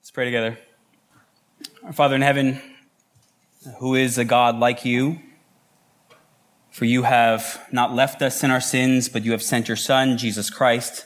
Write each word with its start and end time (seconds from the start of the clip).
Let's 0.00 0.10
pray 0.12 0.24
together. 0.24 0.58
Our 1.84 1.92
Father 1.92 2.16
in 2.16 2.22
heaven, 2.22 2.62
who 3.80 3.94
is 3.94 4.16
a 4.16 4.24
God 4.24 4.58
like 4.58 4.86
you, 4.86 5.20
for 6.70 6.86
you 6.86 7.02
have 7.02 7.68
not 7.70 7.94
left 7.94 8.22
us 8.22 8.42
in 8.42 8.50
our 8.50 8.62
sins, 8.62 9.10
but 9.10 9.24
you 9.24 9.32
have 9.32 9.42
sent 9.42 9.68
your 9.68 9.76
Son, 9.76 10.16
Jesus 10.16 10.48
Christ, 10.48 11.04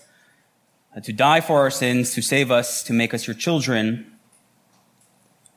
to 1.02 1.12
die 1.12 1.40
for 1.40 1.58
our 1.58 1.70
sins, 1.70 2.14
to 2.14 2.22
save 2.22 2.52
us, 2.52 2.84
to 2.84 2.92
make 2.92 3.12
us 3.12 3.26
your 3.26 3.34
children, 3.34 4.12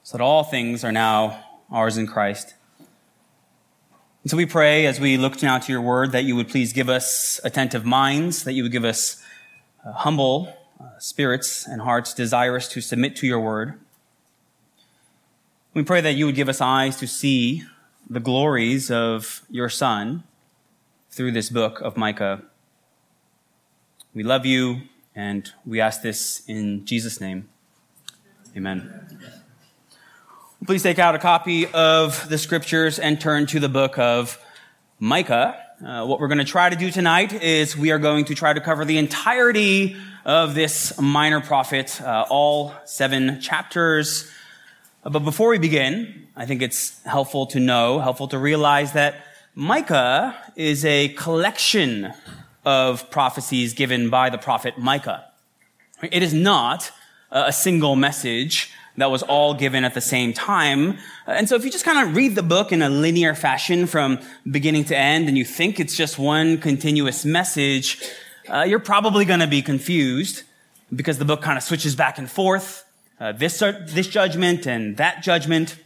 so 0.02 0.18
that 0.18 0.24
all 0.24 0.44
things 0.44 0.84
are 0.84 0.92
now 0.92 1.40
ours 1.72 1.96
in 1.96 2.08
Christ. 2.08 2.56
And 4.24 4.32
so 4.32 4.36
we 4.36 4.48
pray 4.48 4.88
as 4.88 5.00
we 5.00 5.16
look 5.16 5.44
now 5.44 5.60
to 5.60 5.72
your 5.72 5.82
word 5.82 6.12
that 6.14 6.24
you 6.24 6.36
would 6.36 6.50
please 6.50 6.74
give 6.74 6.90
us 6.90 7.40
attentive 7.44 7.86
minds, 7.86 8.46
that 8.46 8.54
you 8.54 8.64
would 8.64 8.72
give 8.72 8.84
us 8.84 9.24
uh, 9.86 9.92
humble 9.92 10.57
spirits 11.00 11.68
and 11.68 11.82
hearts 11.82 12.14
desirous 12.14 12.68
to 12.70 12.82
submit 12.82 13.16
to 13.18 13.28
your 13.28 13.39
word. 13.39 13.80
We 15.74 15.83
pray 15.83 16.02
that 16.02 16.14
you 16.14 16.25
would 16.25 16.36
give 16.36 16.50
us 16.50 16.61
eyes 16.61 16.96
to 16.97 17.07
see 17.07 17.64
the 18.10 18.19
glories 18.19 18.89
of 18.89 19.43
your 19.50 19.69
Son 19.69 20.24
through 21.11 21.32
this 21.32 21.50
book 21.50 21.82
of 21.82 21.97
Micah. 21.97 22.42
We 24.14 24.24
love 24.24 24.46
you, 24.46 24.82
and 25.16 25.52
we 25.66 25.79
ask 25.79 26.02
this 26.02 26.43
in 26.47 26.86
Jesus' 26.86 27.21
name. 27.21 27.50
Amen. 28.55 29.19
Please 30.66 30.82
take 30.82 30.97
out 30.97 31.14
a 31.14 31.19
copy 31.19 31.68
of 31.68 32.28
the 32.30 32.38
scriptures 32.38 32.97
and 32.97 33.22
turn 33.22 33.45
to 33.47 33.59
the 33.59 33.69
book 33.69 34.00
of 34.00 34.39
Micah. 35.00 35.55
Uh, 35.86 36.05
what 36.05 36.19
we're 36.19 36.28
going 36.28 36.39
to 36.39 36.44
try 36.44 36.69
to 36.69 36.75
do 36.75 36.89
tonight 36.89 37.31
is 37.31 37.78
we 37.78 37.91
are 37.91 38.00
going 38.00 38.25
to 38.25 38.33
try 38.33 38.52
to 38.52 38.59
cover 38.59 38.83
the 38.83 38.97
entirety 38.97 39.95
of 40.28 40.56
this 40.56 41.00
minor 41.00 41.40
prophet, 41.40 42.02
uh, 42.02 42.26
all 42.30 42.73
seven 42.84 43.40
chapters. 43.40 44.30
Uh, 45.06 45.09
but 45.09 45.20
before 45.20 45.48
we 45.48 45.58
begin, 45.58 46.28
I 46.36 46.45
think 46.45 46.61
it's 46.61 47.02
helpful 47.06 47.45
to 47.47 47.61
know, 47.61 48.00
helpful 48.00 48.28
to 48.28 48.38
realize 48.38 48.92
that 48.92 49.16
Micah 49.56 50.36
is 50.58 50.84
a 50.84 51.08
collection 51.14 52.14
of 52.66 53.09
prophecies 53.09 53.73
given 53.73 54.09
by 54.09 54.30
the 54.30 54.38
prophet 54.38 54.78
Micah. 54.78 55.23
It 56.03 56.22
is 56.22 56.34
not 56.34 56.91
a 57.31 57.53
single 57.53 57.95
message 57.95 58.69
that 58.97 59.09
was 59.09 59.23
all 59.23 59.53
given 59.53 59.86
at 59.86 59.94
the 59.94 60.02
same 60.02 60.34
time. 60.34 60.97
And 61.25 61.47
so 61.47 61.56
if 61.56 61.64
you 61.64 61.72
just 61.72 61.86
kind 61.86 62.06
of 62.06 62.16
read 62.16 62.36
the 62.36 62.44
book 62.44 62.73
in 62.73 62.81
a 62.81 62.89
linear 62.89 63.34
fashion 63.34 63.88
from 63.88 64.19
beginning 64.50 64.86
to 64.86 64.97
end 64.97 65.30
and 65.30 65.38
you 65.38 65.45
think 65.45 65.80
it's 65.80 65.95
just 65.95 66.19
one 66.19 66.58
continuous 66.58 67.23
message, 67.23 68.03
uh, 68.50 68.64
you're 68.64 68.80
probably 68.80 69.26
going 69.26 69.40
to 69.40 69.48
be 69.48 69.62
confused 69.62 70.44
because 70.95 71.17
the 71.17 71.26
book 71.26 71.42
kind 71.42 71.58
of 71.58 71.64
switches 71.64 71.95
back 71.95 72.17
and 72.17 72.30
forth. 72.30 72.86
Uh, 73.20 73.31
this, 73.31 73.59
this 73.59 74.08
judgment 74.08 74.66
and 74.66 74.98
that 74.98 75.22
judgment. 75.22 75.78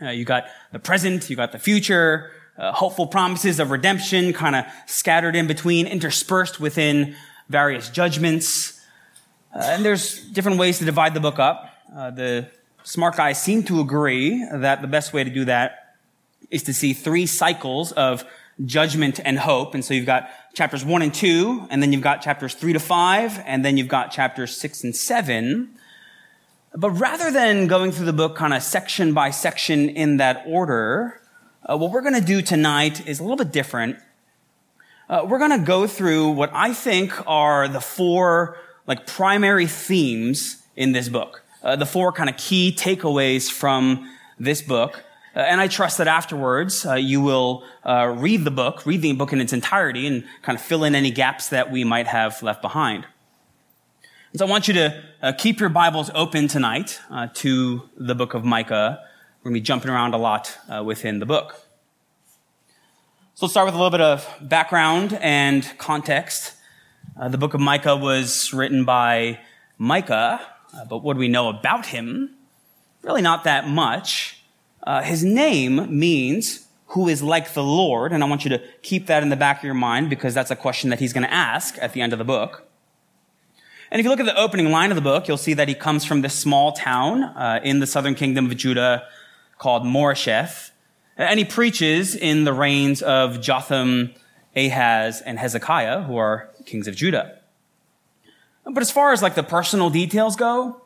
Uh, 0.00 0.10
you 0.10 0.24
got 0.24 0.44
the 0.70 0.78
present, 0.78 1.28
you 1.28 1.34
got 1.34 1.50
the 1.50 1.58
future, 1.58 2.30
uh, 2.56 2.72
hopeful 2.72 3.06
promises 3.06 3.58
of 3.58 3.70
redemption 3.70 4.32
kind 4.32 4.54
of 4.54 4.64
scattered 4.86 5.34
in 5.34 5.46
between, 5.46 5.86
interspersed 5.86 6.60
within 6.60 7.16
various 7.48 7.88
judgments. 7.88 8.80
Uh, 9.54 9.60
and 9.64 9.84
there's 9.84 10.20
different 10.26 10.58
ways 10.58 10.78
to 10.78 10.84
divide 10.84 11.14
the 11.14 11.20
book 11.20 11.38
up. 11.38 11.72
Uh, 11.96 12.10
the 12.10 12.46
smart 12.84 13.16
guys 13.16 13.42
seem 13.42 13.62
to 13.62 13.80
agree 13.80 14.46
that 14.52 14.82
the 14.82 14.88
best 14.88 15.12
way 15.12 15.24
to 15.24 15.30
do 15.30 15.44
that 15.46 15.96
is 16.50 16.62
to 16.62 16.72
see 16.72 16.92
three 16.92 17.26
cycles 17.26 17.92
of 17.92 18.24
judgment 18.64 19.20
and 19.24 19.38
hope. 19.38 19.74
And 19.74 19.84
so 19.84 19.94
you've 19.94 20.06
got 20.06 20.30
chapters 20.54 20.84
one 20.84 21.02
and 21.02 21.12
two, 21.12 21.66
and 21.70 21.82
then 21.82 21.92
you've 21.92 22.02
got 22.02 22.22
chapters 22.22 22.54
three 22.54 22.72
to 22.72 22.80
five, 22.80 23.40
and 23.46 23.64
then 23.64 23.76
you've 23.76 23.88
got 23.88 24.10
chapters 24.10 24.56
six 24.56 24.84
and 24.84 24.94
seven. 24.94 25.70
But 26.74 26.90
rather 26.90 27.30
than 27.30 27.66
going 27.66 27.92
through 27.92 28.06
the 28.06 28.12
book 28.12 28.36
kind 28.36 28.52
of 28.52 28.62
section 28.62 29.14
by 29.14 29.30
section 29.30 29.88
in 29.88 30.18
that 30.18 30.44
order, 30.46 31.20
uh, 31.64 31.76
what 31.76 31.90
we're 31.90 32.02
going 32.02 32.14
to 32.14 32.20
do 32.20 32.42
tonight 32.42 33.06
is 33.06 33.20
a 33.20 33.22
little 33.22 33.36
bit 33.36 33.52
different. 33.52 33.96
Uh, 35.08 35.24
we're 35.26 35.38
going 35.38 35.58
to 35.58 35.64
go 35.64 35.86
through 35.86 36.30
what 36.30 36.50
I 36.52 36.74
think 36.74 37.12
are 37.26 37.68
the 37.68 37.80
four 37.80 38.58
like 38.86 39.06
primary 39.06 39.66
themes 39.66 40.62
in 40.76 40.92
this 40.92 41.08
book 41.08 41.42
uh, 41.62 41.76
the 41.76 41.86
four 41.86 42.12
kind 42.12 42.30
of 42.30 42.36
key 42.36 42.74
takeaways 42.76 43.50
from 43.50 44.10
this 44.38 44.62
book. 44.62 45.04
Uh, 45.38 45.42
and 45.42 45.60
I 45.60 45.68
trust 45.68 45.98
that 45.98 46.08
afterwards 46.08 46.84
uh, 46.84 46.94
you 46.94 47.20
will 47.20 47.62
uh, 47.84 48.12
read 48.18 48.42
the 48.42 48.50
book, 48.50 48.84
read 48.84 49.02
the 49.02 49.12
book 49.12 49.32
in 49.32 49.40
its 49.40 49.52
entirety, 49.52 50.04
and 50.04 50.24
kind 50.42 50.58
of 50.58 50.64
fill 50.64 50.82
in 50.82 50.96
any 50.96 51.12
gaps 51.12 51.50
that 51.50 51.70
we 51.70 51.84
might 51.84 52.08
have 52.08 52.42
left 52.42 52.60
behind. 52.60 53.06
And 54.32 54.40
so 54.40 54.46
I 54.46 54.50
want 54.50 54.66
you 54.66 54.74
to 54.74 55.04
uh, 55.22 55.32
keep 55.38 55.60
your 55.60 55.68
Bibles 55.68 56.10
open 56.12 56.48
tonight 56.48 56.98
uh, 57.08 57.28
to 57.34 57.88
the 57.96 58.16
book 58.16 58.34
of 58.34 58.44
Micah. 58.44 58.98
We're 59.38 59.50
going 59.50 59.54
to 59.54 59.60
be 59.60 59.64
jumping 59.64 59.92
around 59.92 60.12
a 60.12 60.18
lot 60.18 60.58
within 60.84 61.20
the 61.20 61.26
book. 61.26 61.54
So 63.34 63.46
let's 63.46 63.52
start 63.52 63.66
with 63.66 63.74
a 63.74 63.78
little 63.78 63.92
bit 63.92 64.00
of 64.00 64.28
background 64.40 65.16
and 65.20 65.64
context. 65.78 66.54
the 67.30 67.38
book 67.38 67.54
of 67.54 67.60
Micah 67.60 67.94
was 67.94 68.52
written 68.52 68.84
by 68.84 69.38
Micah, 69.78 70.40
uh, 70.74 70.84
but 70.86 71.04
what 71.04 71.14
do 71.14 71.20
we 71.20 71.28
know 71.28 71.48
about 71.48 71.86
him? 71.86 72.34
Really 73.02 73.22
not 73.22 73.44
that 73.44 73.68
much. 73.68 74.37
Uh, 74.82 75.02
his 75.02 75.24
name 75.24 75.98
means 75.98 76.66
who 76.88 77.08
is 77.08 77.22
like 77.22 77.52
the 77.52 77.62
Lord, 77.62 78.12
and 78.12 78.24
I 78.24 78.26
want 78.26 78.44
you 78.44 78.50
to 78.50 78.62
keep 78.82 79.06
that 79.06 79.22
in 79.22 79.28
the 79.28 79.36
back 79.36 79.58
of 79.58 79.64
your 79.64 79.74
mind 79.74 80.08
because 80.08 80.34
that's 80.34 80.50
a 80.50 80.56
question 80.56 80.90
that 80.90 80.98
he's 80.98 81.12
going 81.12 81.24
to 81.24 81.32
ask 81.32 81.76
at 81.80 81.92
the 81.92 82.00
end 82.00 82.12
of 82.12 82.18
the 82.18 82.24
book. 82.24 82.66
And 83.90 84.00
if 84.00 84.04
you 84.04 84.10
look 84.10 84.20
at 84.20 84.26
the 84.26 84.38
opening 84.38 84.70
line 84.70 84.90
of 84.90 84.96
the 84.96 85.02
book, 85.02 85.28
you'll 85.28 85.36
see 85.36 85.54
that 85.54 85.68
he 85.68 85.74
comes 85.74 86.04
from 86.04 86.22
this 86.22 86.34
small 86.34 86.72
town 86.72 87.24
uh, 87.24 87.60
in 87.62 87.80
the 87.80 87.86
southern 87.86 88.14
kingdom 88.14 88.46
of 88.46 88.56
Judah 88.56 89.06
called 89.58 89.84
Moresheth. 89.84 90.70
And 91.16 91.38
he 91.38 91.44
preaches 91.44 92.14
in 92.14 92.44
the 92.44 92.52
reigns 92.52 93.02
of 93.02 93.40
Jotham, 93.40 94.14
Ahaz, 94.54 95.20
and 95.20 95.38
Hezekiah, 95.38 96.02
who 96.02 96.16
are 96.16 96.50
kings 96.64 96.86
of 96.86 96.94
Judah. 96.94 97.38
But 98.64 98.82
as 98.82 98.90
far 98.90 99.12
as 99.12 99.22
like 99.22 99.34
the 99.34 99.42
personal 99.42 99.90
details 99.90 100.36
go, 100.36 100.82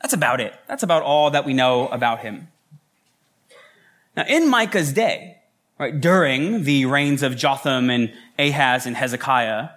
that's 0.00 0.14
about 0.14 0.40
it. 0.40 0.54
That's 0.66 0.82
about 0.82 1.02
all 1.02 1.30
that 1.30 1.44
we 1.44 1.52
know 1.52 1.88
about 1.88 2.20
him. 2.20 2.48
Now, 4.18 4.24
in 4.26 4.50
Micah's 4.50 4.92
day, 4.92 5.38
right, 5.78 6.00
during 6.00 6.64
the 6.64 6.86
reigns 6.86 7.22
of 7.22 7.36
Jotham 7.36 7.88
and 7.88 8.12
Ahaz 8.36 8.84
and 8.84 8.96
Hezekiah, 8.96 9.68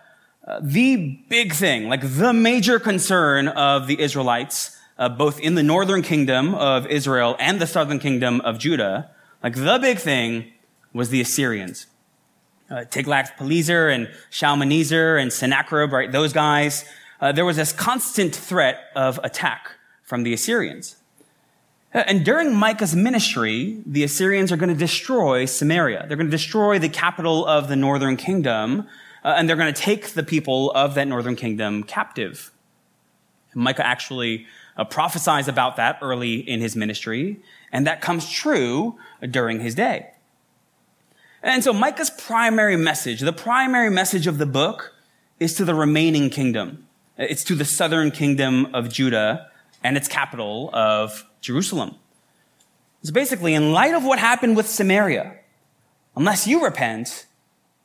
uh, 0.48 0.60
the 0.64 1.20
big 1.30 1.54
thing, 1.54 1.88
like 1.88 2.02
the 2.02 2.34
major 2.34 2.80
concern 2.80 3.50
of 3.50 3.86
the 3.86 4.02
Israelites, 4.02 4.76
uh, 4.98 5.10
both 5.10 5.40
in 5.40 5.54
the 5.54 5.62
northern 5.62 6.02
kingdom 6.02 6.56
of 6.56 6.88
Israel 6.88 7.36
and 7.38 7.62
the 7.62 7.68
southern 7.68 8.00
kingdom 8.00 8.42
of 8.42 8.58
Judah, 8.58 9.12
like 9.44 9.54
the 9.54 9.78
big 9.80 10.00
thing 10.00 10.52
was 10.92 11.10
the 11.10 11.22
Assyrians. 11.22 11.86
Uh, 12.68 12.78
Tiglath-Pileser 12.78 13.90
and 13.90 14.10
Shalmaneser 14.32 15.18
and 15.18 15.32
Sennacherib, 15.32 15.92
right? 15.92 16.12
Those 16.12 16.34
guys, 16.34 16.84
uh, 17.20 17.32
there 17.32 17.46
was 17.46 17.58
this 17.58 17.72
constant 17.72 18.36
threat 18.36 18.86
of 18.96 19.20
attack 19.24 19.74
from 20.02 20.24
the 20.24 20.34
Assyrians. 20.34 20.96
Uh, 21.94 22.04
and 22.08 22.24
during 22.24 22.56
Micah's 22.56 22.96
ministry, 22.96 23.82
the 23.86 24.04
Assyrians 24.04 24.52
are 24.52 24.58
going 24.58 24.70
to 24.70 24.76
destroy 24.76 25.46
Samaria. 25.46 26.06
They're 26.08 26.18
going 26.18 26.28
to 26.28 26.32
destroy 26.32 26.80
the 26.80 26.90
capital 26.90 27.46
of 27.46 27.68
the 27.68 27.76
northern 27.76 28.16
kingdom, 28.16 28.88
uh, 29.24 29.36
and 29.38 29.48
they're 29.48 29.58
going 29.58 29.74
to 29.74 29.82
take 29.82 30.10
the 30.10 30.24
people 30.24 30.72
of 30.72 30.96
that 30.96 31.08
northern 31.08 31.36
kingdom 31.36 31.84
captive. 31.84 32.52
And 33.54 33.64
Micah 33.64 33.86
actually 33.86 34.46
uh, 34.78 34.86
prophesies 34.86 35.48
about 35.48 35.76
that 35.76 36.00
early 36.02 36.36
in 36.36 36.62
his 36.62 36.76
ministry, 36.76 37.42
and 37.72 37.86
that 37.88 38.00
comes 38.00 38.30
true 38.30 38.98
during 39.30 39.60
his 39.60 39.76
day. 39.76 40.12
And 41.44 41.64
so 41.64 41.74
Micah's 41.74 42.10
primary 42.10 42.78
message, 42.78 43.20
the 43.20 43.34
primary 43.34 43.90
message 43.90 44.28
of 44.28 44.38
the 44.38 44.46
book, 44.46 44.94
is 45.40 45.56
to 45.56 45.66
the 45.66 45.74
remaining 45.74 46.30
kingdom. 46.30 46.88
It's 47.18 47.44
to 47.46 47.56
the 47.56 47.66
southern 47.66 48.12
kingdom 48.12 48.74
of 48.74 48.90
Judah 48.90 49.50
and 49.84 49.98
its 49.98 50.08
capital 50.08 50.70
of 50.72 51.26
Jerusalem. 51.42 51.96
So 53.04 53.12
basically, 53.12 53.54
in 53.54 53.72
light 53.72 53.94
of 53.94 54.04
what 54.04 54.20
happened 54.20 54.56
with 54.56 54.68
Samaria, 54.68 55.36
unless 56.16 56.48
you 56.48 56.64
repent, 56.64 57.26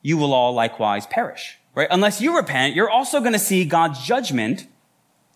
you 0.02 0.18
will 0.18 0.34
all 0.34 0.52
likewise 0.52 1.06
perish, 1.06 1.58
right? 1.74 1.88
Unless 1.90 2.20
you 2.20 2.36
repent, 2.36 2.74
you're 2.74 2.90
also 2.90 3.20
going 3.20 3.32
to 3.32 3.38
see 3.38 3.64
God's 3.64 4.04
judgment 4.04 4.66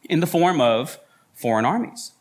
in 0.04 0.20
the 0.20 0.26
form 0.26 0.60
of 0.60 0.98
foreign 1.32 1.64
armies. 1.64 2.12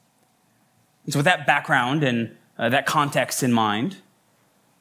And 1.04 1.14
so 1.14 1.20
with 1.20 1.26
that 1.26 1.46
background 1.46 2.04
and 2.04 2.36
uh, 2.58 2.70
that 2.70 2.86
context 2.86 3.44
in 3.44 3.52
mind, 3.52 3.98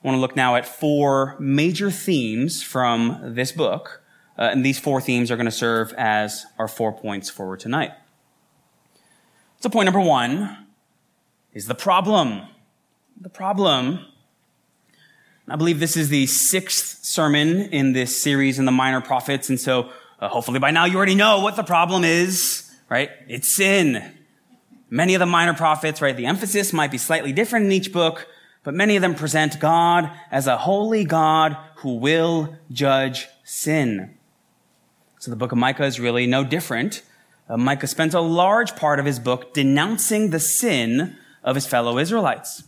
I 0.03 0.07
want 0.07 0.17
to 0.17 0.21
look 0.21 0.37
now 0.37 0.55
at 0.55 0.67
four 0.67 1.37
major 1.41 1.91
themes 1.91 2.63
from 2.63 3.35
this 3.35 3.51
book 3.51 4.03
uh, 4.39 4.43
and 4.53 4.65
these 4.65 4.79
four 4.79 5.01
themes 5.01 5.31
are 5.31 5.37
going 5.37 5.47
to 5.47 5.51
serve 5.51 5.93
as 5.95 6.47
our 6.59 6.69
four 6.69 6.93
points 6.93 7.29
forward 7.29 7.59
tonight. 7.59 7.91
So 9.61 9.69
point 9.69 9.87
number 9.87 10.01
one 10.01 10.68
is 11.59 11.67
the 11.67 11.75
problem. 11.75 12.43
The 13.21 13.29
problem. 13.29 13.99
I 15.49 15.57
believe 15.57 15.81
this 15.81 15.97
is 15.97 16.09
the 16.09 16.27
sixth 16.27 17.05
sermon 17.05 17.63
in 17.73 17.95
this 17.95 18.23
series 18.23 18.61
in 18.61 18.65
the 18.65 18.71
minor 18.71 19.01
prophets. 19.01 19.49
And 19.49 19.59
so 19.59 19.91
uh, 20.21 20.29
hopefully 20.29 20.61
by 20.61 20.71
now 20.71 20.85
you 20.85 20.97
already 20.97 21.17
know 21.17 21.41
what 21.41 21.57
the 21.57 21.65
problem 21.65 22.05
is, 22.05 22.73
right? 22.89 23.11
It's 23.27 23.53
sin. 23.53 24.15
Many 24.89 25.17
of 25.17 25.19
the 25.19 25.27
minor 25.27 25.53
prophets, 25.53 26.01
right, 26.01 26.17
the 26.17 26.27
emphasis 26.27 26.73
might 26.73 26.93
be 26.93 26.99
slightly 26.99 27.33
different 27.33 27.67
in 27.67 27.73
each 27.73 27.93
book, 27.93 28.29
but 28.63 28.73
many 28.73 28.95
of 28.95 29.03
them 29.03 29.17
present 29.17 29.59
God 29.59 30.13
as 30.31 30.47
a 30.47 30.59
holy 30.59 31.05
God 31.05 31.57
who 31.79 31.97
will 31.97 32.55
judge 32.71 33.27
sin. 33.43 34.15
So 35.19 35.33
the 35.33 35.37
book 35.37 35.51
of 35.51 35.59
Micah 35.59 35.87
is 35.87 35.99
really 35.99 36.29
no 36.29 36.45
different. 36.45 37.03
Uh, 37.49 37.57
Micah 37.57 37.89
spends 37.89 38.15
a 38.15 38.21
large 38.21 38.77
part 38.77 39.01
of 39.01 39.07
his 39.07 39.19
book 39.19 39.55
denouncing 39.55 40.31
the 40.31 40.39
sin 40.39 41.17
of 41.43 41.55
his 41.55 41.67
fellow 41.67 41.99
Israelites. 41.99 42.65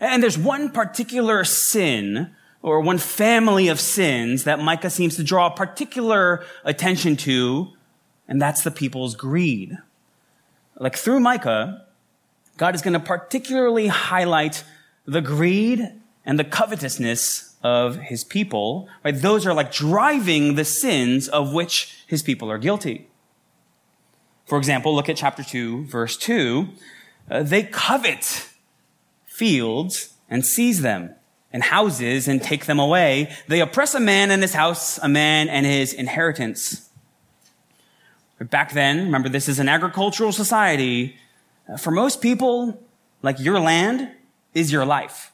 And 0.00 0.22
there's 0.22 0.38
one 0.38 0.70
particular 0.70 1.44
sin 1.44 2.34
or 2.62 2.80
one 2.80 2.98
family 2.98 3.68
of 3.68 3.80
sins 3.80 4.44
that 4.44 4.58
Micah 4.58 4.90
seems 4.90 5.16
to 5.16 5.24
draw 5.24 5.50
particular 5.50 6.44
attention 6.64 7.16
to, 7.16 7.68
and 8.28 8.40
that's 8.40 8.62
the 8.62 8.70
people's 8.70 9.14
greed. 9.14 9.78
Like 10.78 10.96
through 10.96 11.20
Micah, 11.20 11.86
God 12.56 12.74
is 12.74 12.82
going 12.82 12.94
to 12.94 13.00
particularly 13.00 13.88
highlight 13.88 14.64
the 15.06 15.20
greed 15.20 15.92
and 16.24 16.38
the 16.38 16.44
covetousness 16.44 17.56
of 17.62 17.96
his 17.96 18.24
people. 18.24 18.88
Right? 19.04 19.14
Those 19.14 19.46
are 19.46 19.54
like 19.54 19.72
driving 19.72 20.54
the 20.54 20.64
sins 20.64 21.28
of 21.28 21.52
which 21.52 22.04
his 22.06 22.22
people 22.22 22.50
are 22.50 22.58
guilty. 22.58 23.08
For 24.46 24.58
example, 24.58 24.94
look 24.94 25.08
at 25.08 25.16
chapter 25.16 25.42
2, 25.42 25.86
verse 25.86 26.16
2. 26.16 26.68
Uh, 27.30 27.42
they 27.42 27.62
covet 27.62 28.48
fields 29.26 30.14
and 30.28 30.44
seize 30.44 30.82
them 30.82 31.14
and 31.52 31.62
houses 31.62 32.28
and 32.28 32.42
take 32.42 32.66
them 32.66 32.78
away. 32.78 33.32
They 33.48 33.60
oppress 33.60 33.94
a 33.94 34.00
man 34.00 34.30
and 34.30 34.42
his 34.42 34.54
house, 34.54 34.98
a 34.98 35.08
man 35.08 35.48
and 35.48 35.64
his 35.64 35.92
inheritance. 35.92 36.88
Back 38.40 38.72
then, 38.72 39.04
remember 39.04 39.28
this 39.28 39.48
is 39.48 39.58
an 39.58 39.68
agricultural 39.68 40.32
society. 40.32 41.16
Uh, 41.68 41.76
for 41.76 41.90
most 41.90 42.22
people, 42.22 42.82
like 43.22 43.38
your 43.38 43.60
land 43.60 44.10
is 44.54 44.72
your 44.72 44.86
life. 44.86 45.32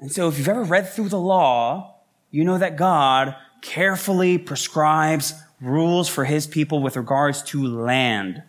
And 0.00 0.10
so 0.10 0.28
if 0.28 0.38
you've 0.38 0.48
ever 0.48 0.64
read 0.64 0.88
through 0.88 1.10
the 1.10 1.20
law, 1.20 1.96
you 2.30 2.44
know 2.44 2.58
that 2.58 2.76
God 2.76 3.36
carefully 3.60 4.38
prescribes 4.38 5.34
rules 5.60 6.08
for 6.08 6.24
his 6.24 6.46
people 6.46 6.82
with 6.82 6.96
regards 6.96 7.42
to 7.44 7.66
land. 7.66 8.42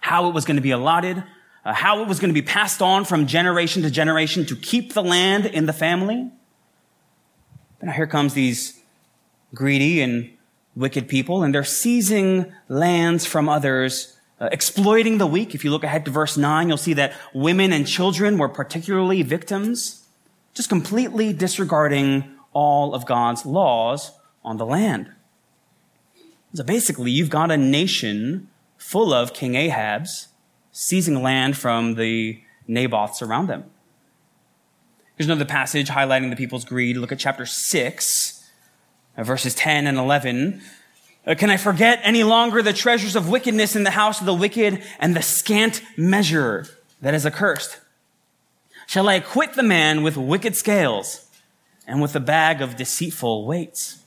How 0.00 0.28
it 0.28 0.34
was 0.34 0.44
going 0.44 0.56
to 0.56 0.62
be 0.62 0.70
allotted, 0.70 1.22
uh, 1.64 1.74
how 1.74 2.02
it 2.02 2.08
was 2.08 2.18
going 2.18 2.30
to 2.30 2.40
be 2.40 2.46
passed 2.46 2.80
on 2.80 3.04
from 3.04 3.26
generation 3.26 3.82
to 3.82 3.90
generation 3.90 4.46
to 4.46 4.56
keep 4.56 4.94
the 4.94 5.02
land 5.02 5.46
in 5.46 5.66
the 5.66 5.72
family. 5.72 6.30
But 7.78 7.86
now 7.86 7.92
here 7.92 8.06
comes 8.06 8.34
these 8.34 8.80
greedy 9.54 10.00
and 10.00 10.30
wicked 10.76 11.08
people, 11.08 11.42
and 11.42 11.54
they're 11.54 11.64
seizing 11.64 12.52
lands 12.68 13.26
from 13.26 13.48
others, 13.48 14.16
uh, 14.40 14.48
exploiting 14.52 15.18
the 15.18 15.26
weak. 15.26 15.54
If 15.54 15.64
you 15.64 15.70
look 15.70 15.84
ahead 15.84 16.04
to 16.06 16.10
verse 16.10 16.36
9, 16.36 16.68
you'll 16.68 16.76
see 16.76 16.94
that 16.94 17.12
women 17.34 17.72
and 17.72 17.86
children 17.86 18.38
were 18.38 18.48
particularly 18.48 19.22
victims, 19.22 20.06
just 20.54 20.68
completely 20.68 21.32
disregarding 21.32 22.36
all 22.52 22.94
of 22.94 23.06
God's 23.06 23.44
laws 23.44 24.12
on 24.44 24.56
the 24.56 24.66
land. 24.66 25.12
So 26.54 26.64
basically, 26.64 27.10
you've 27.10 27.30
got 27.30 27.50
a 27.50 27.56
nation 27.56 28.48
full 28.76 29.12
of 29.12 29.34
King 29.34 29.54
Ahab's 29.54 30.28
seizing 30.72 31.22
land 31.22 31.56
from 31.56 31.94
the 31.94 32.40
Naboths 32.66 33.22
around 33.22 33.48
them. 33.48 33.64
Here's 35.16 35.26
another 35.28 35.44
passage 35.44 35.88
highlighting 35.88 36.30
the 36.30 36.36
people's 36.36 36.64
greed. 36.64 36.96
Look 36.96 37.12
at 37.12 37.18
chapter 37.18 37.44
6, 37.44 38.50
uh, 39.16 39.24
verses 39.24 39.54
10 39.54 39.86
and 39.86 39.98
11. 39.98 40.62
Uh, 41.26 41.34
Can 41.34 41.50
I 41.50 41.58
forget 41.58 42.00
any 42.02 42.22
longer 42.22 42.62
the 42.62 42.72
treasures 42.72 43.16
of 43.16 43.28
wickedness 43.28 43.76
in 43.76 43.84
the 43.84 43.90
house 43.90 44.20
of 44.20 44.26
the 44.26 44.34
wicked 44.34 44.82
and 44.98 45.14
the 45.14 45.22
scant 45.22 45.82
measure 45.96 46.66
that 47.02 47.12
is 47.12 47.26
accursed? 47.26 47.80
Shall 48.86 49.08
I 49.08 49.14
acquit 49.14 49.54
the 49.54 49.62
man 49.62 50.02
with 50.02 50.16
wicked 50.16 50.56
scales 50.56 51.26
and 51.86 52.00
with 52.00 52.16
a 52.16 52.20
bag 52.20 52.62
of 52.62 52.76
deceitful 52.76 53.46
weights? 53.46 53.98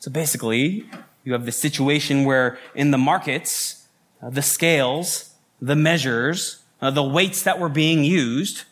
So 0.00 0.10
basically, 0.10 0.84
you 1.24 1.32
have 1.32 1.46
the 1.46 1.52
situation 1.52 2.24
where 2.24 2.58
in 2.74 2.90
the 2.90 2.98
markets, 2.98 3.79
the 4.28 4.42
scales, 4.42 5.34
the 5.60 5.76
measures, 5.76 6.62
uh, 6.80 6.90
the 6.90 7.02
weights 7.02 7.42
that 7.42 7.58
were 7.58 7.68
being 7.68 8.04
used, 8.04 8.64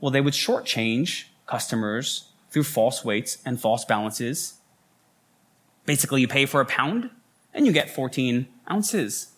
well, 0.00 0.10
they 0.10 0.20
would 0.20 0.34
shortchange 0.34 1.24
customers 1.46 2.28
through 2.50 2.64
false 2.64 3.04
weights 3.04 3.38
and 3.44 3.60
false 3.60 3.84
balances. 3.84 4.54
Basically, 5.84 6.20
you 6.20 6.28
pay 6.28 6.46
for 6.46 6.60
a 6.60 6.64
pound 6.64 7.10
and 7.52 7.66
you 7.66 7.72
get 7.72 7.90
14 7.90 8.46
ounces. 8.70 9.32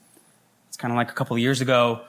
It's 0.69 0.77
kind 0.77 0.93
of 0.93 0.97
like 0.97 1.11
a 1.11 1.15
couple 1.15 1.35
of 1.35 1.41
years 1.41 1.61
ago, 1.61 2.03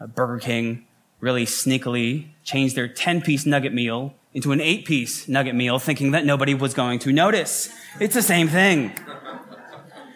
uh, 0.00 0.06
Burger 0.06 0.38
King 0.38 0.86
really 1.20 1.46
sneakily 1.46 2.26
changed 2.44 2.76
their 2.76 2.88
10 2.88 3.22
piece 3.22 3.46
nugget 3.46 3.72
meal 3.72 4.14
into 4.34 4.52
an 4.52 4.60
eight 4.60 4.84
piece 4.84 5.28
nugget 5.28 5.54
meal, 5.54 5.78
thinking 5.78 6.10
that 6.10 6.24
nobody 6.26 6.54
was 6.54 6.74
going 6.74 6.98
to 6.98 7.12
notice. 7.12 7.70
It's 8.00 8.14
the 8.14 8.22
same 8.22 8.48
thing. 8.48 8.92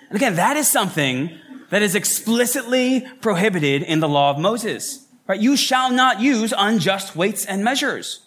And 0.09 0.17
again, 0.17 0.35
that 0.37 0.57
is 0.57 0.69
something 0.69 1.39
that 1.71 1.83
is 1.83 1.95
explicitly 1.95 3.07
prohibited 3.21 3.83
in 3.83 4.01
the 4.01 4.09
law 4.09 4.31
of 4.31 4.39
Moses. 4.39 5.07
Right? 5.27 5.41
You 5.41 5.57
shall 5.57 5.91
not 5.91 6.21
use 6.21 6.53
unjust 6.57 7.17
weights 7.17 7.47
and 7.47 7.65
measures. 7.65 8.27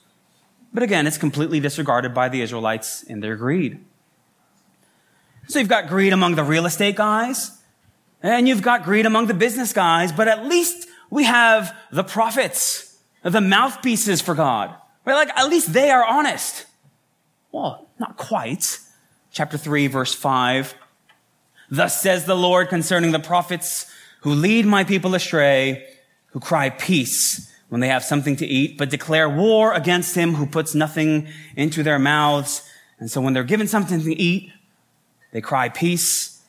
But 0.74 0.84
again, 0.84 1.06
it's 1.06 1.18
completely 1.18 1.60
disregarded 1.60 2.14
by 2.14 2.30
the 2.30 2.42
Israelites 2.42 3.04
in 3.04 3.20
their 3.20 3.36
greed. 3.36 3.84
So 5.48 5.60
you've 5.60 5.68
got 5.68 5.88
greed 5.88 6.14
among 6.14 6.36
the 6.36 6.44
real 6.44 6.66
estate 6.66 6.96
guys, 6.96 7.52
and 8.22 8.48
you've 8.48 8.62
got 8.62 8.84
greed 8.84 9.06
among 9.06 9.28
the 9.28 9.34
business 9.34 9.74
guys, 9.74 10.12
but 10.12 10.28
at 10.28 10.46
least 10.46 10.88
we 11.10 11.26
have 11.26 11.76
the 11.92 12.04
prophets, 12.04 12.98
the 13.22 13.42
mouthpieces 13.42 14.22
for 14.22 14.34
God. 14.34 14.74
Right? 15.06 15.16
Like, 15.16 15.38
at 15.38 15.50
least 15.50 15.74
they 15.74 15.92
are 15.92 16.06
honest. 16.06 16.66
Well, 17.52 17.90
not 18.00 18.16
quite. 18.16 18.80
Chapter 19.32 19.58
3, 19.58 19.88
verse 19.88 20.14
5. 20.14 20.74
Thus 21.74 22.00
says 22.00 22.26
the 22.26 22.36
Lord 22.36 22.70
concerning 22.70 23.14
the 23.14 23.20
prophets 23.20 23.92
who 24.22 24.36
lead 24.36 24.64
my 24.68 24.84
people 24.84 25.16
astray, 25.16 25.88
who 26.28 26.40
cry 26.40 26.70
peace 26.70 27.52
when 27.70 27.82
they 27.82 27.88
have 27.88 28.04
something 28.04 28.36
to 28.36 28.46
eat, 28.46 28.78
but 28.78 28.92
declare 28.92 29.28
war 29.28 29.74
against 29.74 30.14
him 30.14 30.36
who 30.36 30.46
puts 30.46 30.76
nothing 30.76 31.28
into 31.56 31.82
their 31.82 31.98
mouths. 31.98 32.62
And 33.00 33.10
so 33.10 33.22
when 33.22 33.34
they're 33.34 33.44
given 33.44 33.68
something 33.68 34.00
to 34.04 34.14
eat, 34.14 34.52
they 35.32 35.42
cry 35.42 35.68
peace. 35.68 36.44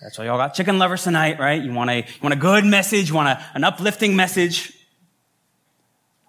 That's 0.00 0.16
why 0.16 0.26
y'all 0.26 0.38
got 0.38 0.54
chicken 0.54 0.78
lovers 0.78 1.02
tonight, 1.02 1.40
right? 1.40 1.60
You 1.60 1.72
want 1.72 1.90
a, 1.90 1.96
you 1.96 2.22
want 2.22 2.34
a 2.34 2.38
good 2.38 2.64
message, 2.64 3.08
you 3.08 3.16
want 3.16 3.28
a, 3.28 3.44
an 3.54 3.64
uplifting 3.64 4.14
message. 4.14 4.72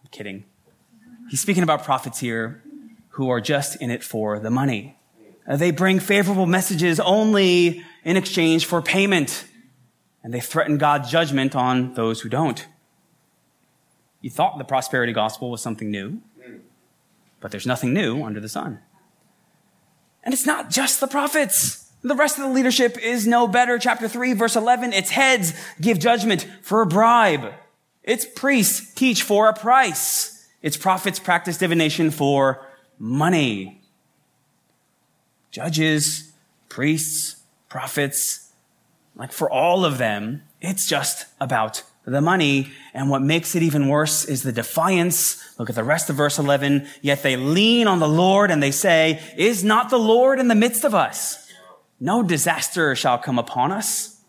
I'm 0.03 0.09
kidding. 0.09 0.45
He's 1.29 1.41
speaking 1.41 1.61
about 1.61 1.83
prophets 1.83 2.17
here 2.17 2.63
who 3.09 3.29
are 3.29 3.39
just 3.39 3.79
in 3.79 3.91
it 3.91 4.03
for 4.03 4.39
the 4.39 4.49
money. 4.49 4.97
They 5.47 5.69
bring 5.69 5.99
favorable 5.99 6.47
messages 6.47 6.99
only 6.99 7.83
in 8.03 8.17
exchange 8.17 8.65
for 8.65 8.81
payment. 8.81 9.45
And 10.23 10.33
they 10.33 10.39
threaten 10.39 10.77
God's 10.77 11.09
judgment 11.09 11.55
on 11.55 11.93
those 11.93 12.21
who 12.21 12.29
don't. 12.29 12.65
You 14.21 14.29
thought 14.29 14.57
the 14.57 14.63
prosperity 14.63 15.13
gospel 15.13 15.49
was 15.49 15.61
something 15.61 15.89
new, 15.89 16.21
but 17.39 17.49
there's 17.49 17.65
nothing 17.65 17.93
new 17.93 18.23
under 18.23 18.39
the 18.39 18.49
sun. 18.49 18.79
And 20.23 20.33
it's 20.33 20.45
not 20.45 20.69
just 20.69 20.99
the 20.99 21.07
prophets. 21.07 21.91
The 22.03 22.15
rest 22.15 22.37
of 22.37 22.43
the 22.43 22.51
leadership 22.51 22.97
is 22.99 23.25
no 23.25 23.47
better. 23.47 23.79
Chapter 23.79 24.07
3, 24.07 24.33
verse 24.33 24.55
11, 24.55 24.93
its 24.93 25.09
heads 25.09 25.53
give 25.79 25.99
judgment 25.99 26.47
for 26.61 26.81
a 26.81 26.85
bribe. 26.85 27.53
Its 28.03 28.25
priests 28.25 28.93
teach 28.93 29.23
for 29.23 29.49
a 29.49 29.53
price. 29.53 30.47
Its 30.61 30.77
prophets 30.77 31.19
practice 31.19 31.57
divination 31.57 32.11
for 32.11 32.67
money. 32.99 33.81
Judges, 35.49 36.31
priests, 36.69 37.40
prophets, 37.71 38.51
like 39.15 39.31
for 39.31 39.49
all 39.49 39.85
of 39.85 39.97
them, 39.97 40.43
it's 40.59 40.85
just 40.85 41.25
about 41.39 41.83
the 42.05 42.19
money. 42.19 42.69
And 42.93 43.09
what 43.09 43.21
makes 43.21 43.55
it 43.55 43.63
even 43.63 43.87
worse 43.87 44.25
is 44.25 44.43
the 44.43 44.51
defiance. 44.51 45.41
Look 45.57 45.69
at 45.69 45.75
the 45.75 45.83
rest 45.83 46.09
of 46.09 46.17
verse 46.17 46.37
11. 46.37 46.85
Yet 47.01 47.23
they 47.23 47.37
lean 47.37 47.87
on 47.87 47.99
the 47.99 48.09
Lord 48.09 48.51
and 48.51 48.61
they 48.61 48.71
say, 48.71 49.21
is 49.37 49.63
not 49.63 49.89
the 49.89 49.97
Lord 49.97 50.37
in 50.37 50.49
the 50.49 50.55
midst 50.55 50.83
of 50.83 50.93
us? 50.93 51.49
No 51.97 52.21
disaster 52.21 52.93
shall 52.93 53.17
come 53.17 53.39
upon 53.39 53.71
us. 53.71 54.19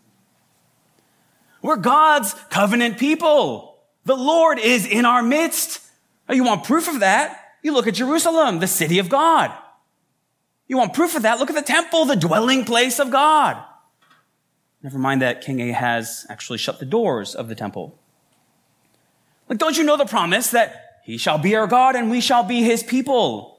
We're 1.61 1.75
God's 1.75 2.33
covenant 2.49 2.97
people. 2.97 3.77
The 4.05 4.15
Lord 4.15 4.57
is 4.57 4.85
in 4.85 5.03
our 5.03 5.21
midst. 5.21 5.81
You 6.29 6.45
want 6.45 6.63
proof 6.63 6.87
of 6.87 7.01
that? 7.01 7.41
You 7.61 7.73
look 7.73 7.87
at 7.87 7.95
Jerusalem, 7.95 8.59
the 8.59 8.67
city 8.67 8.99
of 8.99 9.09
God. 9.09 9.51
You 10.67 10.77
want 10.77 10.93
proof 10.93 11.15
of 11.15 11.23
that? 11.23 11.39
Look 11.39 11.49
at 11.49 11.55
the 11.55 11.61
temple, 11.61 12.05
the 12.05 12.15
dwelling 12.15 12.65
place 12.65 12.99
of 12.99 13.11
God. 13.11 13.63
Never 14.81 14.97
mind 14.97 15.21
that 15.21 15.41
King 15.41 15.61
Ahaz 15.61 16.25
actually 16.29 16.57
shut 16.57 16.79
the 16.79 16.85
doors 16.85 17.35
of 17.35 17.47
the 17.47 17.55
temple. 17.55 17.97
Like, 19.49 19.59
don't 19.59 19.77
you 19.77 19.83
know 19.83 19.97
the 19.97 20.05
promise 20.05 20.51
that 20.51 21.01
he 21.03 21.17
shall 21.17 21.37
be 21.37 21.55
our 21.55 21.67
God 21.67 21.95
and 21.95 22.09
we 22.09 22.21
shall 22.21 22.43
be 22.43 22.63
his 22.63 22.83
people? 22.83 23.53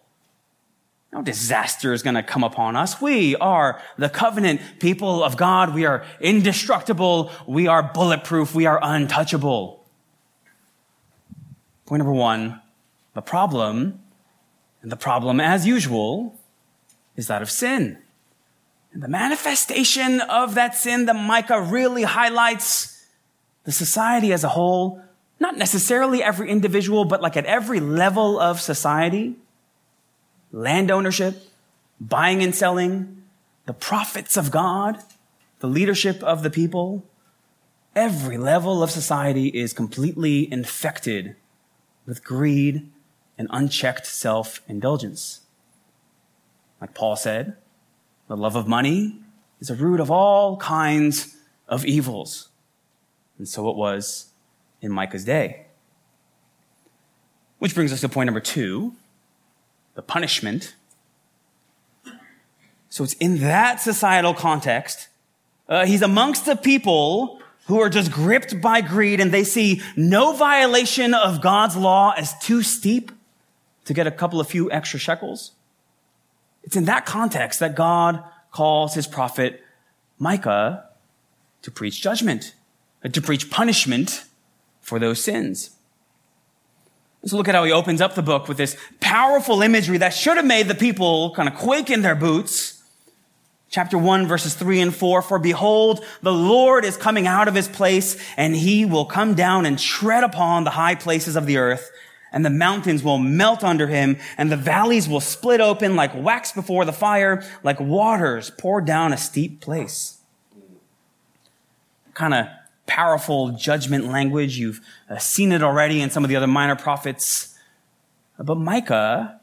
no 1.14 1.22
disaster 1.22 1.92
is 1.92 2.02
going 2.02 2.16
to 2.16 2.24
come 2.24 2.42
upon 2.42 2.74
us. 2.74 3.00
We 3.00 3.36
are 3.36 3.80
the 3.96 4.08
covenant 4.08 4.60
people 4.80 5.22
of 5.22 5.36
God. 5.36 5.72
We 5.72 5.86
are 5.86 6.04
indestructible. 6.20 7.30
We 7.46 7.68
are 7.68 7.84
bulletproof. 7.84 8.52
We 8.52 8.66
are 8.66 8.80
untouchable. 8.82 9.86
Point 11.86 12.00
number 12.00 12.12
one, 12.12 12.60
the 13.14 13.22
problem, 13.22 14.00
and 14.82 14.90
the 14.90 14.96
problem 14.96 15.38
as 15.38 15.64
usual, 15.66 16.36
is 17.16 17.26
that 17.28 17.42
of 17.42 17.50
sin. 17.50 17.98
And 18.92 19.02
the 19.02 19.08
manifestation 19.08 20.20
of 20.20 20.54
that 20.54 20.76
sin 20.76 21.06
that 21.06 21.16
Micah 21.16 21.60
really 21.60 22.04
highlights 22.04 23.06
the 23.64 23.72
society 23.72 24.32
as 24.32 24.44
a 24.44 24.48
whole, 24.50 25.02
not 25.40 25.56
necessarily 25.56 26.22
every 26.22 26.48
individual, 26.50 27.04
but 27.04 27.20
like 27.20 27.36
at 27.36 27.46
every 27.46 27.80
level 27.80 28.38
of 28.38 28.60
society 28.60 29.36
land 30.52 30.90
ownership, 30.90 31.42
buying 32.00 32.42
and 32.42 32.54
selling, 32.54 33.22
the 33.66 33.72
prophets 33.72 34.36
of 34.36 34.52
God, 34.52 34.98
the 35.58 35.66
leadership 35.66 36.22
of 36.22 36.42
the 36.42 36.50
people. 36.50 37.04
Every 37.96 38.38
level 38.38 38.82
of 38.82 38.90
society 38.90 39.48
is 39.48 39.72
completely 39.72 40.50
infected 40.52 41.36
with 42.06 42.24
greed 42.24 42.90
and 43.36 43.48
unchecked 43.50 44.06
self 44.06 44.60
indulgence. 44.68 45.40
Like 46.84 46.92
Paul 46.92 47.16
said, 47.16 47.56
the 48.28 48.36
love 48.36 48.56
of 48.56 48.68
money 48.68 49.18
is 49.58 49.70
a 49.70 49.74
root 49.74 50.00
of 50.00 50.10
all 50.10 50.58
kinds 50.58 51.34
of 51.66 51.86
evils. 51.86 52.50
And 53.38 53.48
so 53.48 53.70
it 53.70 53.76
was 53.76 54.26
in 54.82 54.92
Micah's 54.92 55.24
day. 55.24 55.64
Which 57.58 57.74
brings 57.74 57.90
us 57.90 58.02
to 58.02 58.08
point 58.10 58.26
number 58.26 58.40
two 58.40 58.92
the 59.94 60.02
punishment. 60.02 60.74
So 62.90 63.02
it's 63.02 63.14
in 63.14 63.38
that 63.38 63.80
societal 63.80 64.34
context. 64.34 65.08
Uh, 65.66 65.86
he's 65.86 66.02
amongst 66.02 66.44
the 66.44 66.54
people 66.54 67.40
who 67.66 67.80
are 67.80 67.88
just 67.88 68.12
gripped 68.12 68.60
by 68.60 68.82
greed 68.82 69.20
and 69.20 69.32
they 69.32 69.44
see 69.44 69.80
no 69.96 70.34
violation 70.34 71.14
of 71.14 71.40
God's 71.40 71.78
law 71.78 72.12
as 72.14 72.38
too 72.40 72.62
steep 72.62 73.10
to 73.86 73.94
get 73.94 74.06
a 74.06 74.10
couple 74.10 74.38
of 74.38 74.48
few 74.48 74.70
extra 74.70 75.00
shekels. 75.00 75.52
It's 76.64 76.76
in 76.76 76.86
that 76.86 77.06
context 77.06 77.60
that 77.60 77.74
God 77.74 78.22
calls 78.50 78.94
his 78.94 79.06
prophet 79.06 79.62
Micah 80.18 80.88
to 81.62 81.70
preach 81.70 82.00
judgment, 82.00 82.54
uh, 83.04 83.08
to 83.08 83.20
preach 83.20 83.50
punishment 83.50 84.24
for 84.80 84.98
those 84.98 85.22
sins. 85.22 85.70
Let's 87.22 87.32
look 87.32 87.48
at 87.48 87.54
how 87.54 87.64
he 87.64 87.72
opens 87.72 88.00
up 88.00 88.14
the 88.14 88.22
book 88.22 88.48
with 88.48 88.58
this 88.58 88.76
powerful 89.00 89.62
imagery 89.62 89.98
that 89.98 90.10
should 90.10 90.36
have 90.36 90.44
made 90.44 90.68
the 90.68 90.74
people 90.74 91.34
kind 91.34 91.48
of 91.48 91.54
quake 91.54 91.90
in 91.90 92.02
their 92.02 92.14
boots. 92.14 92.82
Chapter 93.70 93.98
1 93.98 94.26
verses 94.26 94.54
3 94.54 94.80
and 94.80 94.94
4, 94.94 95.22
for 95.22 95.38
behold, 95.38 96.04
the 96.22 96.32
Lord 96.32 96.84
is 96.84 96.96
coming 96.96 97.26
out 97.26 97.48
of 97.48 97.54
his 97.54 97.66
place 97.66 98.22
and 98.36 98.54
he 98.54 98.84
will 98.84 99.06
come 99.06 99.34
down 99.34 99.66
and 99.66 99.78
tread 99.78 100.22
upon 100.22 100.64
the 100.64 100.70
high 100.70 100.94
places 100.94 101.34
of 101.34 101.46
the 101.46 101.56
earth 101.56 101.90
and 102.34 102.44
the 102.44 102.50
mountains 102.50 103.04
will 103.04 103.18
melt 103.18 103.62
under 103.62 103.86
him 103.86 104.18
and 104.36 104.50
the 104.50 104.56
valleys 104.56 105.08
will 105.08 105.20
split 105.20 105.60
open 105.60 105.94
like 105.94 106.10
wax 106.16 106.50
before 106.50 106.84
the 106.84 106.92
fire, 106.92 107.44
like 107.62 107.78
waters 107.78 108.50
pour 108.50 108.80
down 108.80 109.12
a 109.12 109.16
steep 109.16 109.60
place. 109.60 110.18
Kind 112.12 112.34
of 112.34 112.46
powerful 112.86 113.50
judgment 113.50 114.06
language. 114.06 114.58
You've 114.58 114.80
uh, 115.08 115.18
seen 115.18 115.52
it 115.52 115.62
already 115.62 116.02
in 116.02 116.10
some 116.10 116.24
of 116.24 116.28
the 116.28 116.34
other 116.34 116.48
minor 116.48 116.74
prophets. 116.74 117.56
But 118.36 118.56
Micah, 118.56 119.40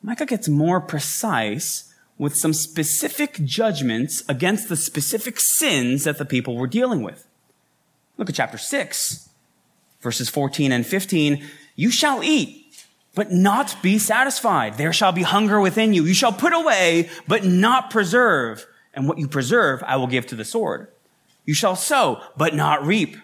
Micah 0.00 0.24
gets 0.24 0.48
more 0.48 0.80
precise 0.80 1.92
with 2.16 2.36
some 2.36 2.52
specific 2.52 3.44
judgments 3.44 4.22
against 4.28 4.68
the 4.68 4.76
specific 4.76 5.40
sins 5.40 6.04
that 6.04 6.18
the 6.18 6.24
people 6.24 6.54
were 6.54 6.68
dealing 6.68 7.02
with. 7.02 7.26
Look 8.18 8.28
at 8.28 8.36
chapter 8.36 8.58
6, 8.58 9.28
verses 10.00 10.28
14 10.28 10.70
and 10.70 10.86
15. 10.86 11.44
You 11.80 11.90
shall 11.90 12.22
eat, 12.22 12.84
but 13.14 13.32
not 13.32 13.74
be 13.80 13.98
satisfied. 13.98 14.76
There 14.76 14.92
shall 14.92 15.12
be 15.12 15.22
hunger 15.22 15.58
within 15.58 15.94
you. 15.94 16.04
You 16.04 16.12
shall 16.12 16.30
put 16.30 16.52
away, 16.52 17.08
but 17.26 17.42
not 17.42 17.88
preserve. 17.88 18.66
And 18.92 19.08
what 19.08 19.16
you 19.16 19.26
preserve, 19.26 19.82
I 19.86 19.96
will 19.96 20.06
give 20.06 20.26
to 20.26 20.34
the 20.34 20.44
sword. 20.44 20.88
You 21.46 21.54
shall 21.54 21.76
sow, 21.76 22.20
but 22.36 22.54
not 22.54 22.84
reap. 22.84 23.16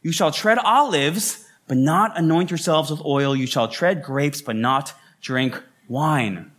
You 0.00 0.12
shall 0.12 0.30
tread 0.30 0.58
olives, 0.58 1.44
but 1.66 1.76
not 1.76 2.16
anoint 2.16 2.52
yourselves 2.52 2.88
with 2.88 3.00
oil. 3.04 3.34
You 3.34 3.48
shall 3.48 3.66
tread 3.66 4.04
grapes, 4.04 4.40
but 4.40 4.54
not 4.54 4.92
drink 5.20 5.60
wine. 5.88 6.52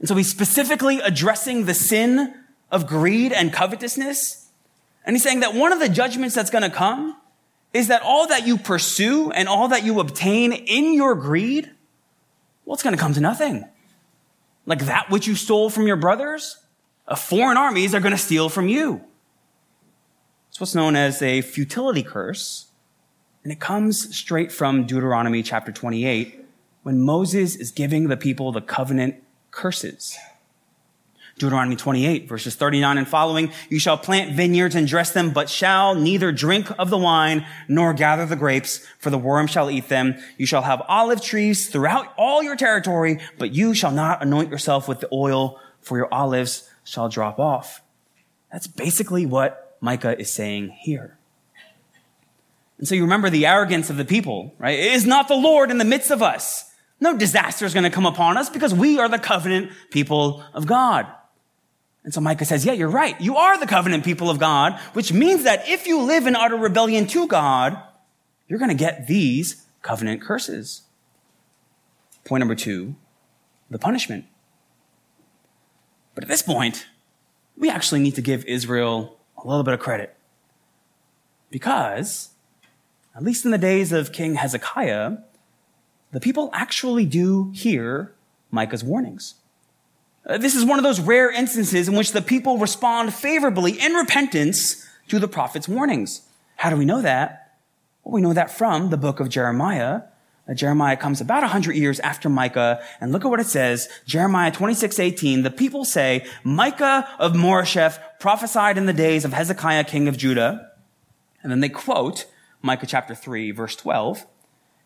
And 0.00 0.08
so 0.08 0.16
he's 0.16 0.32
specifically 0.32 0.98
addressing 0.98 1.66
the 1.66 1.74
sin 1.74 2.34
of 2.72 2.88
greed 2.88 3.32
and 3.32 3.52
covetousness. 3.52 4.48
And 5.06 5.14
he's 5.14 5.22
saying 5.22 5.40
that 5.40 5.54
one 5.54 5.72
of 5.72 5.78
the 5.78 5.88
judgments 5.88 6.34
that's 6.34 6.50
going 6.50 6.68
to 6.68 6.76
come 6.76 7.16
is 7.74 7.88
that 7.88 8.02
all 8.02 8.28
that 8.28 8.46
you 8.46 8.56
pursue 8.56 9.32
and 9.32 9.48
all 9.48 9.68
that 9.68 9.84
you 9.84 9.98
obtain 9.98 10.52
in 10.52 10.94
your 10.94 11.14
greed, 11.16 11.70
well, 12.64 12.74
it's 12.74 12.84
going 12.84 12.96
to 12.96 13.02
come 13.02 13.12
to 13.12 13.20
nothing. 13.20 13.68
Like 14.64 14.86
that 14.86 15.10
which 15.10 15.26
you 15.26 15.34
stole 15.34 15.68
from 15.68 15.86
your 15.86 15.96
brothers, 15.96 16.56
foreign 17.16 17.58
armies 17.58 17.94
are 17.94 18.00
going 18.00 18.12
to 18.12 18.18
steal 18.18 18.48
from 18.48 18.68
you. 18.68 19.02
It's 20.48 20.60
what's 20.60 20.74
known 20.74 20.94
as 20.94 21.20
a 21.20 21.42
futility 21.42 22.04
curse. 22.04 22.68
And 23.42 23.52
it 23.52 23.60
comes 23.60 24.16
straight 24.16 24.52
from 24.52 24.86
Deuteronomy 24.86 25.42
chapter 25.42 25.72
28 25.72 26.46
when 26.84 27.00
Moses 27.00 27.56
is 27.56 27.72
giving 27.72 28.08
the 28.08 28.16
people 28.16 28.52
the 28.52 28.60
covenant 28.60 29.16
curses. 29.50 30.16
Deuteronomy 31.38 31.74
28 31.74 32.28
verses 32.28 32.54
39 32.54 32.98
and 32.98 33.08
following, 33.08 33.50
you 33.68 33.78
shall 33.78 33.98
plant 33.98 34.34
vineyards 34.34 34.74
and 34.74 34.86
dress 34.86 35.10
them, 35.10 35.30
but 35.30 35.50
shall 35.50 35.94
neither 35.94 36.30
drink 36.30 36.70
of 36.78 36.90
the 36.90 36.98
wine 36.98 37.44
nor 37.66 37.92
gather 37.92 38.24
the 38.24 38.36
grapes, 38.36 38.86
for 38.98 39.10
the 39.10 39.18
worm 39.18 39.46
shall 39.46 39.70
eat 39.70 39.88
them. 39.88 40.14
You 40.38 40.46
shall 40.46 40.62
have 40.62 40.82
olive 40.88 41.20
trees 41.20 41.68
throughout 41.68 42.12
all 42.16 42.42
your 42.42 42.56
territory, 42.56 43.20
but 43.38 43.52
you 43.52 43.74
shall 43.74 43.90
not 43.90 44.22
anoint 44.22 44.50
yourself 44.50 44.86
with 44.86 45.00
the 45.00 45.08
oil, 45.12 45.58
for 45.80 45.96
your 45.96 46.12
olives 46.12 46.68
shall 46.84 47.08
drop 47.08 47.38
off. 47.40 47.82
That's 48.52 48.68
basically 48.68 49.26
what 49.26 49.76
Micah 49.80 50.18
is 50.18 50.32
saying 50.32 50.70
here. 50.80 51.18
And 52.78 52.86
so 52.86 52.94
you 52.94 53.02
remember 53.02 53.30
the 53.30 53.46
arrogance 53.46 53.90
of 53.90 53.96
the 53.96 54.04
people, 54.04 54.54
right? 54.58 54.78
It 54.78 54.92
is 54.92 55.06
not 55.06 55.28
the 55.28 55.34
Lord 55.34 55.70
in 55.70 55.78
the 55.78 55.84
midst 55.84 56.10
of 56.10 56.22
us. 56.22 56.70
No 57.00 57.16
disaster 57.16 57.64
is 57.64 57.74
going 57.74 57.84
to 57.84 57.90
come 57.90 58.06
upon 58.06 58.36
us 58.36 58.48
because 58.48 58.72
we 58.72 58.98
are 58.98 59.08
the 59.08 59.18
covenant 59.18 59.72
people 59.90 60.44
of 60.54 60.66
God. 60.66 61.06
And 62.04 62.12
so 62.12 62.20
Micah 62.20 62.44
says, 62.44 62.66
yeah, 62.66 62.74
you're 62.74 62.88
right. 62.88 63.18
You 63.18 63.36
are 63.36 63.58
the 63.58 63.66
covenant 63.66 64.04
people 64.04 64.28
of 64.28 64.38
God, 64.38 64.78
which 64.92 65.12
means 65.12 65.44
that 65.44 65.66
if 65.68 65.86
you 65.86 66.02
live 66.02 66.26
in 66.26 66.36
utter 66.36 66.56
rebellion 66.56 67.06
to 67.08 67.26
God, 67.26 67.82
you're 68.46 68.58
going 68.58 68.70
to 68.70 68.74
get 68.74 69.06
these 69.06 69.64
covenant 69.80 70.20
curses. 70.20 70.82
Point 72.24 72.40
number 72.40 72.54
two, 72.54 72.94
the 73.70 73.78
punishment. 73.78 74.26
But 76.14 76.24
at 76.24 76.28
this 76.28 76.42
point, 76.42 76.86
we 77.56 77.70
actually 77.70 78.00
need 78.00 78.14
to 78.16 78.22
give 78.22 78.44
Israel 78.44 79.16
a 79.42 79.48
little 79.48 79.64
bit 79.64 79.74
of 79.74 79.80
credit. 79.80 80.14
Because, 81.50 82.30
at 83.16 83.22
least 83.22 83.44
in 83.44 83.50
the 83.50 83.58
days 83.58 83.92
of 83.92 84.12
King 84.12 84.34
Hezekiah, 84.34 85.18
the 86.12 86.20
people 86.20 86.50
actually 86.52 87.06
do 87.06 87.50
hear 87.54 88.14
Micah's 88.50 88.84
warnings. 88.84 89.34
Uh, 90.26 90.38
this 90.38 90.54
is 90.54 90.64
one 90.64 90.78
of 90.78 90.82
those 90.82 91.00
rare 91.00 91.30
instances 91.30 91.88
in 91.88 91.96
which 91.96 92.12
the 92.12 92.22
people 92.22 92.58
respond 92.58 93.12
favorably 93.12 93.72
in 93.72 93.92
repentance 93.92 94.86
to 95.08 95.18
the 95.18 95.28
prophet's 95.28 95.68
warnings. 95.68 96.22
How 96.56 96.70
do 96.70 96.76
we 96.76 96.84
know 96.84 97.02
that? 97.02 97.58
Well, 98.02 98.14
we 98.14 98.22
know 98.22 98.32
that 98.32 98.50
from 98.50 98.90
the 98.90 98.96
book 98.96 99.20
of 99.20 99.28
Jeremiah, 99.28 100.02
Jeremiah 100.52 100.96
comes 100.96 101.22
about 101.22 101.42
100 101.42 101.74
years 101.74 102.00
after 102.00 102.28
Micah, 102.28 102.82
and 103.00 103.12
look 103.12 103.24
at 103.24 103.30
what 103.30 103.40
it 103.40 103.46
says. 103.46 103.88
Jeremiah 104.06 104.50
26, 104.50 104.98
18, 104.98 105.42
the 105.42 105.50
people 105.50 105.86
say, 105.86 106.26
Micah 106.42 107.08
of 107.18 107.32
Moresheth 107.32 107.98
prophesied 108.18 108.76
in 108.76 108.84
the 108.84 108.92
days 108.92 109.24
of 109.24 109.32
Hezekiah, 109.32 109.84
king 109.84 110.06
of 110.06 110.18
Judah. 110.18 110.70
And 111.42 111.50
then 111.50 111.60
they 111.60 111.70
quote 111.70 112.26
Micah 112.60 112.86
chapter 112.86 113.14
3, 113.14 113.52
verse 113.52 113.74
12. 113.76 114.26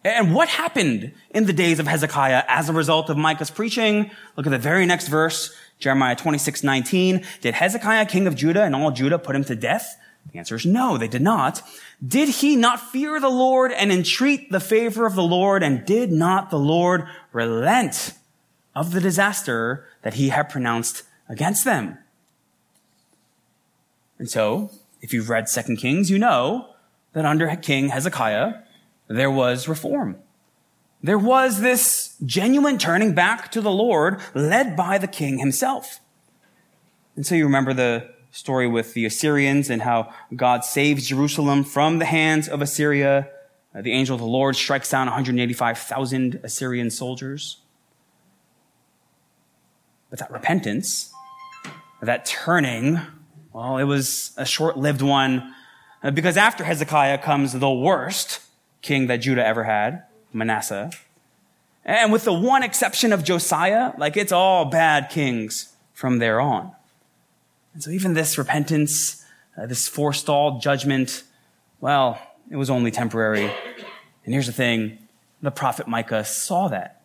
And 0.05 0.35
what 0.35 0.49
happened 0.49 1.12
in 1.31 1.47
the 1.47 1.52
days 1.52 1.78
of 1.78 1.87
Hezekiah 1.87 2.45
as 2.49 2.69
a 2.69 2.73
result 2.73 3.11
of 3.11 3.17
Micah's 3.17 3.50
preaching? 3.50 4.11
Look 4.37 4.47
at 4.47 4.50
the 4.50 4.59
very 4.59 4.87
next 4.87 5.09
verse, 5.09 5.55
Jeremiah 5.78 6.14
26, 6.14 6.62
19. 6.62 7.25
Did 7.40 7.55
Hezekiah, 7.55 8.07
king 8.07 8.26
of 8.26 8.37
Judah, 8.37 8.62
and 8.62 8.75
all 8.75 8.90
Judah 8.90 9.19
put 9.19 9.35
him 9.35 9.45
to 9.45 9.57
death? 9.57 9.99
The 10.33 10.38
answer 10.38 10.57
is 10.57 10.67
no, 10.67 10.99
they 10.99 11.09
did 11.09 11.23
not. 11.23 11.62
Did 12.07 12.28
he 12.28 12.55
not 12.55 12.81
fear 12.81 13.19
the 13.19 13.28
Lord 13.28 13.73
and 13.73 13.90
entreat 13.90 14.50
the 14.50 14.61
favor 14.61 15.07
of 15.07 15.14
the 15.14 15.23
Lord? 15.23 15.62
And 15.62 15.85
did 15.85 16.12
not 16.12 16.50
the 16.50 16.59
Lord 16.59 17.05
relent 17.33 18.12
of 18.75 18.93
the 18.93 19.00
disaster 19.00 19.87
that 20.02 20.14
he 20.14 20.28
had 20.28 20.49
pronounced 20.49 21.02
against 21.28 21.64
them? 21.64 21.99
And 24.19 24.28
so, 24.28 24.71
if 25.00 25.12
you've 25.12 25.31
read 25.31 25.49
Second 25.49 25.76
Kings, 25.76 26.11
you 26.11 26.19
know 26.19 26.71
that 27.14 27.25
under 27.25 27.55
King 27.57 27.88
Hezekiah, 27.88 28.55
there 29.09 29.31
was 29.31 29.69
reform. 29.69 30.17
there 31.03 31.19
was 31.19 31.61
this 31.61 32.17
genuine 32.25 32.77
turning 32.77 33.15
back 33.15 33.50
to 33.53 33.61
the 33.61 33.71
Lord 33.71 34.21
led 34.35 34.77
by 34.77 34.99
the 34.99 35.07
king 35.07 35.38
himself. 35.38 36.00
And 37.17 37.27
so 37.27 37.35
you 37.35 37.45
remember 37.45 37.73
the 37.73 38.11
story 38.31 38.67
with 38.67 38.95
the 38.95 39.05
Assyrians 39.07 39.71
and 39.71 39.83
how 39.83 40.12
God 40.35 40.65
saves 40.65 41.07
Jerusalem 41.07 41.65
from 41.65 41.99
the 41.99 42.05
hands 42.05 42.49
of 42.49 42.62
Assyria. 42.62 43.29
Uh, 43.75 43.83
the 43.83 43.93
angel 43.93 44.15
of 44.15 44.21
the 44.21 44.27
Lord 44.27 44.57
strikes 44.57 44.91
down 44.91 45.07
185,000 45.07 46.41
Assyrian 46.43 46.91
soldiers. 46.91 47.59
But 50.11 50.19
that 50.21 50.31
repentance, 50.31 51.12
that 52.00 52.25
turning, 52.25 53.00
well, 53.53 53.79
it 53.79 53.85
was 53.85 54.33
a 54.37 54.45
short 54.45 54.77
lived 54.77 55.03
one 55.03 55.55
uh, 56.03 56.11
because 56.11 56.37
after 56.37 56.65
Hezekiah 56.65 57.19
comes 57.19 57.53
the 57.53 57.71
worst 57.71 58.41
king 58.83 59.07
that 59.09 59.19
Judah 59.19 59.45
ever 59.45 59.65
had. 59.65 60.05
Manasseh. 60.33 60.91
And 61.85 62.13
with 62.13 62.25
the 62.25 62.33
one 62.33 62.63
exception 62.63 63.13
of 63.13 63.25
Josiah, 63.25 63.93
like 63.97 64.17
it's 64.17 64.33
all 64.33 64.67
bad 64.67 65.09
kings 65.09 65.73
from 65.95 66.19
there 66.19 66.41
on. 66.41 66.73
And 67.73 67.83
so 67.83 67.91
even 67.91 68.15
this 68.15 68.37
repentance, 68.37 69.25
uh, 69.57 69.67
this 69.67 69.89
forestalled 69.89 70.61
judgment, 70.61 71.23
well, 71.81 72.21
it 72.51 72.57
was 72.57 72.71
only 72.71 72.91
temporary. 72.91 73.45
And 74.25 74.35
here's 74.35 74.47
the 74.47 74.53
thing 74.53 74.99
the 75.41 75.51
prophet 75.51 75.89
Micah 75.89 76.25
saw 76.25 76.69
that. 76.69 77.03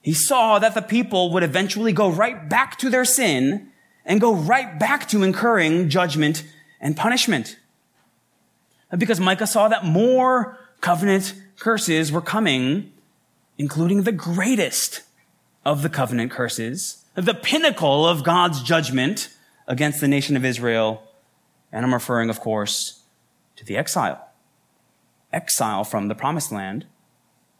He 0.00 0.12
saw 0.12 0.58
that 0.58 0.74
the 0.74 0.82
people 0.82 1.32
would 1.32 1.42
eventually 1.42 1.92
go 1.92 2.10
right 2.10 2.48
back 2.48 2.78
to 2.78 2.90
their 2.90 3.04
sin 3.04 3.68
and 4.04 4.20
go 4.20 4.34
right 4.34 4.78
back 4.78 5.08
to 5.08 5.22
incurring 5.22 5.88
judgment 5.88 6.44
and 6.80 6.96
punishment. 6.96 7.58
Because 8.96 9.18
Micah 9.18 9.46
saw 9.46 9.68
that 9.68 9.84
more 9.84 10.58
covenant 10.84 11.32
curses 11.58 12.12
were 12.12 12.20
coming, 12.20 12.92
including 13.56 14.02
the 14.02 14.12
greatest 14.12 15.00
of 15.64 15.80
the 15.80 15.88
covenant 15.88 16.30
curses, 16.30 17.06
the 17.14 17.32
pinnacle 17.32 18.06
of 18.06 18.22
God's 18.22 18.62
judgment 18.62 19.30
against 19.66 20.02
the 20.02 20.08
nation 20.08 20.36
of 20.36 20.44
Israel. 20.44 21.02
And 21.72 21.86
I'm 21.86 21.94
referring, 21.94 22.28
of 22.28 22.38
course, 22.38 23.00
to 23.56 23.64
the 23.64 23.78
exile. 23.78 24.28
Exile 25.32 25.84
from 25.84 26.08
the 26.08 26.14
promised 26.14 26.52
land. 26.52 26.84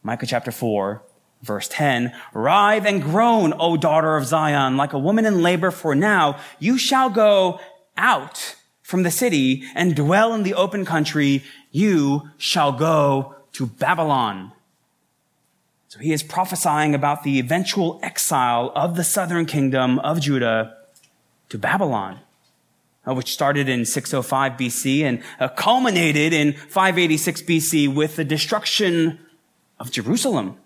Micah 0.02 0.26
chapter 0.26 0.50
4, 0.50 1.02
verse 1.40 1.66
10. 1.68 2.12
Writhe 2.34 2.84
and 2.84 3.02
groan, 3.02 3.54
O 3.58 3.78
daughter 3.78 4.18
of 4.18 4.26
Zion, 4.26 4.76
like 4.76 4.92
a 4.92 4.98
woman 4.98 5.24
in 5.24 5.40
labor, 5.40 5.70
for 5.70 5.94
now 5.94 6.38
you 6.58 6.76
shall 6.76 7.08
go 7.08 7.58
out 7.96 8.54
from 8.84 9.02
the 9.02 9.10
city 9.10 9.64
and 9.74 9.96
dwell 9.96 10.34
in 10.34 10.44
the 10.44 10.54
open 10.54 10.84
country. 10.84 11.42
You 11.72 12.30
shall 12.36 12.70
go 12.70 13.34
to 13.54 13.66
Babylon. 13.66 14.52
So 15.88 15.98
he 15.98 16.12
is 16.12 16.22
prophesying 16.22 16.94
about 16.94 17.22
the 17.22 17.38
eventual 17.38 17.98
exile 18.02 18.70
of 18.74 18.96
the 18.96 19.02
southern 19.04 19.46
kingdom 19.46 19.98
of 20.00 20.20
Judah 20.20 20.76
to 21.48 21.58
Babylon, 21.58 22.20
uh, 23.08 23.14
which 23.14 23.32
started 23.32 23.68
in 23.68 23.84
605 23.84 24.52
BC 24.52 25.02
and 25.02 25.22
uh, 25.40 25.48
culminated 25.48 26.32
in 26.32 26.52
586 26.52 27.42
BC 27.42 27.94
with 27.94 28.16
the 28.16 28.24
destruction 28.24 29.18
of 29.80 29.90
Jerusalem. 29.90 30.56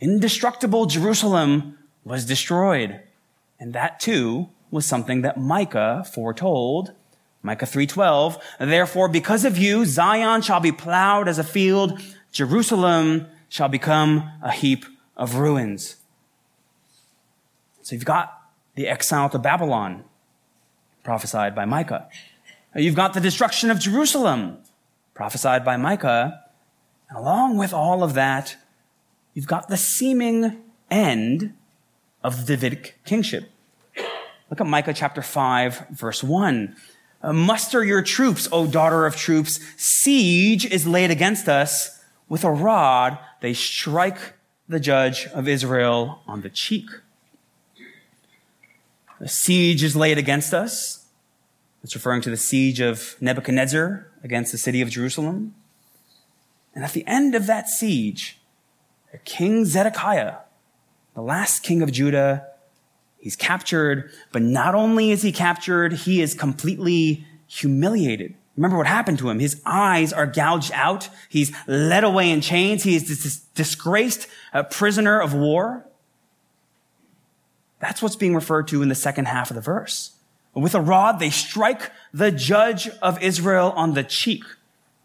Indestructible 0.00 0.86
Jerusalem 0.86 1.78
was 2.04 2.24
destroyed. 2.24 3.00
And 3.60 3.74
that 3.74 4.00
too 4.00 4.48
was 4.70 4.86
something 4.86 5.22
that 5.22 5.38
Micah 5.38 6.04
foretold 6.12 6.92
Micah 7.44 7.66
3:12, 7.66 8.40
therefore 8.58 9.08
because 9.08 9.44
of 9.44 9.58
you 9.58 9.84
Zion 9.84 10.40
shall 10.40 10.60
be 10.60 10.72
plowed 10.72 11.28
as 11.28 11.38
a 11.38 11.44
field, 11.44 12.00
Jerusalem 12.32 13.28
shall 13.48 13.68
become 13.68 14.30
a 14.42 14.50
heap 14.50 14.86
of 15.16 15.36
ruins. 15.36 15.96
So 17.82 17.94
you've 17.94 18.06
got 18.06 18.40
the 18.74 18.88
exile 18.88 19.28
to 19.28 19.38
Babylon 19.38 20.04
prophesied 21.04 21.54
by 21.54 21.66
Micah. 21.66 22.08
You've 22.74 22.96
got 22.96 23.12
the 23.12 23.20
destruction 23.20 23.70
of 23.70 23.78
Jerusalem 23.78 24.58
prophesied 25.12 25.64
by 25.66 25.76
Micah. 25.76 26.42
And 27.10 27.18
along 27.18 27.58
with 27.58 27.74
all 27.74 28.02
of 28.02 28.14
that, 28.14 28.56
you've 29.34 29.46
got 29.46 29.68
the 29.68 29.76
seeming 29.76 30.62
end 30.90 31.54
of 32.22 32.46
the 32.46 32.56
Davidic 32.56 33.04
kingship. 33.04 33.50
Look 34.48 34.62
at 34.62 34.66
Micah 34.66 34.94
chapter 34.94 35.20
5 35.20 35.88
verse 35.90 36.24
1. 36.24 36.74
Uh, 37.24 37.32
muster 37.32 37.82
your 37.82 38.02
troops, 38.02 38.46
O 38.52 38.66
daughter 38.66 39.06
of 39.06 39.16
troops. 39.16 39.58
Siege 39.78 40.66
is 40.66 40.86
laid 40.86 41.10
against 41.10 41.48
us. 41.48 42.04
With 42.28 42.44
a 42.44 42.50
rod, 42.50 43.18
they 43.40 43.54
strike 43.54 44.34
the 44.68 44.78
judge 44.78 45.26
of 45.28 45.48
Israel 45.48 46.20
on 46.26 46.42
the 46.42 46.50
cheek. 46.50 46.90
The 49.18 49.28
siege 49.28 49.82
is 49.82 49.96
laid 49.96 50.18
against 50.18 50.52
us. 50.52 51.06
It's 51.82 51.94
referring 51.94 52.20
to 52.22 52.30
the 52.30 52.36
siege 52.36 52.80
of 52.80 53.16
Nebuchadnezzar 53.22 54.06
against 54.22 54.52
the 54.52 54.58
city 54.58 54.82
of 54.82 54.90
Jerusalem. 54.90 55.54
And 56.74 56.84
at 56.84 56.92
the 56.92 57.06
end 57.06 57.34
of 57.34 57.46
that 57.46 57.70
siege, 57.70 58.38
King 59.24 59.64
Zedekiah, 59.64 60.40
the 61.14 61.22
last 61.22 61.62
king 61.62 61.80
of 61.80 61.90
Judah, 61.90 62.48
He's 63.24 63.36
captured, 63.36 64.10
but 64.32 64.42
not 64.42 64.74
only 64.74 65.10
is 65.10 65.22
he 65.22 65.32
captured, 65.32 65.94
he 65.94 66.20
is 66.20 66.34
completely 66.34 67.26
humiliated. 67.46 68.34
Remember 68.54 68.76
what 68.76 68.86
happened 68.86 69.18
to 69.20 69.30
him. 69.30 69.38
His 69.38 69.62
eyes 69.64 70.12
are 70.12 70.26
gouged 70.26 70.70
out. 70.74 71.08
He's 71.30 71.50
led 71.66 72.04
away 72.04 72.30
in 72.30 72.42
chains. 72.42 72.82
He 72.82 72.96
is 72.96 73.08
this 73.08 73.38
disgraced 73.54 74.26
uh, 74.52 74.64
prisoner 74.64 75.18
of 75.18 75.32
war. 75.32 75.86
That's 77.80 78.02
what's 78.02 78.14
being 78.14 78.34
referred 78.34 78.68
to 78.68 78.82
in 78.82 78.90
the 78.90 78.94
second 78.94 79.24
half 79.24 79.50
of 79.50 79.54
the 79.54 79.62
verse. 79.62 80.12
With 80.52 80.74
a 80.74 80.82
rod, 80.82 81.18
they 81.18 81.30
strike 81.30 81.90
the 82.12 82.30
judge 82.30 82.90
of 83.00 83.22
Israel 83.22 83.72
on 83.74 83.94
the 83.94 84.04
cheek. 84.04 84.44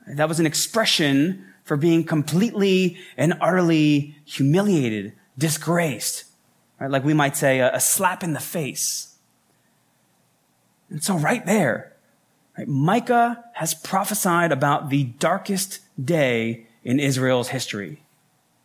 That 0.05 0.27
was 0.27 0.41
an 0.41 0.45
expression 0.45 1.45
for 1.63 1.77
being 1.77 2.03
completely 2.03 2.97
and 3.15 3.37
utterly 3.39 4.17
humiliated, 4.25 5.13
disgraced. 5.37 6.25
Right? 6.79 6.89
Like 6.89 7.03
we 7.03 7.13
might 7.13 7.35
say 7.35 7.59
a, 7.59 7.75
a 7.75 7.79
slap 7.79 8.23
in 8.23 8.33
the 8.33 8.39
face. 8.39 9.15
And 10.89 11.03
so 11.03 11.17
right 11.17 11.45
there, 11.45 11.93
right, 12.57 12.67
Micah 12.67 13.43
has 13.53 13.73
prophesied 13.73 14.51
about 14.51 14.89
the 14.89 15.03
darkest 15.03 15.79
day 16.03 16.65
in 16.83 16.99
Israel's 16.99 17.49
history. 17.49 18.03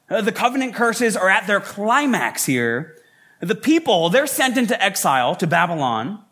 Uh, 0.08 0.20
the 0.20 0.32
covenant 0.32 0.74
curses 0.74 1.16
are 1.16 1.28
at 1.28 1.46
their 1.46 1.60
climax 1.60 2.46
here. 2.46 2.96
The 3.40 3.54
people, 3.54 4.10
they're 4.10 4.26
sent 4.26 4.56
into 4.56 4.80
exile 4.82 5.34
to 5.36 5.46
Babylon. 5.46 6.22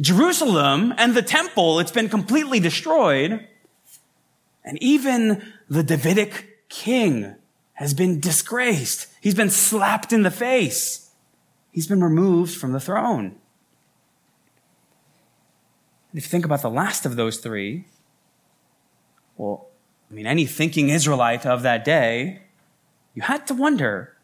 Jerusalem 0.00 0.94
and 0.96 1.14
the 1.14 1.22
temple, 1.22 1.78
it's 1.78 1.92
been 1.92 2.08
completely 2.08 2.60
destroyed. 2.60 3.46
And 4.64 4.82
even 4.82 5.52
the 5.68 5.82
Davidic 5.82 6.68
king 6.68 7.34
has 7.74 7.94
been 7.94 8.20
disgraced. 8.20 9.08
He's 9.22 9.36
been 9.36 9.50
slapped 9.50 10.12
in 10.12 10.24
the 10.24 10.32
face. 10.32 11.12
He's 11.70 11.86
been 11.86 12.02
removed 12.02 12.56
from 12.56 12.72
the 12.72 12.80
throne. 12.80 13.36
And 16.10 16.18
if 16.18 16.24
you 16.24 16.28
think 16.28 16.44
about 16.44 16.60
the 16.60 16.68
last 16.68 17.06
of 17.06 17.14
those 17.14 17.38
three, 17.38 17.84
well, 19.36 19.68
I 20.10 20.14
mean, 20.14 20.26
any 20.26 20.44
thinking 20.44 20.88
Israelite 20.88 21.46
of 21.46 21.62
that 21.62 21.84
day, 21.84 22.42
you 23.14 23.22
had 23.22 23.46
to 23.46 23.54
wonder, 23.54 24.16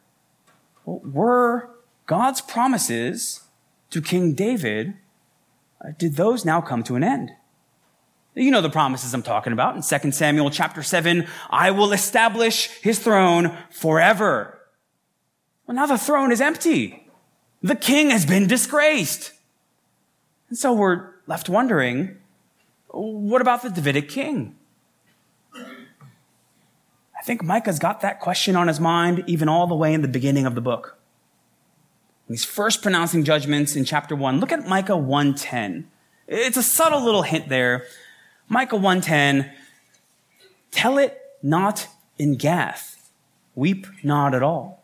well, 0.84 1.00
were 1.04 1.70
God's 2.06 2.40
promises 2.40 3.44
to 3.90 4.02
King 4.02 4.34
David, 4.34 4.94
uh, 5.80 5.92
did 5.96 6.16
those 6.16 6.44
now 6.44 6.60
come 6.60 6.82
to 6.82 6.96
an 6.96 7.04
end? 7.04 7.30
You 8.34 8.50
know 8.50 8.60
the 8.60 8.68
promises 8.68 9.14
I'm 9.14 9.22
talking 9.22 9.52
about 9.52 9.76
in 9.76 10.00
2 10.00 10.10
Samuel 10.10 10.50
chapter 10.50 10.82
7. 10.82 11.28
I 11.50 11.70
will 11.70 11.92
establish 11.92 12.68
his 12.82 12.98
throne 12.98 13.56
forever. 13.70 14.57
Well, 15.68 15.76
now 15.76 15.86
the 15.86 15.98
throne 15.98 16.32
is 16.32 16.40
empty. 16.40 17.06
The 17.62 17.76
king 17.76 18.10
has 18.10 18.26
been 18.26 18.48
disgraced. 18.48 19.32
And 20.48 20.58
so 20.58 20.72
we're 20.72 21.10
left 21.28 21.48
wondering, 21.48 22.16
what 22.88 23.40
about 23.40 23.62
the 23.62 23.70
Davidic 23.70 24.08
king? 24.08 24.56
I 25.54 27.22
think 27.22 27.44
Micah's 27.44 27.78
got 27.78 28.00
that 28.00 28.18
question 28.18 28.56
on 28.56 28.66
his 28.66 28.80
mind 28.80 29.22
even 29.26 29.48
all 29.48 29.66
the 29.66 29.74
way 29.74 29.92
in 29.92 30.02
the 30.02 30.08
beginning 30.08 30.46
of 30.46 30.56
the 30.56 30.60
book. 30.60 30.98
He's 32.26 32.44
first 32.44 32.82
pronouncing 32.82 33.22
judgments 33.22 33.76
in 33.76 33.84
chapter 33.84 34.16
1. 34.16 34.40
Look 34.40 34.52
at 34.52 34.66
Micah 34.66 34.96
1:10. 34.96 35.84
It's 36.26 36.56
a 36.56 36.62
subtle 36.62 37.04
little 37.04 37.22
hint 37.22 37.48
there 37.48 37.84
Micah 38.50 38.76
110, 38.76 39.52
tell 40.70 40.96
it 40.96 41.20
not 41.42 41.86
in 42.18 42.36
Gath. 42.36 43.10
Weep 43.54 43.86
not 44.02 44.34
at 44.34 44.42
all. 44.42 44.77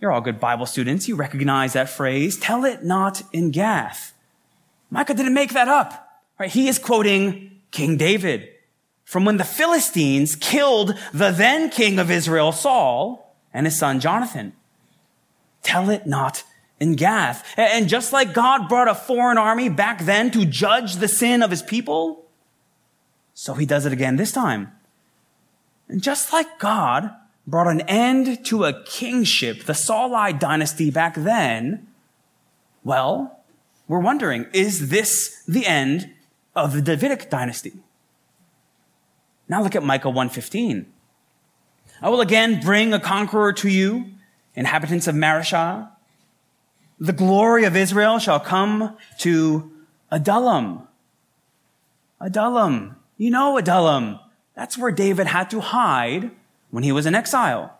You're 0.00 0.12
all 0.12 0.20
good 0.22 0.40
Bible 0.40 0.66
students. 0.66 1.08
You 1.08 1.16
recognize 1.16 1.74
that 1.74 1.90
phrase. 1.90 2.38
Tell 2.38 2.64
it 2.64 2.84
not 2.84 3.22
in 3.32 3.50
Gath. 3.50 4.14
Micah 4.90 5.14
didn't 5.14 5.34
make 5.34 5.52
that 5.52 5.68
up. 5.68 6.08
Right? 6.38 6.50
He 6.50 6.68
is 6.68 6.78
quoting 6.78 7.60
King 7.70 7.96
David. 7.98 8.48
from 9.10 9.24
when 9.24 9.38
the 9.38 9.44
Philistines 9.44 10.36
killed 10.36 10.96
the 11.12 11.32
then 11.32 11.68
king 11.68 11.98
of 11.98 12.12
Israel, 12.12 12.52
Saul, 12.52 13.34
and 13.52 13.66
his 13.66 13.76
son 13.76 13.98
Jonathan. 13.98 14.52
Tell 15.64 15.90
it 15.90 16.06
not 16.06 16.44
in 16.78 16.94
Gath. 16.94 17.44
And 17.56 17.88
just 17.88 18.12
like 18.12 18.32
God 18.32 18.68
brought 18.68 18.86
a 18.86 18.94
foreign 18.94 19.36
army 19.36 19.68
back 19.68 20.04
then 20.04 20.30
to 20.30 20.46
judge 20.46 20.94
the 20.94 21.08
sin 21.08 21.42
of 21.42 21.50
his 21.50 21.60
people, 21.60 22.24
so 23.34 23.54
he 23.54 23.66
does 23.66 23.84
it 23.84 23.92
again 23.92 24.14
this 24.14 24.30
time. 24.30 24.70
And 25.88 26.00
just 26.00 26.32
like 26.32 26.60
God 26.60 27.10
brought 27.46 27.68
an 27.68 27.80
end 27.82 28.44
to 28.46 28.64
a 28.64 28.82
kingship, 28.84 29.64
the 29.64 29.72
Saulite 29.72 30.38
dynasty 30.38 30.90
back 30.90 31.14
then, 31.14 31.88
well, 32.84 33.40
we're 33.88 33.98
wondering, 33.98 34.46
is 34.52 34.88
this 34.90 35.42
the 35.46 35.66
end 35.66 36.10
of 36.54 36.72
the 36.72 36.82
Davidic 36.82 37.28
dynasty? 37.28 37.72
Now 39.48 39.62
look 39.62 39.74
at 39.74 39.82
Micah 39.82 40.08
1:15. 40.08 40.86
I 42.00 42.08
will 42.08 42.20
again 42.20 42.60
bring 42.60 42.92
a 42.92 43.00
conqueror 43.00 43.52
to 43.54 43.68
you, 43.68 44.06
inhabitants 44.54 45.08
of 45.08 45.14
Mareshah. 45.14 45.90
The 47.00 47.12
glory 47.12 47.64
of 47.64 47.74
Israel 47.76 48.18
shall 48.18 48.40
come 48.40 48.96
to 49.18 49.72
Adullam. 50.10 50.86
Adullam. 52.20 52.96
You 53.16 53.30
know 53.30 53.58
Adullam. 53.58 54.20
That's 54.54 54.78
where 54.78 54.92
David 54.92 55.26
had 55.26 55.50
to 55.50 55.60
hide 55.60 56.30
when 56.70 56.84
he 56.84 56.92
was 56.92 57.06
in 57.06 57.14
exile. 57.14 57.78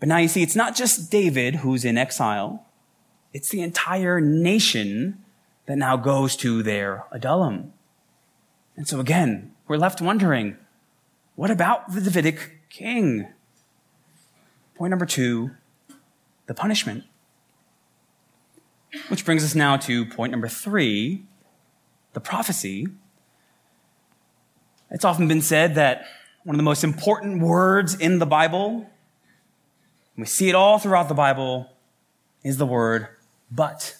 But 0.00 0.08
now 0.08 0.18
you 0.18 0.28
see, 0.28 0.42
it's 0.42 0.56
not 0.56 0.74
just 0.74 1.10
David 1.10 1.56
who's 1.56 1.84
in 1.84 1.96
exile. 1.96 2.66
It's 3.32 3.48
the 3.48 3.62
entire 3.62 4.20
nation 4.20 5.24
that 5.66 5.78
now 5.78 5.96
goes 5.96 6.36
to 6.36 6.62
their 6.62 7.04
Adullam. 7.10 7.72
And 8.76 8.86
so 8.86 9.00
again, 9.00 9.52
we're 9.66 9.76
left 9.76 10.00
wondering, 10.00 10.56
what 11.36 11.50
about 11.50 11.92
the 11.92 12.00
Davidic 12.00 12.68
king? 12.70 13.28
Point 14.74 14.90
number 14.90 15.06
two, 15.06 15.52
the 16.46 16.54
punishment. 16.54 17.04
Which 19.08 19.24
brings 19.24 19.42
us 19.42 19.54
now 19.54 19.76
to 19.78 20.04
point 20.04 20.30
number 20.30 20.48
three, 20.48 21.24
the 22.12 22.20
prophecy. 22.20 22.88
It's 24.90 25.04
often 25.04 25.26
been 25.26 25.40
said 25.40 25.74
that 25.74 26.04
one 26.44 26.54
of 26.54 26.58
the 26.58 26.64
most 26.64 26.84
important 26.84 27.40
words 27.40 27.94
in 27.94 28.18
the 28.18 28.26
Bible, 28.26 28.86
we 30.16 30.26
see 30.26 30.48
it 30.48 30.54
all 30.54 30.78
throughout 30.78 31.08
the 31.08 31.14
Bible, 31.14 31.70
is 32.42 32.58
the 32.58 32.66
word 32.66 33.08
but. 33.50 33.96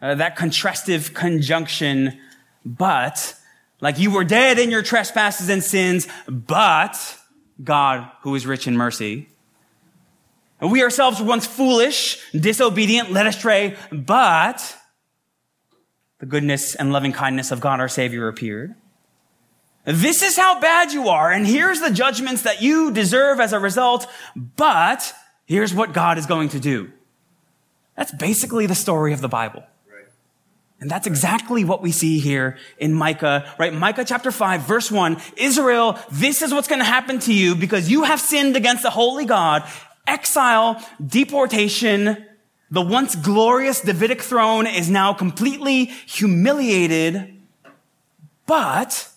Uh, 0.00 0.14
that 0.14 0.36
contrastive 0.36 1.14
conjunction, 1.14 2.18
but, 2.64 3.34
like 3.80 3.98
you 3.98 4.10
were 4.10 4.24
dead 4.24 4.58
in 4.58 4.70
your 4.70 4.82
trespasses 4.82 5.48
and 5.48 5.62
sins, 5.62 6.06
but 6.28 7.18
God, 7.62 8.10
who 8.22 8.34
is 8.34 8.46
rich 8.46 8.66
in 8.66 8.76
mercy, 8.76 9.28
And 10.60 10.72
we 10.72 10.82
ourselves 10.82 11.20
were 11.20 11.26
once 11.26 11.46
foolish, 11.46 12.18
disobedient, 12.32 13.12
led 13.12 13.26
astray, 13.26 13.76
but 13.92 14.76
the 16.18 16.26
goodness 16.26 16.74
and 16.74 16.92
loving 16.92 17.12
kindness 17.12 17.50
of 17.50 17.60
God 17.60 17.80
our 17.80 17.88
Savior 17.88 18.28
appeared. 18.28 18.74
This 19.86 20.22
is 20.22 20.36
how 20.36 20.60
bad 20.60 20.92
you 20.92 21.08
are, 21.08 21.30
and 21.30 21.46
here's 21.46 21.80
the 21.80 21.92
judgments 21.92 22.42
that 22.42 22.60
you 22.60 22.90
deserve 22.90 23.38
as 23.38 23.52
a 23.52 23.60
result, 23.60 24.06
but 24.34 25.14
here's 25.46 25.72
what 25.72 25.92
God 25.92 26.18
is 26.18 26.26
going 26.26 26.48
to 26.50 26.60
do. 26.60 26.90
That's 27.96 28.12
basically 28.12 28.66
the 28.66 28.74
story 28.74 29.12
of 29.12 29.20
the 29.20 29.28
Bible. 29.28 29.62
And 30.78 30.90
that's 30.90 31.06
exactly 31.06 31.64
what 31.64 31.80
we 31.80 31.90
see 31.90 32.18
here 32.18 32.58
in 32.76 32.92
Micah, 32.92 33.50
right? 33.58 33.72
Micah 33.72 34.04
chapter 34.04 34.30
5, 34.30 34.60
verse 34.62 34.90
1. 34.90 35.16
Israel, 35.38 35.98
this 36.10 36.42
is 36.42 36.52
what's 36.52 36.68
going 36.68 36.80
to 36.80 36.84
happen 36.84 37.18
to 37.20 37.32
you 37.32 37.54
because 37.54 37.90
you 37.90 38.04
have 38.04 38.20
sinned 38.20 38.56
against 38.56 38.82
the 38.82 38.90
holy 38.90 39.24
God 39.24 39.66
exile, 40.06 40.84
deportation, 41.04 42.26
the 42.70 42.82
once 42.82 43.14
glorious 43.14 43.80
Davidic 43.80 44.22
throne 44.22 44.66
is 44.66 44.90
now 44.90 45.12
completely 45.12 45.86
humiliated. 45.86 47.40
But, 48.46 49.08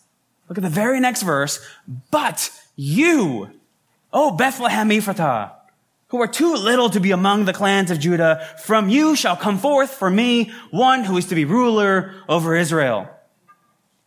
look 0.50 0.58
at 0.58 0.64
the 0.64 0.70
very 0.70 1.00
next 1.00 1.22
verse, 1.22 1.66
but 2.12 2.52
you, 2.76 3.52
O 4.12 4.32
Bethlehem 4.32 4.90
Ephratah, 4.90 5.52
who 6.08 6.22
are 6.22 6.28
too 6.28 6.56
little 6.56 6.90
to 6.90 7.00
be 7.00 7.12
among 7.12 7.46
the 7.46 7.54
clans 7.54 7.92
of 7.92 8.00
Judah, 8.00 8.46
from 8.58 8.90
you 8.90 9.16
shall 9.16 9.36
come 9.36 9.60
forth 9.60 9.92
for 9.92 10.10
me 10.10 10.52
one 10.72 11.04
who 11.04 11.16
is 11.18 11.28
to 11.28 11.36
be 11.36 11.46
ruler 11.46 12.16
over 12.28 12.56
Israel, 12.56 13.08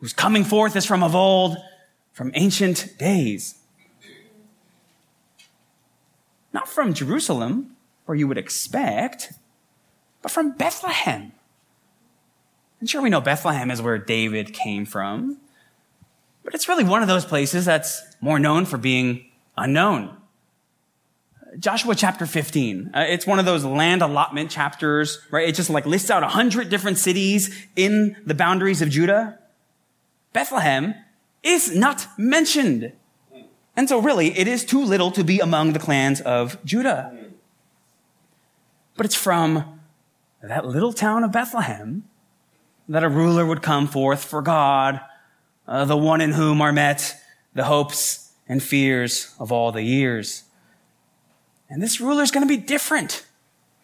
whose 0.00 0.12
coming 0.12 0.42
forth 0.42 0.74
is 0.74 0.84
from 0.84 1.04
of 1.04 1.14
old, 1.14 1.56
from 2.12 2.32
ancient 2.34 2.98
days. 2.98 3.54
Not 6.52 6.68
from 6.68 6.92
Jerusalem, 6.92 7.76
where 8.04 8.16
you 8.16 8.26
would 8.26 8.36
expect, 8.36 9.32
but 10.22 10.32
from 10.32 10.52
Bethlehem. 10.52 11.32
And 12.80 12.90
sure, 12.90 13.00
we 13.00 13.10
know 13.10 13.20
Bethlehem 13.20 13.70
is 13.70 13.80
where 13.80 13.96
David 13.96 14.52
came 14.52 14.84
from, 14.84 15.38
but 16.44 16.54
it's 16.54 16.68
really 16.68 16.84
one 16.84 17.02
of 17.02 17.08
those 17.08 17.24
places 17.24 17.64
that's 17.64 18.02
more 18.20 18.38
known 18.38 18.64
for 18.64 18.78
being 18.78 19.26
unknown. 19.56 20.16
Joshua 21.58 21.94
chapter 21.94 22.24
15. 22.24 22.92
Uh, 22.94 23.00
it's 23.00 23.26
one 23.26 23.38
of 23.38 23.44
those 23.44 23.64
land 23.64 24.00
allotment 24.00 24.50
chapters, 24.50 25.20
right? 25.30 25.48
It 25.48 25.54
just 25.54 25.68
like 25.68 25.84
lists 25.84 26.10
out 26.10 26.22
a 26.22 26.28
hundred 26.28 26.70
different 26.70 26.98
cities 26.98 27.66
in 27.76 28.16
the 28.24 28.34
boundaries 28.34 28.80
of 28.80 28.88
Judah. 28.88 29.38
Bethlehem 30.32 30.94
is 31.42 31.76
not 31.76 32.06
mentioned. 32.16 32.92
And 33.76 33.88
so 33.88 33.98
really, 33.98 34.36
it 34.38 34.48
is 34.48 34.64
too 34.64 34.82
little 34.82 35.10
to 35.10 35.24
be 35.24 35.40
among 35.40 35.72
the 35.72 35.78
clans 35.78 36.20
of 36.22 36.62
Judah. 36.64 37.14
But 38.96 39.06
it's 39.06 39.14
from 39.14 39.80
that 40.42 40.66
little 40.66 40.92
town 40.92 41.24
of 41.24 41.32
Bethlehem 41.32 42.04
that 42.88 43.04
a 43.04 43.08
ruler 43.08 43.46
would 43.46 43.62
come 43.62 43.86
forth 43.86 44.24
for 44.24 44.42
God, 44.42 45.00
uh, 45.66 45.84
the 45.84 45.96
one 45.96 46.20
in 46.20 46.32
whom 46.32 46.60
are 46.60 46.72
met 46.72 47.16
the 47.54 47.64
hopes 47.64 48.32
and 48.48 48.62
fears 48.62 49.34
of 49.38 49.52
all 49.52 49.72
the 49.72 49.82
years. 49.82 50.44
And 51.68 51.82
this 51.82 52.00
ruler 52.00 52.22
is 52.22 52.30
going 52.30 52.46
to 52.46 52.54
be 52.54 52.60
different. 52.60 53.24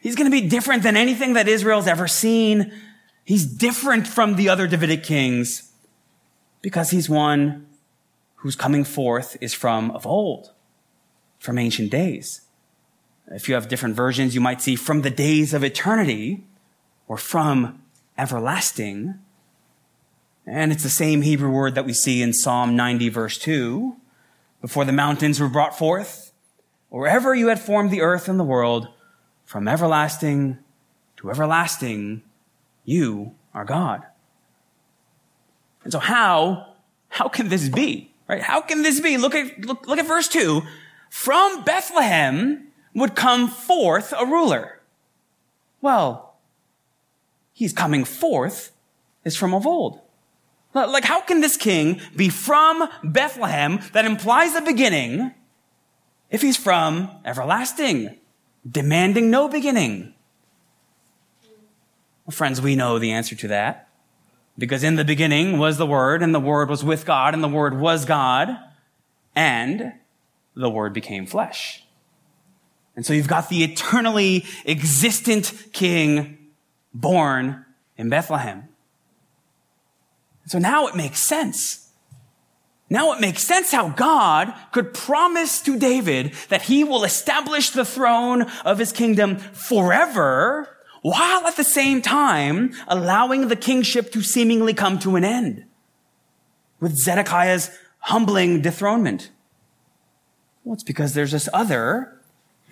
He's 0.01 0.15
going 0.15 0.31
to 0.31 0.41
be 0.41 0.49
different 0.49 0.83
than 0.83 0.97
anything 0.97 1.35
that 1.35 1.49
Israel's 1.49 1.87
ever 1.87 2.07
seen. 2.07 2.73
He's 3.25 3.47
different 3.47 4.07
from 4.07 4.37
the 4.37 4.49
other 4.49 4.67
Davidic 4.67 5.03
kings 5.03 5.71
because 6.63 6.91
he's 6.91 7.09
one 7.09 7.67
whose 8.37 8.57
coming 8.57 8.85
forth 8.85 9.37
is 9.41 9.55
from 9.55 9.91
of 9.91 10.07
old, 10.07 10.53
from 11.39 11.59
ancient 11.59 11.91
days. 11.91 12.43
If 13.31 13.49
you 13.49 13.55
have 13.55 13.69
different 13.69 13.95
versions, 13.95 14.35
you 14.35 14.41
might 14.41 14.63
see 14.63 14.77
from 14.77 15.03
the 15.03 15.11
days 15.11 15.53
of 15.53 15.65
eternity 15.65 16.45
or 17.07 17.17
from 17.17 17.83
everlasting. 18.17 19.15
And 20.51 20.73
it's 20.73 20.83
the 20.83 20.89
same 20.89 21.21
Hebrew 21.21 21.51
word 21.51 21.75
that 21.75 21.85
we 21.85 21.93
see 21.93 22.23
in 22.23 22.33
Psalm 22.33 22.75
90 22.75 23.11
verse 23.11 23.37
2. 23.37 23.97
Before 24.63 24.87
the 24.87 24.93
mountains 24.93 25.39
were 25.39 25.49
brought 25.49 25.77
forth, 25.77 26.33
wherever 26.89 27.35
you 27.35 27.49
had 27.49 27.61
formed 27.61 27.91
the 27.91 28.01
earth 28.01 28.29
and 28.29 28.41
the 28.41 28.45
world, 28.45 28.89
from 29.45 29.69
everlasting 29.69 30.59
to 31.19 31.31
everlasting, 31.31 32.23
you 32.85 33.35
are 33.53 33.67
God. 33.67 34.05
And 35.85 35.93
so 35.93 35.99
how, 35.99 36.75
how 37.11 37.29
can 37.29 37.51
this 37.51 37.69
be? 37.69 38.11
Right? 38.27 38.43
How 38.43 38.63
can 38.63 38.83
this 38.83 39.01
be? 39.01 39.19
Look 39.19 39.35
at, 39.35 39.65
look, 39.67 39.87
look 39.87 39.99
at 39.99 40.07
verse 40.07 40.29
two. 40.29 40.63
From 41.11 41.63
Bethlehem 41.65 42.69
would 42.95 43.15
come 43.15 43.49
forth 43.49 44.15
a 44.19 44.25
ruler. 44.25 44.81
Well, 45.83 46.37
he's 47.53 47.75
coming 47.75 48.05
forth 48.05 48.73
is 49.25 49.37
from 49.37 49.53
of 49.53 49.67
old. 49.67 50.01
Like, 50.75 51.05
how 51.05 51.21
can 51.21 51.41
this 51.41 51.57
king 51.57 52.01
be 52.15 52.29
from 52.29 52.89
Bethlehem 53.03 53.81
that 53.93 54.05
implies 54.05 54.55
a 54.55 54.61
beginning 54.61 55.35
if 56.31 56.43
he's 56.43 56.57
from 56.57 57.11
everlasting, 57.25 58.17
demanding 58.71 59.31
no 59.31 59.49
beginning? 59.49 60.15
Well, 62.27 62.33
friends, 62.33 62.61
we 62.61 62.77
know 62.77 62.99
the 62.99 63.13
answer 63.13 63.35
to 63.35 63.49
that. 63.49 63.89
Because 64.59 64.85
in 64.85 64.97
the 64.97 65.05
beginning 65.05 65.59
was 65.59 65.79
the 65.79 65.87
Word, 65.87 66.23
and 66.23 66.35
the 66.35 66.41
Word 66.41 66.69
was 66.69 66.85
with 66.85 67.07
God, 67.07 67.33
and 67.33 67.43
the 67.43 67.49
Word 67.49 67.79
was 67.79 68.05
God, 68.05 68.59
and 69.35 69.95
the 70.55 70.69
Word 70.69 70.93
became 70.93 71.27
flesh. 71.27 71.85
And 72.97 73.07
so 73.07 73.13
you've 73.13 73.29
got 73.29 73.49
the 73.49 73.63
eternally 73.63 74.45
existent 74.67 75.55
King 75.73 76.37
born 76.93 77.65
in 77.97 78.09
Bethlehem. 78.09 78.68
So 80.49 80.59
now 80.59 80.87
it 80.87 80.97
makes 80.97 81.21
sense. 81.21 81.91
Now 82.89 83.13
it 83.13 83.21
makes 83.21 83.45
sense 83.45 83.71
how 83.71 83.91
God 83.91 84.55
could 84.73 84.95
promise 84.95 85.61
to 85.63 85.79
David 85.79 86.33
that 86.49 86.63
he 86.63 86.85
will 86.85 87.05
establish 87.05 87.69
the 87.69 87.85
throne 87.85 88.47
of 88.65 88.79
his 88.79 88.91
kingdom 88.91 89.37
forever 89.37 90.75
while 91.03 91.47
at 91.47 91.57
the 91.57 91.65
same 91.65 92.01
time 92.01 92.73
allowing 92.89 93.49
the 93.49 93.57
kingship 93.57 94.11
to 94.13 94.23
seemingly 94.23 94.73
come 94.73 94.99
to 95.01 95.17
an 95.17 95.25
end. 95.25 95.65
With 96.81 96.97
Zedekiah's 96.97 97.71
humbling 97.99 98.63
dethronement? 98.63 99.31
Well, 100.65 100.73
it's 100.73 100.83
because 100.83 101.13
there's 101.13 101.33
this 101.33 101.51
other 101.53 102.19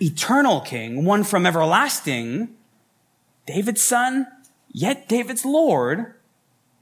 eternal 0.01 0.61
king, 0.61 1.05
one 1.05 1.23
from 1.23 1.45
everlasting, 1.45 2.55
David's 3.45 3.83
son, 3.83 4.25
yet 4.71 5.07
David's 5.07 5.45
Lord, 5.45 6.15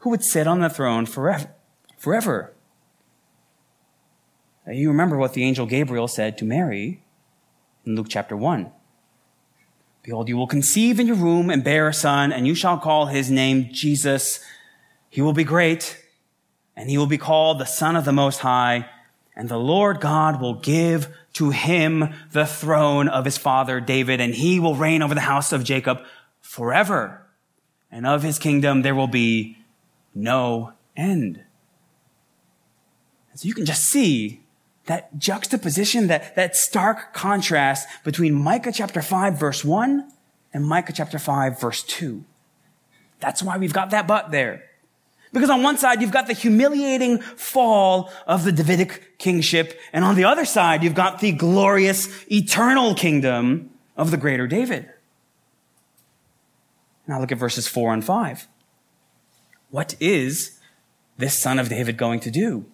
who 0.05 0.11
would 0.11 0.23
sit 0.23 0.45
on 0.45 0.59
the 0.59 0.69
throne 0.69 1.03
forever. 1.07 1.49
forever. 1.97 2.53
Now, 4.67 4.73
you 4.73 4.89
remember 4.89 5.17
what 5.17 5.33
the 5.33 5.43
angel 5.43 5.65
Gabriel 5.65 6.07
said 6.07 6.37
to 6.37 6.45
Mary 6.45 7.01
in 7.87 7.95
Luke 7.95 8.05
chapter 8.07 8.37
1. 8.37 8.71
Behold, 10.03 10.29
you 10.29 10.37
will 10.37 10.45
conceive 10.45 10.99
in 10.99 11.07
your 11.07 11.15
womb 11.15 11.49
and 11.49 11.63
bear 11.63 11.87
a 11.87 11.93
son, 11.93 12.31
and 12.31 12.45
you 12.45 12.53
shall 12.53 12.77
call 12.77 13.07
his 13.07 13.31
name 13.31 13.69
Jesus. 13.71 14.41
He 15.09 15.23
will 15.23 15.33
be 15.33 15.43
great, 15.43 15.99
and 16.75 16.87
he 16.87 16.99
will 16.99 17.07
be 17.07 17.17
called 17.17 17.57
the 17.57 17.65
Son 17.65 17.95
of 17.95 18.05
the 18.05 18.13
Most 18.13 18.41
High, 18.41 18.87
and 19.35 19.49
the 19.49 19.57
Lord 19.57 20.01
God 20.01 20.39
will 20.39 20.53
give 20.53 21.07
to 21.33 21.49
him 21.49 22.13
the 22.31 22.45
throne 22.45 23.07
of 23.07 23.25
his 23.25 23.39
father 23.39 23.79
David, 23.79 24.21
and 24.21 24.35
he 24.35 24.59
will 24.59 24.75
reign 24.75 25.01
over 25.01 25.15
the 25.15 25.21
house 25.21 25.51
of 25.51 25.63
Jacob 25.63 26.03
forever. 26.41 27.25
And 27.89 28.05
of 28.05 28.21
his 28.21 28.37
kingdom 28.37 28.83
there 28.83 28.93
will 28.93 29.07
be 29.07 29.57
no 30.15 30.73
end. 30.95 31.41
So 33.35 33.47
you 33.47 33.53
can 33.53 33.65
just 33.65 33.83
see 33.83 34.41
that 34.85 35.17
juxtaposition, 35.17 36.07
that, 36.07 36.35
that 36.35 36.55
stark 36.55 37.13
contrast 37.13 37.87
between 38.03 38.33
Micah 38.33 38.71
chapter 38.71 39.01
5 39.01 39.37
verse 39.37 39.65
1 39.65 40.09
and 40.53 40.65
Micah 40.65 40.93
chapter 40.93 41.19
5 41.19 41.59
verse 41.59 41.83
2. 41.83 42.23
That's 43.19 43.43
why 43.43 43.57
we've 43.57 43.73
got 43.73 43.89
that 43.91 44.07
but 44.07 44.31
there. 44.31 44.63
Because 45.33 45.49
on 45.49 45.63
one 45.63 45.77
side, 45.77 46.01
you've 46.01 46.11
got 46.11 46.27
the 46.27 46.33
humiliating 46.33 47.19
fall 47.19 48.09
of 48.25 48.45
the 48.45 48.53
Davidic 48.53 49.17
kingship, 49.17 49.77
and 49.91 50.05
on 50.05 50.15
the 50.15 50.23
other 50.23 50.45
side, 50.45 50.81
you've 50.81 50.95
got 50.95 51.19
the 51.19 51.33
glorious 51.33 52.07
eternal 52.31 52.95
kingdom 52.95 53.69
of 53.97 54.11
the 54.11 54.17
greater 54.17 54.47
David. 54.47 54.89
Now 57.05 57.19
look 57.19 57.33
at 57.33 57.37
verses 57.37 57.67
4 57.67 57.93
and 57.93 58.05
5. 58.05 58.47
What 59.69 59.95
is 59.99 60.59
this 61.17 61.37
son 61.37 61.59
of 61.59 61.69
David 61.69 61.97
going 61.97 62.19
to 62.21 62.31
do? 62.31 62.65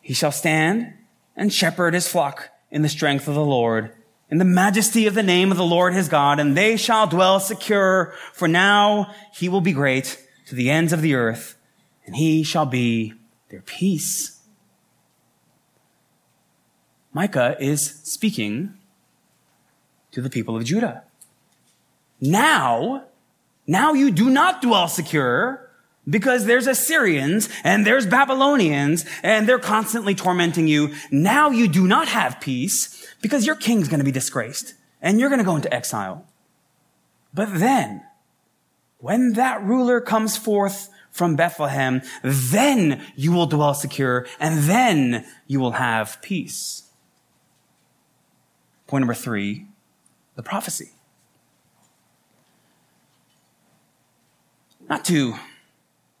He 0.00 0.14
shall 0.14 0.32
stand 0.32 0.92
and 1.36 1.52
shepherd 1.52 1.94
his 1.94 2.08
flock 2.08 2.50
in 2.70 2.82
the 2.82 2.88
strength 2.88 3.28
of 3.28 3.34
the 3.34 3.44
Lord, 3.44 3.92
in 4.30 4.38
the 4.38 4.44
majesty 4.44 5.06
of 5.06 5.14
the 5.14 5.22
name 5.22 5.50
of 5.50 5.56
the 5.56 5.64
Lord 5.64 5.94
his 5.94 6.08
God, 6.08 6.40
and 6.40 6.56
they 6.56 6.76
shall 6.76 7.06
dwell 7.06 7.40
secure, 7.40 8.12
for 8.32 8.48
now 8.48 9.12
he 9.32 9.48
will 9.48 9.60
be 9.60 9.72
great 9.72 10.20
to 10.46 10.54
the 10.54 10.70
ends 10.70 10.92
of 10.92 11.02
the 11.02 11.14
earth, 11.14 11.56
and 12.06 12.16
he 12.16 12.42
shall 12.42 12.66
be 12.66 13.14
their 13.50 13.62
peace. 13.62 14.40
Micah 17.12 17.56
is 17.60 18.00
speaking 18.02 18.74
to 20.10 20.20
the 20.20 20.30
people 20.30 20.56
of 20.56 20.64
Judah. 20.64 21.04
Now, 22.20 23.04
now 23.66 23.92
you 23.92 24.10
do 24.10 24.30
not 24.30 24.60
dwell 24.60 24.88
secure 24.88 25.63
because 26.08 26.46
there's 26.46 26.66
Assyrians 26.66 27.48
and 27.62 27.86
there's 27.86 28.06
Babylonians 28.06 29.04
and 29.22 29.48
they're 29.48 29.58
constantly 29.58 30.14
tormenting 30.14 30.68
you. 30.68 30.94
Now 31.10 31.50
you 31.50 31.68
do 31.68 31.86
not 31.86 32.08
have 32.08 32.40
peace 32.40 33.06
because 33.20 33.46
your 33.46 33.56
king's 33.56 33.88
going 33.88 34.00
to 34.00 34.04
be 34.04 34.12
disgraced 34.12 34.74
and 35.00 35.18
you're 35.18 35.28
going 35.28 35.38
to 35.38 35.44
go 35.44 35.56
into 35.56 35.72
exile. 35.72 36.26
But 37.32 37.58
then, 37.58 38.04
when 38.98 39.32
that 39.34 39.62
ruler 39.62 40.00
comes 40.00 40.36
forth 40.36 40.88
from 41.10 41.36
Bethlehem, 41.36 42.02
then 42.22 43.04
you 43.16 43.32
will 43.32 43.46
dwell 43.46 43.74
secure 43.74 44.26
and 44.38 44.64
then 44.64 45.24
you 45.46 45.60
will 45.60 45.72
have 45.72 46.20
peace. 46.22 46.82
Point 48.86 49.02
number 49.02 49.14
three, 49.14 49.66
the 50.36 50.42
prophecy. 50.42 50.90
Not 54.88 55.04
to 55.06 55.34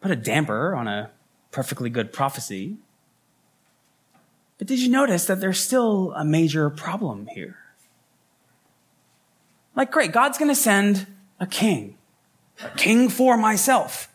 put 0.04 0.10
a 0.10 0.16
damper 0.16 0.74
on 0.74 0.86
a 0.86 1.10
perfectly 1.50 1.88
good 1.88 2.12
prophecy. 2.12 2.76
But 4.58 4.66
did 4.66 4.78
you 4.78 4.90
notice 4.90 5.24
that 5.24 5.40
there's 5.40 5.58
still 5.58 6.12
a 6.14 6.22
major 6.26 6.68
problem 6.68 7.26
here? 7.28 7.56
Like, 9.74 9.90
great, 9.90 10.12
God's 10.12 10.36
going 10.36 10.50
to 10.50 10.54
send 10.54 11.06
a 11.40 11.46
king, 11.46 11.96
a 12.62 12.68
king 12.76 13.08
for 13.08 13.38
myself, 13.38 14.10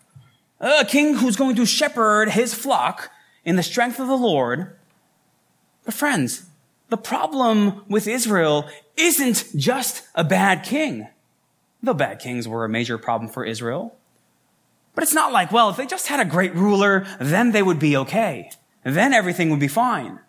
a 0.60 0.86
king 0.86 1.16
who's 1.16 1.36
going 1.36 1.56
to 1.56 1.66
shepherd 1.66 2.30
his 2.30 2.54
flock 2.54 3.10
in 3.44 3.56
the 3.56 3.64
strength 3.64 4.00
of 4.00 4.08
the 4.08 4.16
Lord. 4.16 4.78
But 5.86 5.96
friends, 5.96 6.52
the 6.90 6.98
problem 6.98 7.84
with 7.90 8.06
Israel 8.06 8.70
isn't 8.96 9.46
just 9.56 10.04
a 10.14 10.24
bad 10.24 10.64
king. 10.64 11.08
Though 11.82 11.96
bad 11.96 12.20
kings 12.20 12.48
were 12.48 12.64
a 12.64 12.70
major 12.70 13.00
problem 13.00 13.32
for 13.32 13.44
Israel. 13.44 13.96
But 14.96 15.04
it's 15.04 15.14
not 15.14 15.32
like, 15.32 15.52
well, 15.52 15.70
if 15.70 15.78
they 15.78 15.86
just 15.86 16.08
had 16.08 16.20
a 16.20 16.26
great 16.26 16.54
ruler, 16.56 17.06
then 17.20 17.52
they 17.52 17.64
would 17.64 17.80
be 17.80 17.96
okay. 17.98 18.52
Then 18.84 19.14
everything 19.14 19.50
would 19.50 19.60
be 19.60 19.68
fine. 19.68 20.20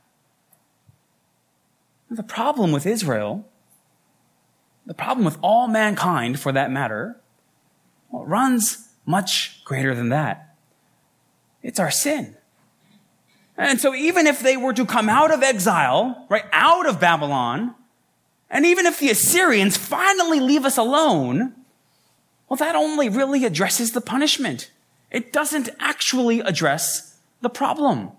The 2.10 2.22
problem 2.22 2.72
with 2.72 2.86
Israel, 2.86 3.48
the 4.86 4.94
problem 4.94 5.24
with 5.24 5.38
all 5.42 5.68
mankind 5.68 6.40
for 6.40 6.52
that 6.52 6.70
matter, 6.70 7.20
well, 8.10 8.24
runs 8.24 8.88
much 9.06 9.64
greater 9.64 9.94
than 9.94 10.08
that. 10.08 10.56
It's 11.62 11.78
our 11.78 11.90
sin. 11.90 12.36
And 13.56 13.80
so 13.80 13.94
even 13.94 14.26
if 14.26 14.40
they 14.40 14.56
were 14.56 14.72
to 14.72 14.86
come 14.86 15.08
out 15.08 15.30
of 15.30 15.42
exile, 15.42 16.26
right, 16.28 16.44
out 16.52 16.86
of 16.86 16.98
Babylon, 16.98 17.74
and 18.50 18.66
even 18.66 18.86
if 18.86 18.98
the 18.98 19.10
Assyrians 19.10 19.76
finally 19.76 20.40
leave 20.40 20.64
us 20.64 20.76
alone, 20.76 21.54
well, 22.50 22.56
that 22.56 22.74
only 22.74 23.08
really 23.08 23.44
addresses 23.44 23.92
the 23.92 24.00
punishment. 24.00 24.70
It 25.10 25.32
doesn't 25.32 25.70
actually 25.78 26.40
address 26.40 27.16
the 27.40 27.48
problem. 27.48 28.10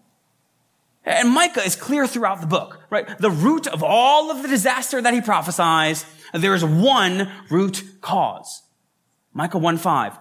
And 1.03 1.29
Micah 1.29 1.63
is 1.63 1.75
clear 1.75 2.07
throughout 2.07 2.39
the 2.39 2.47
book, 2.47 2.79
right? 2.89 3.17
The 3.17 3.29
root 3.29 3.67
of 3.67 3.83
all 3.83 4.31
of 4.31 4.41
the 4.41 4.47
disaster 4.47 5.01
that 5.01 5.13
he 5.13 5.19
prophesies, 5.19 6.05
there 6.33 6.55
is 6.55 6.63
one 6.63 7.29
root 7.49 7.83
cause. 7.99 8.63
Micah 9.33 9.57
1-5. 9.57 10.17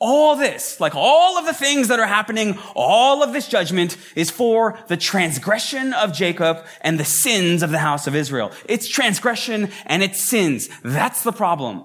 All 0.00 0.36
this, 0.36 0.78
like 0.78 0.94
all 0.94 1.38
of 1.38 1.46
the 1.46 1.52
things 1.52 1.88
that 1.88 1.98
are 1.98 2.06
happening, 2.06 2.56
all 2.76 3.24
of 3.24 3.32
this 3.32 3.48
judgment 3.48 3.96
is 4.14 4.30
for 4.30 4.78
the 4.86 4.96
transgression 4.96 5.92
of 5.92 6.12
Jacob 6.12 6.64
and 6.82 7.00
the 7.00 7.04
sins 7.04 7.64
of 7.64 7.70
the 7.70 7.78
house 7.78 8.06
of 8.06 8.14
Israel. 8.14 8.52
It's 8.68 8.86
transgression 8.86 9.70
and 9.86 10.04
it's 10.04 10.22
sins. 10.22 10.68
That's 10.84 11.24
the 11.24 11.32
problem. 11.32 11.84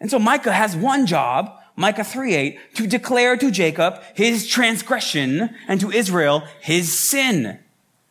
And 0.00 0.10
so 0.10 0.18
Micah 0.18 0.52
has 0.52 0.76
one 0.76 1.06
job, 1.06 1.56
Micah 1.76 2.04
3:8, 2.04 2.58
to 2.74 2.86
declare 2.86 3.36
to 3.36 3.50
Jacob 3.50 4.02
his 4.14 4.46
transgression 4.46 5.54
and 5.66 5.80
to 5.80 5.90
Israel 5.90 6.44
his 6.60 6.98
sin. 6.98 7.58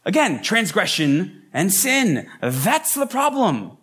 Again, 0.05 0.41
transgression 0.41 1.43
and 1.53 1.71
sin. 1.71 2.27
That's 2.41 2.93
the 2.93 3.05
problem. 3.05 3.77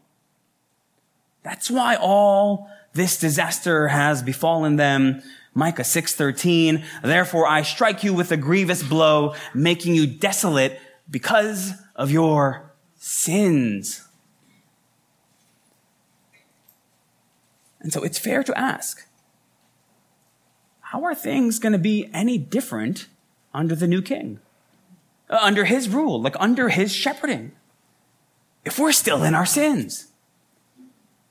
That's 1.42 1.70
why 1.70 1.96
all 1.96 2.68
this 2.92 3.16
disaster 3.16 3.88
has 3.88 4.22
befallen 4.22 4.76
them. 4.76 5.22
Micah 5.54 5.84
6:13, 5.84 6.84
therefore 7.02 7.46
I 7.46 7.62
strike 7.62 8.04
you 8.04 8.12
with 8.12 8.30
a 8.30 8.36
grievous 8.36 8.82
blow, 8.82 9.34
making 9.54 9.94
you 9.94 10.06
desolate 10.06 10.78
because 11.10 11.72
of 11.96 12.10
your 12.10 12.72
sins. 12.98 14.02
And 17.80 17.92
so 17.92 18.02
it's 18.02 18.18
fair 18.18 18.42
to 18.42 18.58
ask, 18.58 19.06
how 20.80 21.04
are 21.04 21.14
things 21.14 21.58
going 21.58 21.72
to 21.72 21.78
be 21.78 22.10
any 22.12 22.36
different 22.36 23.06
under 23.54 23.74
the 23.74 23.86
new 23.86 24.02
king? 24.02 24.40
Uh, 25.28 25.38
under 25.40 25.64
his 25.64 25.88
rule, 25.88 26.20
like 26.20 26.34
under 26.40 26.68
his 26.68 26.92
shepherding? 26.92 27.52
If 28.64 28.78
we're 28.78 28.92
still 28.92 29.22
in 29.22 29.34
our 29.34 29.46
sins? 29.46 30.08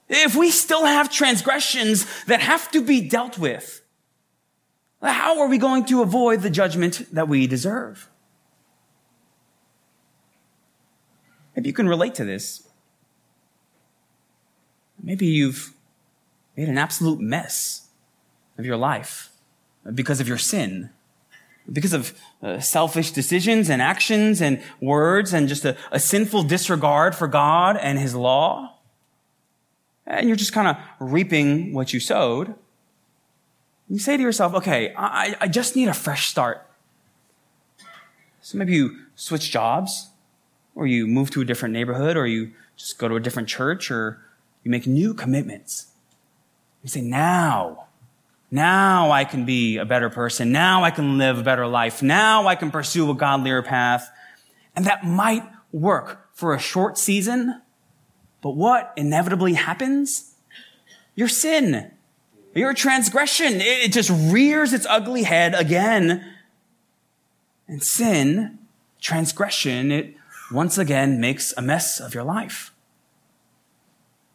If 0.08 0.36
we 0.36 0.50
still 0.50 0.86
have 0.86 1.12
transgressions 1.12 2.08
that 2.26 2.40
have 2.40 2.72
to 2.72 2.82
be 2.82 3.08
dealt 3.08 3.38
with? 3.38 3.82
How 5.02 5.40
are 5.42 5.48
we 5.48 5.58
going 5.58 5.86
to 5.86 6.02
avoid 6.02 6.42
the 6.42 6.50
judgment 6.50 7.06
that 7.14 7.28
we 7.28 7.46
deserve? 7.46 8.10
Maybe 11.56 11.70
you 11.70 11.74
can 11.74 11.88
relate 11.88 12.16
to 12.16 12.26
this. 12.26 12.68
Maybe 15.02 15.28
you've 15.28 15.74
made 16.60 16.68
an 16.68 16.78
absolute 16.78 17.22
mess 17.22 17.88
of 18.58 18.66
your 18.66 18.76
life 18.76 19.30
because 19.96 20.20
of 20.20 20.28
your 20.28 20.38
sin, 20.38 20.90
because 21.72 21.94
of 21.94 22.14
uh, 22.44 22.60
selfish 22.60 23.12
decisions 23.12 23.70
and 23.70 23.82
actions 23.82 24.42
and 24.42 24.62
words 24.82 25.32
and 25.32 25.48
just 25.48 25.64
a, 25.64 25.78
a 25.90 26.02
sinful 26.02 26.44
disregard 26.44 27.16
for 27.16 27.30
God 27.30 27.78
and 27.78 27.98
His 27.98 28.14
law. 28.14 28.76
And 30.06 30.28
you're 30.28 30.36
just 30.36 30.52
kind 30.52 30.68
of 30.68 30.76
reaping 31.00 31.72
what 31.72 31.94
you 31.94 32.02
sowed. 32.02 32.54
You 33.88 33.98
say 33.98 34.18
to 34.18 34.22
yourself, 34.22 34.54
okay, 34.56 34.94
I, 34.98 35.38
I 35.40 35.48
just 35.48 35.78
need 35.78 35.88
a 35.88 35.94
fresh 35.94 36.28
start. 36.28 36.70
So 38.42 38.58
maybe 38.58 38.74
you 38.74 39.06
switch 39.16 39.50
jobs, 39.50 40.10
or 40.76 40.88
you 40.88 41.08
move 41.08 41.32
to 41.32 41.40
a 41.40 41.46
different 41.46 41.72
neighborhood, 41.72 42.18
or 42.18 42.28
you 42.28 42.52
just 42.76 42.98
go 42.98 43.08
to 43.08 43.16
a 43.16 43.22
different 43.22 43.48
church, 43.48 43.90
or 43.90 44.20
you 44.66 44.72
make 44.72 44.86
new 44.86 45.14
commitments. 45.14 45.86
You 46.84 46.90
say, 46.90 47.02
now, 47.02 47.88
now 48.52 49.12
I 49.12 49.26
can 49.26 49.46
be 49.46 49.78
a 49.78 49.86
better 49.86 50.10
person. 50.10 50.52
Now 50.52 50.84
I 50.84 50.92
can 50.92 51.18
live 51.18 51.40
a 51.40 51.44
better 51.44 51.68
life. 51.68 52.02
Now 52.02 52.48
I 52.48 52.56
can 52.56 52.72
pursue 52.72 53.10
a 53.12 53.16
godlier 53.16 53.62
path. 53.62 54.10
And 54.76 54.86
that 54.86 55.06
might 55.06 55.44
work 55.72 56.30
for 56.34 56.54
a 56.54 56.60
short 56.60 56.98
season. 56.98 57.62
But 58.42 58.52
what 58.52 58.94
inevitably 58.96 59.54
happens? 59.54 60.34
Your 61.16 61.28
sin, 61.28 61.92
your 62.56 62.74
transgression, 62.74 63.56
it 63.56 63.92
just 63.92 64.10
rears 64.32 64.74
its 64.74 64.86
ugly 64.90 65.24
head 65.24 65.54
again. 65.54 66.26
And 67.68 67.84
sin, 67.84 68.60
transgression, 69.02 69.92
it 69.92 70.16
once 70.52 70.78
again 70.78 71.20
makes 71.20 71.54
a 71.56 71.62
mess 71.62 72.00
of 72.00 72.16
your 72.16 72.24
life. 72.24 72.74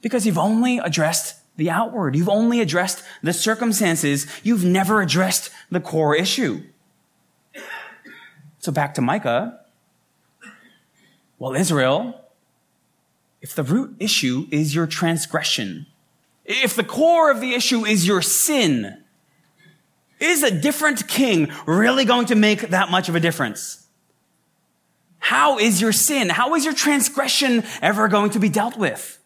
Because 0.03 0.27
you've 0.27 0.39
only 0.39 0.79
addressed 0.79 1.41
the 1.57 1.71
outward. 1.71 2.17
You've 2.17 2.29
only 2.29 2.61
addressed 2.61 3.03
the 3.23 3.33
circumstances. 3.33 4.27
You've 4.43 4.65
never 4.65 5.01
addressed 5.01 5.51
the 5.71 5.81
core 5.81 6.15
issue. 6.15 6.63
So 8.59 8.73
back 8.73 8.95
to 8.95 9.03
Micah. 9.03 9.61
Well, 11.39 11.55
Israel, 11.55 12.21
if 13.43 13.55
the 13.55 13.63
root 13.63 13.97
issue 14.01 14.47
is 14.51 14.75
your 14.75 14.87
transgression, 14.87 15.87
if 16.45 16.75
the 16.75 16.85
core 16.85 17.31
of 17.31 17.41
the 17.41 17.55
issue 17.55 17.85
is 17.85 18.07
your 18.07 18.23
sin, 18.23 19.03
is 20.21 20.43
a 20.43 20.51
different 20.51 21.07
king 21.09 21.51
really 21.67 22.05
going 22.05 22.27
to 22.27 22.35
make 22.35 22.71
that 22.71 22.91
much 22.91 23.09
of 23.09 23.15
a 23.15 23.21
difference? 23.21 23.87
How 25.19 25.59
is 25.59 25.81
your 25.81 25.93
sin? 25.93 26.29
How 26.29 26.55
is 26.55 26.65
your 26.65 26.75
transgression 26.75 27.65
ever 27.81 28.09
going 28.09 28.31
to 28.31 28.39
be 28.39 28.49
dealt 28.49 28.77
with? 28.77 29.19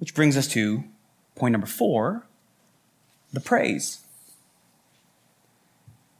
Which 0.00 0.14
brings 0.14 0.36
us 0.36 0.48
to 0.48 0.82
point 1.36 1.52
number 1.52 1.66
four 1.66 2.26
the 3.32 3.40
praise. 3.40 4.00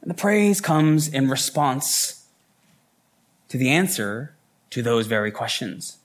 And 0.01 0.09
the 0.09 0.15
praise 0.15 0.61
comes 0.61 1.07
in 1.07 1.29
response 1.29 2.25
to 3.49 3.57
the 3.57 3.69
answer 3.69 4.33
to 4.69 4.81
those 4.81 5.07
very 5.07 5.31
questions. 5.31 5.97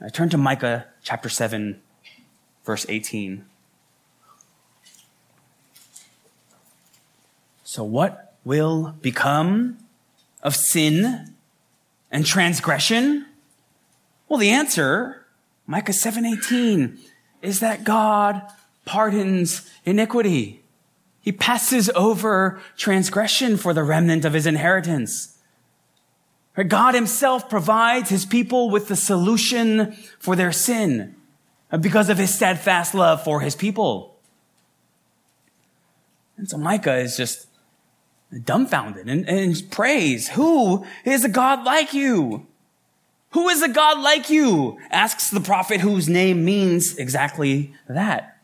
I 0.00 0.08
turn 0.08 0.28
to 0.30 0.38
Micah 0.38 0.86
chapter 1.02 1.28
7, 1.28 1.80
verse 2.64 2.84
18. 2.88 3.44
So, 7.62 7.84
what 7.84 8.34
will 8.44 8.96
become 9.00 9.78
of 10.42 10.54
sin 10.54 11.34
and 12.10 12.26
transgression? 12.26 13.26
Well, 14.28 14.38
the 14.38 14.50
answer 14.50 15.23
Micah 15.66 15.92
7:18 15.92 16.98
is 17.42 17.60
that 17.60 17.84
God 17.84 18.42
pardons 18.84 19.70
iniquity. 19.84 20.62
He 21.20 21.32
passes 21.32 21.88
over 21.94 22.60
transgression 22.76 23.56
for 23.56 23.72
the 23.72 23.82
remnant 23.82 24.24
of 24.24 24.34
his 24.34 24.46
inheritance. 24.46 25.38
God 26.68 26.94
himself 26.94 27.48
provides 27.50 28.10
his 28.10 28.24
people 28.24 28.70
with 28.70 28.86
the 28.88 28.94
solution 28.94 29.96
for 30.20 30.36
their 30.36 30.52
sin 30.52 31.16
uh, 31.72 31.78
because 31.78 32.08
of 32.08 32.18
his 32.18 32.32
steadfast 32.32 32.94
love 32.94 33.24
for 33.24 33.40
his 33.40 33.56
people. 33.56 34.20
And 36.36 36.48
so 36.48 36.58
Micah 36.58 36.98
is 36.98 37.16
just 37.16 37.48
dumbfounded 38.44 39.08
and, 39.08 39.28
and 39.28 39.70
prays, 39.70 40.28
who 40.28 40.86
is 41.04 41.24
a 41.24 41.28
God 41.28 41.64
like 41.64 41.92
you? 41.92 42.46
Who 43.34 43.48
is 43.48 43.62
a 43.62 43.68
God 43.68 43.98
like 43.98 44.30
you? 44.30 44.78
asks 44.92 45.28
the 45.28 45.40
prophet 45.40 45.80
whose 45.80 46.08
name 46.08 46.44
means 46.44 46.96
exactly 46.96 47.74
that. 47.88 48.38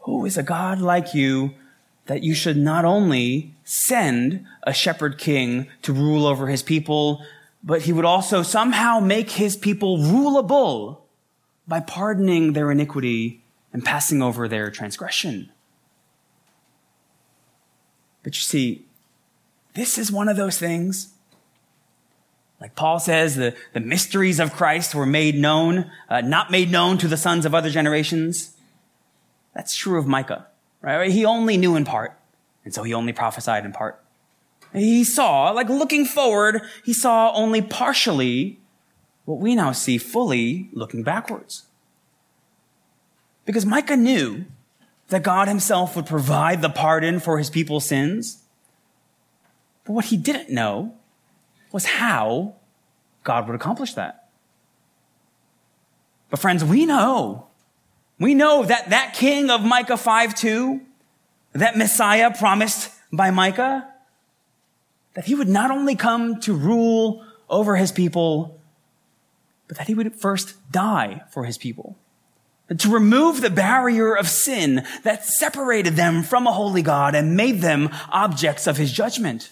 Who 0.00 0.24
is 0.24 0.38
a 0.38 0.42
God 0.42 0.80
like 0.80 1.12
you 1.12 1.52
that 2.06 2.22
you 2.22 2.34
should 2.34 2.56
not 2.56 2.86
only 2.86 3.54
send 3.62 4.46
a 4.62 4.72
shepherd 4.72 5.18
king 5.18 5.68
to 5.82 5.92
rule 5.92 6.26
over 6.26 6.46
his 6.46 6.62
people, 6.62 7.22
but 7.62 7.82
he 7.82 7.92
would 7.92 8.06
also 8.06 8.42
somehow 8.42 9.00
make 9.00 9.32
his 9.32 9.54
people 9.54 9.98
rulable 9.98 11.02
by 11.68 11.80
pardoning 11.80 12.54
their 12.54 12.70
iniquity 12.70 13.44
and 13.70 13.84
passing 13.84 14.22
over 14.22 14.48
their 14.48 14.70
transgression. 14.70 15.52
But 18.22 18.34
you 18.34 18.40
see, 18.40 18.86
this 19.74 19.98
is 19.98 20.10
one 20.10 20.30
of 20.30 20.38
those 20.38 20.58
things 20.58 21.12
like 22.60 22.74
Paul 22.74 22.98
says, 23.00 23.36
the, 23.36 23.56
the 23.72 23.80
mysteries 23.80 24.38
of 24.38 24.52
Christ 24.52 24.94
were 24.94 25.06
made 25.06 25.34
known, 25.34 25.90
uh, 26.08 26.20
not 26.20 26.50
made 26.50 26.70
known 26.70 26.98
to 26.98 27.08
the 27.08 27.16
sons 27.16 27.46
of 27.46 27.54
other 27.54 27.70
generations. 27.70 28.54
That's 29.54 29.74
true 29.74 29.98
of 29.98 30.06
Micah, 30.06 30.46
right? 30.82 31.10
He 31.10 31.24
only 31.24 31.56
knew 31.56 31.74
in 31.74 31.84
part, 31.84 32.18
and 32.64 32.74
so 32.74 32.82
he 32.82 32.92
only 32.92 33.12
prophesied 33.12 33.64
in 33.64 33.72
part. 33.72 34.04
He 34.74 35.04
saw, 35.04 35.50
like 35.50 35.68
looking 35.68 36.04
forward, 36.04 36.62
he 36.84 36.92
saw 36.92 37.32
only 37.32 37.62
partially 37.62 38.60
what 39.24 39.40
we 39.40 39.54
now 39.54 39.72
see 39.72 39.98
fully 39.98 40.68
looking 40.72 41.02
backwards. 41.02 41.64
Because 43.46 43.66
Micah 43.66 43.96
knew 43.96 44.44
that 45.08 45.22
God 45.22 45.48
himself 45.48 45.96
would 45.96 46.06
provide 46.06 46.62
the 46.62 46.68
pardon 46.68 47.18
for 47.18 47.38
his 47.38 47.50
people's 47.50 47.86
sins. 47.86 48.44
But 49.84 49.94
what 49.94 50.04
he 50.06 50.16
didn't 50.16 50.50
know 50.50 50.94
was 51.72 51.84
how 51.84 52.54
God 53.24 53.46
would 53.46 53.54
accomplish 53.54 53.94
that. 53.94 54.28
But 56.30 56.40
friends, 56.40 56.64
we 56.64 56.86
know, 56.86 57.46
we 58.18 58.34
know 58.34 58.64
that 58.64 58.90
that 58.90 59.14
king 59.14 59.50
of 59.50 59.62
Micah 59.62 59.96
5 59.96 60.34
2, 60.34 60.80
that 61.54 61.76
Messiah 61.76 62.32
promised 62.36 62.90
by 63.12 63.30
Micah, 63.30 63.88
that 65.14 65.24
he 65.24 65.34
would 65.34 65.48
not 65.48 65.70
only 65.70 65.96
come 65.96 66.40
to 66.40 66.54
rule 66.54 67.24
over 67.48 67.76
his 67.76 67.90
people, 67.90 68.60
but 69.66 69.76
that 69.76 69.88
he 69.88 69.94
would 69.94 70.14
first 70.14 70.54
die 70.70 71.22
for 71.30 71.44
his 71.44 71.58
people. 71.58 71.96
To 72.76 72.88
remove 72.88 73.40
the 73.40 73.50
barrier 73.50 74.14
of 74.14 74.28
sin 74.28 74.86
that 75.02 75.24
separated 75.24 75.96
them 75.96 76.22
from 76.22 76.46
a 76.46 76.52
holy 76.52 76.82
God 76.82 77.16
and 77.16 77.36
made 77.36 77.60
them 77.60 77.90
objects 78.10 78.68
of 78.68 78.76
his 78.76 78.92
judgment. 78.92 79.50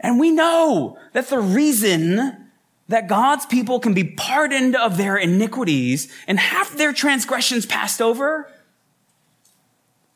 And 0.00 0.20
we 0.20 0.30
know 0.30 0.98
that 1.12 1.28
the 1.28 1.40
reason 1.40 2.48
that 2.88 3.08
God's 3.08 3.46
people 3.46 3.80
can 3.80 3.94
be 3.94 4.04
pardoned 4.04 4.76
of 4.76 4.96
their 4.96 5.16
iniquities 5.16 6.12
and 6.26 6.38
have 6.38 6.76
their 6.76 6.92
transgressions 6.92 7.64
passed 7.64 8.02
over, 8.02 8.50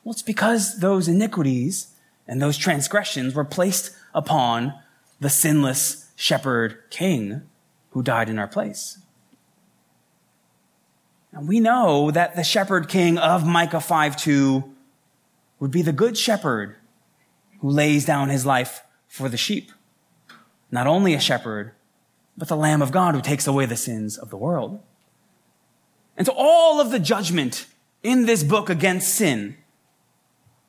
well, 0.04 0.12
it's 0.12 0.22
because 0.22 0.80
those 0.80 1.08
iniquities 1.08 1.94
and 2.26 2.42
those 2.42 2.58
transgressions 2.58 3.34
were 3.34 3.44
placed 3.44 3.92
upon 4.14 4.74
the 5.20 5.30
sinless 5.30 6.10
shepherd 6.16 6.78
king 6.90 7.42
who 7.90 8.02
died 8.02 8.28
in 8.28 8.38
our 8.38 8.46
place. 8.46 8.98
And 11.32 11.48
we 11.48 11.60
know 11.60 12.10
that 12.10 12.36
the 12.36 12.44
shepherd 12.44 12.88
king 12.88 13.18
of 13.18 13.46
Micah 13.46 13.80
5 13.80 14.16
2 14.16 14.74
would 15.60 15.70
be 15.70 15.82
the 15.82 15.92
good 15.92 16.16
shepherd 16.16 16.76
who 17.60 17.70
lays 17.70 18.04
down 18.04 18.28
his 18.28 18.46
life 18.46 18.82
for 19.18 19.28
the 19.28 19.36
sheep 19.36 19.72
not 20.70 20.86
only 20.86 21.14
a 21.14 21.20
shepherd, 21.20 21.72
but 22.36 22.48
the 22.48 22.56
Lamb 22.56 22.82
of 22.82 22.92
God 22.92 23.14
who 23.14 23.20
takes 23.20 23.46
away 23.46 23.66
the 23.66 23.76
sins 23.76 24.16
of 24.16 24.30
the 24.30 24.36
world. 24.36 24.80
And 26.16 26.26
so 26.26 26.32
all 26.36 26.80
of 26.80 26.90
the 26.90 26.98
judgment 26.98 27.66
in 28.02 28.26
this 28.26 28.42
book 28.42 28.70
against 28.70 29.14
sin, 29.14 29.56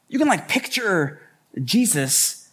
you 0.08 0.18
can 0.18 0.28
like 0.28 0.48
picture 0.48 1.22
Jesus 1.64 2.50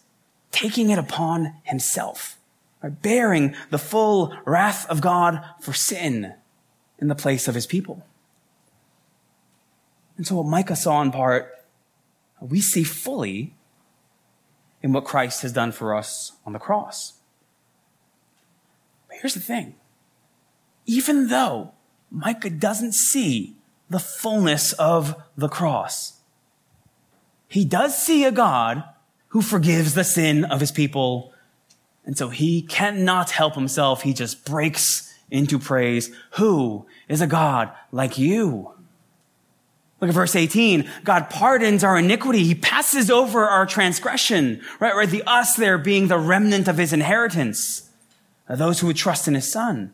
taking 0.51 0.89
it 0.89 0.99
upon 0.99 1.55
himself, 1.63 2.37
right? 2.81 3.01
bearing 3.01 3.55
the 3.69 3.77
full 3.77 4.35
wrath 4.45 4.87
of 4.89 5.01
God 5.01 5.43
for 5.59 5.73
sin 5.73 6.33
in 6.99 7.07
the 7.07 7.15
place 7.15 7.47
of 7.47 7.55
his 7.55 7.65
people. 7.65 8.03
And 10.17 10.25
so 10.25 10.35
what 10.37 10.47
Micah 10.47 10.75
saw 10.75 11.01
in 11.01 11.11
part, 11.11 11.53
we 12.41 12.59
see 12.59 12.83
fully 12.83 13.55
in 14.87 14.93
what 14.93 15.03
Christ 15.03 15.41
has 15.41 15.51
done 15.51 15.73
for 15.73 15.93
us 15.93 16.31
on 16.45 16.53
the 16.53 16.59
cross. 16.59 17.19
But 19.09 19.17
here's 19.17 19.33
the 19.33 19.41
thing. 19.41 19.75
Even 20.85 21.27
though 21.27 21.73
Micah 22.09 22.49
doesn't 22.49 22.93
see 22.93 23.57
the 23.89 23.99
fullness 23.99 24.71
of 24.71 25.21
the 25.35 25.49
cross, 25.49 26.21
he 27.49 27.65
does 27.65 28.01
see 28.01 28.23
a 28.23 28.31
God 28.31 28.81
who 29.29 29.41
forgives 29.41 29.93
the 29.93 30.05
sin 30.05 30.45
of 30.45 30.61
his 30.61 30.71
people. 30.71 31.33
And 32.05 32.17
so 32.17 32.29
he 32.29 32.61
cannot 32.61 33.31
help 33.31 33.55
himself. 33.55 34.03
He 34.03 34.13
just 34.13 34.45
breaks 34.45 35.13
into 35.29 35.59
praise. 35.59 36.15
Who 36.35 36.85
is 37.09 37.19
a 37.19 37.27
God 37.27 37.73
like 37.91 38.17
you? 38.17 38.71
Look 39.99 40.09
at 40.09 40.13
verse 40.13 40.35
18. 40.35 40.89
God 41.03 41.29
pardons 41.29 41.83
our 41.83 41.97
iniquity. 41.97 42.43
He 42.43 42.55
passes 42.55 43.09
over 43.09 43.47
our 43.47 43.65
transgression, 43.65 44.61
right? 44.79 44.95
Right. 44.95 45.09
The 45.09 45.23
us 45.23 45.55
there 45.55 45.77
being 45.77 46.07
the 46.07 46.19
remnant 46.19 46.67
of 46.67 46.77
his 46.77 46.93
inheritance, 46.93 47.89
those 48.47 48.79
who 48.79 48.87
would 48.87 48.95
trust 48.95 49.27
in 49.27 49.33
his 49.33 49.51
son. 49.51 49.93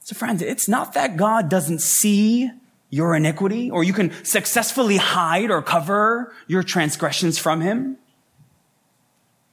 So 0.00 0.16
friends, 0.16 0.42
it's 0.42 0.68
not 0.68 0.94
that 0.94 1.16
God 1.16 1.48
doesn't 1.48 1.80
see 1.80 2.50
your 2.90 3.14
iniquity 3.14 3.70
or 3.70 3.84
you 3.84 3.92
can 3.92 4.12
successfully 4.24 4.96
hide 4.96 5.50
or 5.50 5.62
cover 5.62 6.34
your 6.46 6.62
transgressions 6.62 7.38
from 7.38 7.60
him. 7.60 7.96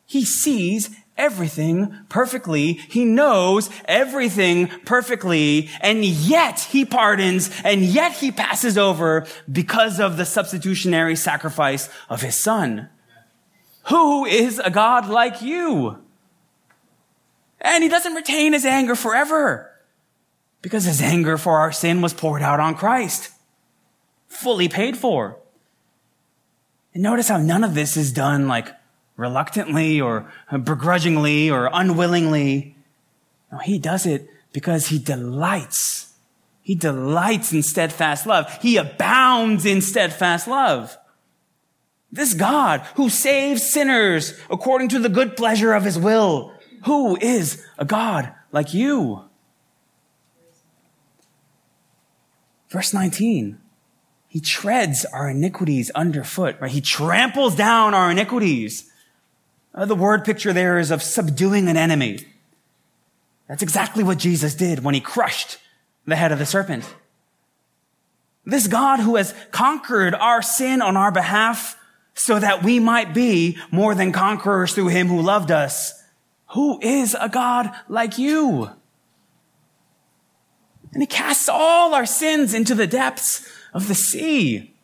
He 0.05 0.25
sees 0.25 0.89
everything 1.19 1.95
perfectly. 2.09 2.73
He 2.73 3.05
knows 3.05 3.69
everything 3.85 4.67
perfectly. 4.85 5.69
And 5.81 6.03
yet 6.03 6.61
he 6.61 6.85
pardons 6.85 7.51
and 7.63 7.81
yet 7.81 8.13
he 8.13 8.31
passes 8.31 8.77
over 8.77 9.27
because 9.51 9.99
of 9.99 10.17
the 10.17 10.25
substitutionary 10.25 11.15
sacrifice 11.15 11.89
of 12.09 12.21
his 12.21 12.35
son. 12.35 12.89
Who 13.89 14.25
is 14.25 14.59
a 14.59 14.71
God 14.71 15.07
like 15.07 15.41
you? 15.41 15.99
And 17.61 17.83
he 17.83 17.89
doesn't 17.89 18.13
retain 18.15 18.53
his 18.53 18.65
anger 18.65 18.95
forever 18.95 19.71
because 20.61 20.85
his 20.85 21.01
anger 21.01 21.37
for 21.37 21.57
our 21.57 21.71
sin 21.71 22.01
was 22.01 22.13
poured 22.13 22.41
out 22.41 22.59
on 22.59 22.75
Christ, 22.75 23.31
fully 24.27 24.69
paid 24.69 24.97
for. 24.97 25.37
And 26.93 27.03
notice 27.03 27.27
how 27.27 27.37
none 27.37 27.63
of 27.63 27.75
this 27.75 27.97
is 27.97 28.11
done 28.11 28.47
like 28.47 28.73
reluctantly 29.19 29.99
or 29.99 30.31
begrudgingly 30.63 31.51
or 31.51 31.69
unwillingly. 31.71 32.75
No, 33.51 33.57
he 33.59 33.77
does 33.77 34.05
it 34.05 34.29
because 34.53 34.87
he 34.87 34.97
delights. 34.97 36.13
He 36.61 36.75
delights 36.75 37.51
in 37.51 37.63
steadfast 37.63 38.25
love. 38.25 38.51
He 38.61 38.77
abounds 38.77 39.65
in 39.65 39.81
steadfast 39.81 40.47
love. 40.47 40.97
This 42.11 42.33
God 42.33 42.81
who 42.95 43.09
saves 43.09 43.69
sinners 43.69 44.39
according 44.49 44.89
to 44.89 44.99
the 44.99 45.09
good 45.09 45.35
pleasure 45.37 45.73
of 45.73 45.83
his 45.83 45.99
will, 45.99 46.53
who 46.85 47.17
is 47.17 47.63
a 47.77 47.85
God 47.85 48.33
like 48.51 48.73
you? 48.73 49.25
Verse 52.69 52.93
19. 52.93 53.59
He 54.27 54.39
treads 54.39 55.05
our 55.05 55.29
iniquities 55.29 55.89
underfoot, 55.91 56.57
right? 56.59 56.69
He 56.69 56.81
tramples 56.81 57.55
down 57.55 57.95
our 57.95 58.11
iniquities. 58.11 58.88
Uh, 59.79 59.85
the 59.85 59.95
word 59.95 60.25
picture 60.25 60.51
there 60.51 60.77
is 60.77 60.91
of 60.91 61.01
subduing 61.01 61.69
an 61.69 61.77
enemy. 61.77 62.19
That's 63.47 63.63
exactly 63.63 64.03
what 64.03 64.17
Jesus 64.17 64.53
did 64.53 64.83
when 64.83 64.93
he 64.93 64.99
crushed 64.99 65.57
the 66.05 66.17
head 66.17 66.33
of 66.33 66.39
the 66.39 66.45
serpent. 66.45 66.83
This 68.43 68.67
God 68.67 68.99
who 68.99 69.15
has 69.15 69.33
conquered 69.51 70.13
our 70.13 70.41
sin 70.41 70.81
on 70.81 70.97
our 70.97 71.13
behalf 71.13 71.77
so 72.13 72.37
that 72.39 72.61
we 72.61 72.81
might 72.81 73.13
be 73.13 73.57
more 73.71 73.95
than 73.95 74.11
conquerors 74.11 74.73
through 74.73 74.89
him 74.89 75.07
who 75.07 75.21
loved 75.21 75.49
us. 75.49 75.93
Who 76.49 76.81
is 76.81 77.15
a 77.17 77.29
God 77.29 77.71
like 77.87 78.17
you? 78.17 78.69
And 80.91 81.01
he 81.01 81.07
casts 81.07 81.47
all 81.47 81.93
our 81.93 82.05
sins 82.05 82.53
into 82.53 82.75
the 82.75 82.87
depths 82.87 83.49
of 83.73 83.87
the 83.87 83.95
sea. 83.95 84.75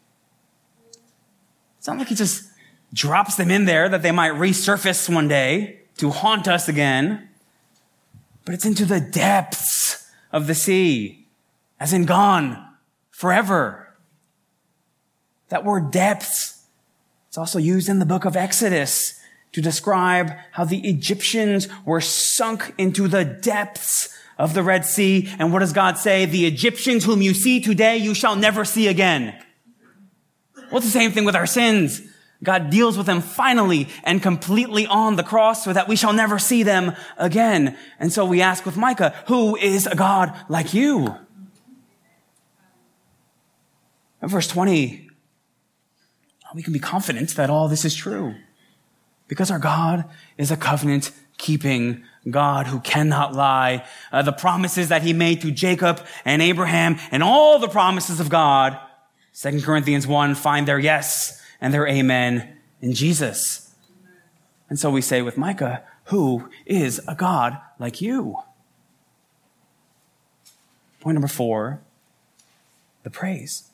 It's 1.79 1.87
not 1.87 1.97
like 1.97 2.07
he 2.07 2.15
just 2.15 2.45
drops 2.95 3.35
them 3.35 3.51
in 3.51 3.65
there 3.65 3.89
that 3.89 4.01
they 4.01 4.11
might 4.11 4.31
resurface 4.31 5.13
one 5.13 5.27
day 5.27 5.81
to 5.97 6.09
haunt 6.09 6.47
us 6.47 6.67
again. 6.67 7.29
But 8.45 8.55
it's 8.55 8.65
into 8.65 8.85
the 8.85 9.01
depths 9.01 10.09
of 10.31 10.47
the 10.47 10.55
sea, 10.55 11.27
as 11.79 11.93
in 11.93 12.05
gone 12.05 12.65
forever. 13.11 13.93
That 15.49 15.65
word 15.65 15.91
depths, 15.91 16.63
it's 17.27 17.37
also 17.37 17.59
used 17.59 17.89
in 17.89 17.99
the 17.99 18.05
book 18.05 18.23
of 18.23 18.35
Exodus 18.35 19.19
to 19.51 19.61
describe 19.61 20.31
how 20.51 20.63
the 20.63 20.87
Egyptians 20.87 21.67
were 21.85 22.01
sunk 22.01 22.73
into 22.77 23.07
the 23.07 23.25
depths 23.25 24.09
of 24.37 24.53
the 24.53 24.63
Red 24.63 24.85
Sea. 24.85 25.29
And 25.37 25.51
what 25.51 25.59
does 25.59 25.73
God 25.73 25.97
say? 25.97 26.25
The 26.25 26.45
Egyptians 26.45 27.03
whom 27.03 27.21
you 27.21 27.33
see 27.33 27.61
today, 27.61 27.97
you 27.97 28.13
shall 28.13 28.35
never 28.35 28.65
see 28.65 28.87
again. 28.87 29.37
Well, 30.55 30.77
it's 30.77 30.85
the 30.85 30.91
same 30.91 31.11
thing 31.11 31.25
with 31.25 31.35
our 31.35 31.45
sins. 31.45 32.01
God 32.45 32.69
deals 32.69 32.97
with 32.97 33.05
them 33.05 33.21
finally 33.21 33.89
and 34.03 34.21
completely 34.21 34.87
on 34.87 35.15
the 35.15 35.23
cross 35.23 35.63
so 35.63 35.73
that 35.73 35.87
we 35.87 35.95
shall 35.95 36.13
never 36.13 36.39
see 36.39 36.63
them 36.63 36.95
again. 37.17 37.77
And 37.99 38.13
so 38.13 38.25
we 38.25 38.41
ask 38.41 38.65
with 38.65 38.77
Micah, 38.77 39.13
who 39.27 39.55
is 39.57 39.87
a 39.87 39.95
God 39.95 40.33
like 40.47 40.73
you? 40.73 41.15
In 44.21 44.29
verse 44.29 44.47
20, 44.47 45.09
we 46.55 46.63
can 46.63 46.73
be 46.73 46.79
confident 46.79 47.31
that 47.35 47.49
all 47.49 47.67
this 47.67 47.83
is 47.83 47.93
true 47.93 48.33
because 49.27 49.51
our 49.51 49.59
God 49.59 50.05
is 50.37 50.51
a 50.51 50.57
covenant 50.57 51.11
keeping 51.37 52.03
God 52.29 52.67
who 52.67 52.79
cannot 52.79 53.33
lie. 53.33 53.85
Uh, 54.11 54.21
the 54.21 54.31
promises 54.31 54.89
that 54.89 55.03
he 55.03 55.13
made 55.13 55.41
to 55.41 55.51
Jacob 55.51 56.03
and 56.23 56.41
Abraham 56.41 56.97
and 57.11 57.21
all 57.21 57.59
the 57.59 57.67
promises 57.67 58.19
of 58.19 58.29
God, 58.29 58.79
2 59.33 59.61
Corinthians 59.61 60.07
1, 60.07 60.35
find 60.35 60.67
their 60.67 60.79
yes 60.79 61.41
and 61.61 61.73
their 61.73 61.87
amen 61.87 62.57
in 62.81 62.93
Jesus. 62.93 63.73
And 64.69 64.79
so 64.79 64.89
we 64.89 65.01
say 65.01 65.21
with 65.21 65.37
Micah, 65.37 65.83
who 66.05 66.49
is 66.65 67.01
a 67.07 67.15
God 67.15 67.57
like 67.79 68.01
you? 68.01 68.37
Point 70.99 71.15
number 71.15 71.27
four, 71.27 71.81
the 73.03 73.09
praise. 73.09 73.69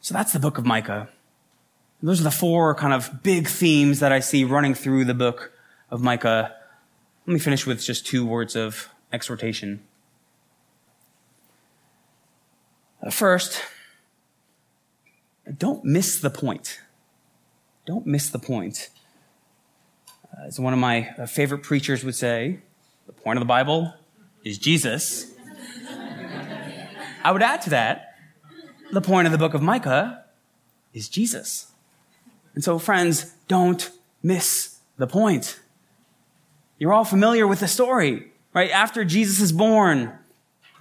So 0.00 0.14
that's 0.14 0.32
the 0.32 0.38
book 0.38 0.58
of 0.58 0.64
Micah. 0.64 1.08
Those 2.02 2.20
are 2.20 2.24
the 2.24 2.30
four 2.30 2.74
kind 2.74 2.94
of 2.94 3.22
big 3.22 3.48
themes 3.48 3.98
that 4.00 4.12
I 4.12 4.20
see 4.20 4.44
running 4.44 4.74
through 4.74 5.04
the 5.04 5.14
book 5.14 5.52
of 5.90 6.00
Micah. 6.00 6.54
Let 7.26 7.32
me 7.32 7.40
finish 7.40 7.66
with 7.66 7.82
just 7.82 8.06
two 8.06 8.24
words 8.24 8.54
of 8.54 8.88
exhortation. 9.12 9.82
First, 13.10 13.60
don't 15.56 15.84
miss 15.84 16.20
the 16.20 16.30
point. 16.30 16.80
Don't 17.86 18.06
miss 18.06 18.28
the 18.28 18.38
point. 18.38 18.90
Uh, 20.24 20.46
as 20.46 20.60
one 20.60 20.72
of 20.72 20.78
my 20.78 21.08
uh, 21.18 21.26
favorite 21.26 21.62
preachers 21.62 22.04
would 22.04 22.14
say, 22.14 22.58
the 23.06 23.12
point 23.12 23.38
of 23.38 23.40
the 23.40 23.46
Bible 23.46 23.94
is 24.44 24.58
Jesus. 24.58 25.32
I 27.24 27.30
would 27.32 27.42
add 27.42 27.62
to 27.62 27.70
that, 27.70 28.14
the 28.92 29.00
point 29.00 29.26
of 29.26 29.32
the 29.32 29.38
book 29.38 29.54
of 29.54 29.62
Micah 29.62 30.24
is 30.92 31.08
Jesus. 31.08 31.72
And 32.54 32.62
so, 32.62 32.78
friends, 32.78 33.34
don't 33.46 33.90
miss 34.22 34.78
the 34.96 35.06
point. 35.06 35.60
You're 36.78 36.92
all 36.92 37.04
familiar 37.04 37.46
with 37.46 37.60
the 37.60 37.68
story, 37.68 38.32
right? 38.52 38.70
After 38.70 39.04
Jesus 39.04 39.40
is 39.40 39.52
born, 39.52 40.12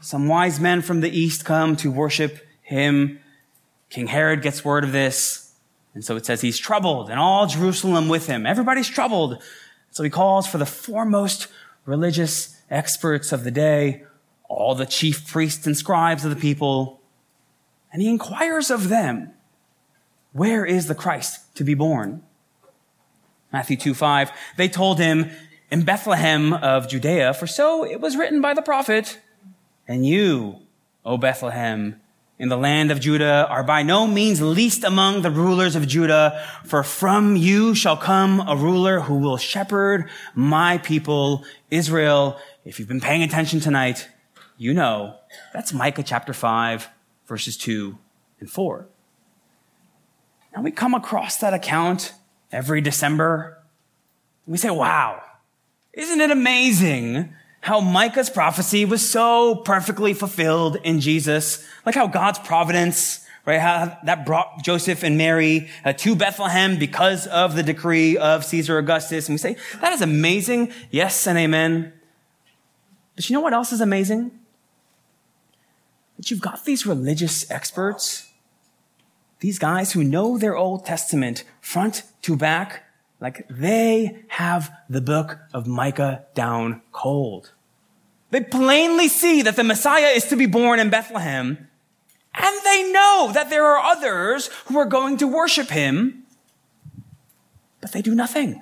some 0.01 0.27
wise 0.27 0.59
men 0.59 0.81
from 0.81 1.01
the 1.01 1.09
east 1.09 1.45
come 1.45 1.75
to 1.77 1.91
worship 1.91 2.45
him 2.61 3.19
King 3.89 4.07
Herod 4.07 4.41
gets 4.41 4.65
word 4.65 4.83
of 4.83 4.91
this. 4.91 5.53
And 5.93 6.03
so 6.03 6.15
it 6.15 6.25
says 6.25 6.41
he's 6.41 6.59
troubled 6.59 7.09
and 7.09 7.19
all 7.19 7.47
Jerusalem 7.47 8.07
with 8.07 8.27
him. 8.27 8.45
Everybody's 8.45 8.89
troubled. 8.89 9.41
So 9.91 10.03
he 10.03 10.09
calls 10.09 10.45
for 10.45 10.57
the 10.57 10.65
foremost 10.65 11.47
religious 11.85 12.61
experts 12.69 13.31
of 13.31 13.43
the 13.43 13.51
day, 13.51 14.03
all 14.47 14.75
the 14.75 14.85
chief 14.85 15.27
priests 15.27 15.65
and 15.65 15.75
scribes 15.75 16.23
of 16.23 16.29
the 16.29 16.39
people, 16.39 17.01
and 17.91 18.01
he 18.01 18.09
inquires 18.09 18.69
of 18.69 18.89
them, 18.89 19.31
where 20.33 20.65
is 20.65 20.87
the 20.87 20.95
Christ 20.95 21.55
to 21.55 21.63
be 21.63 21.73
born? 21.73 22.21
Matthew 23.51 23.77
2 23.77 23.93
5. 23.93 24.31
They 24.57 24.67
told 24.67 24.99
him, 24.99 25.31
in 25.69 25.83
Bethlehem 25.83 26.53
of 26.53 26.87
Judea, 26.87 27.33
for 27.33 27.47
so 27.47 27.85
it 27.85 27.99
was 27.99 28.15
written 28.15 28.41
by 28.41 28.53
the 28.53 28.61
prophet, 28.61 29.19
and 29.87 30.05
you, 30.05 30.59
O 31.03 31.17
Bethlehem, 31.17 31.99
in 32.39 32.49
the 32.49 32.57
land 32.57 32.91
of 32.91 32.99
Judah 32.99 33.47
are 33.49 33.63
by 33.63 33.81
no 33.81 34.05
means 34.05 34.41
least 34.41 34.83
among 34.83 35.21
the 35.21 35.31
rulers 35.31 35.75
of 35.75 35.87
Judah, 35.87 36.45
for 36.63 36.83
from 36.83 37.35
you 37.35 37.73
shall 37.73 37.97
come 37.97 38.47
a 38.47 38.55
ruler 38.55 39.01
who 39.01 39.17
will 39.17 39.37
shepherd 39.37 40.09
my 40.35 40.77
people, 40.77 41.43
Israel. 41.71 42.39
If 42.63 42.77
you've 42.77 42.87
been 42.87 43.01
paying 43.01 43.23
attention 43.23 43.59
tonight, 43.59 44.07
you 44.57 44.73
know 44.73 45.15
that's 45.53 45.73
Micah 45.73 46.03
chapter 46.03 46.33
5, 46.33 46.87
verses 47.25 47.57
2 47.57 47.97
and 48.39 48.49
4. 48.49 48.87
And 50.53 50.63
we 50.63 50.71
come 50.71 50.93
across 50.93 51.37
that 51.37 51.53
account 51.53 52.13
every 52.51 52.81
December. 52.81 53.57
We 54.45 54.57
say, 54.57 54.69
wow, 54.69 55.21
isn't 55.93 56.21
it 56.21 56.31
amazing 56.31 57.33
how 57.61 57.81
Micah's 57.81 58.29
prophecy 58.29 58.85
was 58.85 59.07
so 59.07 59.55
perfectly 59.55 60.13
fulfilled 60.13 60.77
in 60.83 60.99
Jesus, 60.99 61.67
like 61.85 61.95
how 61.95 62.07
God's 62.07 62.39
providence, 62.39 63.25
right, 63.45 63.59
how 63.59 63.97
that 64.03 64.25
brought 64.25 64.63
Joseph 64.63 65.03
and 65.03 65.17
Mary 65.17 65.69
uh, 65.83 65.93
to 65.93 66.15
Bethlehem 66.15 66.77
because 66.77 67.27
of 67.27 67.55
the 67.55 67.63
decree 67.63 68.17
of 68.17 68.45
Caesar 68.45 68.77
Augustus. 68.77 69.27
And 69.27 69.33
we 69.33 69.37
say, 69.37 69.57
that 69.81 69.93
is 69.93 70.01
amazing. 70.01 70.71
Yes 70.91 71.27
and 71.27 71.37
amen. 71.37 71.93
But 73.15 73.29
you 73.29 73.33
know 73.33 73.41
what 73.41 73.53
else 73.53 73.73
is 73.73 73.81
amazing? 73.81 74.31
That 76.17 76.31
you've 76.31 76.41
got 76.41 76.65
these 76.65 76.85
religious 76.85 77.49
experts, 77.51 78.31
these 79.39 79.59
guys 79.59 79.91
who 79.91 80.03
know 80.03 80.37
their 80.37 80.55
Old 80.55 80.85
Testament 80.85 81.43
front 81.61 82.03
to 82.23 82.35
back, 82.35 82.83
like 83.19 83.45
they 83.49 84.23
have 84.27 84.71
the 84.89 85.01
book 85.01 85.39
of 85.53 85.67
Micah 85.67 86.25
down 86.33 86.81
cold. 86.91 87.53
They 88.29 88.41
plainly 88.41 89.07
see 89.07 89.41
that 89.41 89.55
the 89.55 89.63
Messiah 89.63 90.07
is 90.07 90.25
to 90.25 90.35
be 90.35 90.45
born 90.45 90.79
in 90.79 90.89
Bethlehem, 90.89 91.69
and 92.33 92.57
they 92.63 92.91
know 92.91 93.31
that 93.33 93.49
there 93.49 93.65
are 93.65 93.79
others 93.79 94.49
who 94.65 94.77
are 94.77 94.85
going 94.85 95.17
to 95.17 95.27
worship 95.27 95.69
him, 95.69 96.25
but 97.81 97.91
they 97.93 98.01
do 98.01 98.13
nothing. 98.13 98.61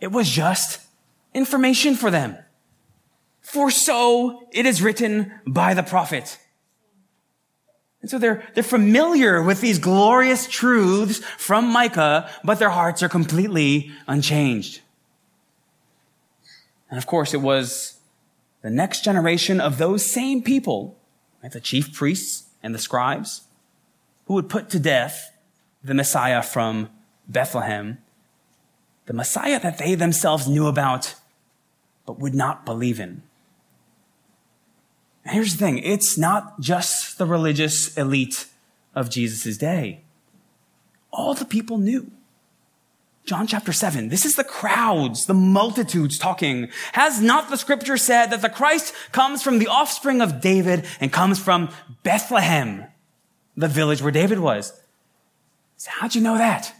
It 0.00 0.12
was 0.12 0.30
just 0.30 0.80
information 1.34 1.94
for 1.94 2.10
them. 2.10 2.36
For 3.40 3.70
so 3.70 4.46
it 4.52 4.66
is 4.66 4.82
written 4.82 5.32
by 5.46 5.74
the 5.74 5.82
prophet. 5.82 6.38
And 8.00 8.10
so 8.10 8.18
they're, 8.18 8.42
they're 8.54 8.64
familiar 8.64 9.42
with 9.42 9.60
these 9.60 9.78
glorious 9.78 10.46
truths 10.46 11.18
from 11.36 11.70
Micah, 11.70 12.30
but 12.42 12.58
their 12.58 12.70
hearts 12.70 13.02
are 13.02 13.08
completely 13.08 13.90
unchanged. 14.06 14.80
And 16.88 16.98
of 16.98 17.06
course, 17.06 17.34
it 17.34 17.40
was 17.40 17.98
the 18.62 18.70
next 18.70 19.04
generation 19.04 19.60
of 19.60 19.78
those 19.78 20.04
same 20.04 20.42
people, 20.42 20.98
right, 21.42 21.52
the 21.52 21.60
chief 21.60 21.92
priests 21.92 22.48
and 22.62 22.74
the 22.74 22.78
scribes, 22.78 23.42
who 24.26 24.34
would 24.34 24.48
put 24.48 24.70
to 24.70 24.78
death 24.78 25.32
the 25.84 25.94
Messiah 25.94 26.42
from 26.42 26.88
Bethlehem, 27.28 27.98
the 29.06 29.12
Messiah 29.12 29.60
that 29.60 29.78
they 29.78 29.94
themselves 29.94 30.48
knew 30.48 30.66
about, 30.66 31.14
but 32.06 32.18
would 32.18 32.34
not 32.34 32.64
believe 32.64 32.98
in. 32.98 33.22
And 35.30 35.36
here's 35.36 35.52
the 35.52 35.64
thing 35.64 35.78
it's 35.78 36.18
not 36.18 36.58
just 36.58 37.16
the 37.16 37.24
religious 37.24 37.96
elite 37.96 38.46
of 38.96 39.10
Jesus' 39.10 39.56
day. 39.56 40.00
All 41.12 41.34
the 41.34 41.44
people 41.44 41.78
knew. 41.78 42.10
John 43.26 43.46
chapter 43.46 43.72
7. 43.72 44.08
This 44.08 44.26
is 44.26 44.34
the 44.34 44.42
crowds, 44.42 45.26
the 45.26 45.34
multitudes 45.34 46.18
talking. 46.18 46.68
Has 46.94 47.20
not 47.20 47.48
the 47.48 47.56
scripture 47.56 47.96
said 47.96 48.26
that 48.30 48.42
the 48.42 48.48
Christ 48.48 48.92
comes 49.12 49.40
from 49.40 49.60
the 49.60 49.68
offspring 49.68 50.20
of 50.20 50.40
David 50.40 50.84
and 50.98 51.12
comes 51.12 51.38
from 51.38 51.68
Bethlehem, 52.02 52.86
the 53.56 53.68
village 53.68 54.02
where 54.02 54.10
David 54.10 54.40
was? 54.40 54.72
So 55.76 55.92
how'd 55.94 56.16
you 56.16 56.22
know 56.22 56.38
that? 56.38 56.74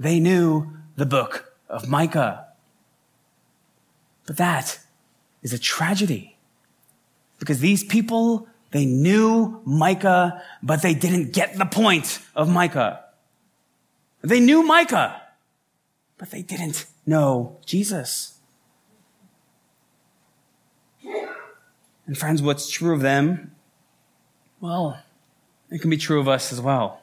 They 0.00 0.18
knew 0.18 0.68
the 0.96 1.06
book 1.06 1.54
of 1.68 1.88
Micah. 1.88 2.48
But 4.26 4.38
that 4.38 4.80
is 5.44 5.52
a 5.52 5.60
tragedy. 5.60 6.33
Because 7.44 7.60
these 7.60 7.84
people, 7.84 8.48
they 8.70 8.86
knew 8.86 9.60
Micah, 9.66 10.42
but 10.62 10.80
they 10.80 10.94
didn't 10.94 11.34
get 11.34 11.58
the 11.58 11.66
point 11.66 12.18
of 12.34 12.48
Micah. 12.48 13.04
They 14.22 14.40
knew 14.40 14.62
Micah, 14.62 15.20
but 16.16 16.30
they 16.30 16.40
didn't 16.40 16.86
know 17.04 17.58
Jesus. 17.66 18.38
And 22.06 22.16
friends, 22.16 22.40
what's 22.40 22.70
true 22.70 22.94
of 22.94 23.02
them, 23.02 23.54
well, 24.58 24.98
it 25.70 25.82
can 25.82 25.90
be 25.90 25.98
true 25.98 26.18
of 26.18 26.28
us 26.28 26.50
as 26.50 26.62
well. 26.62 27.02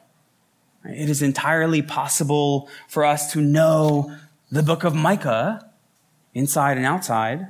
It 0.84 1.08
is 1.08 1.22
entirely 1.22 1.82
possible 1.82 2.68
for 2.88 3.04
us 3.04 3.30
to 3.34 3.40
know 3.40 4.12
the 4.50 4.64
book 4.64 4.82
of 4.82 4.92
Micah 4.92 5.70
inside 6.34 6.78
and 6.78 6.86
outside, 6.86 7.46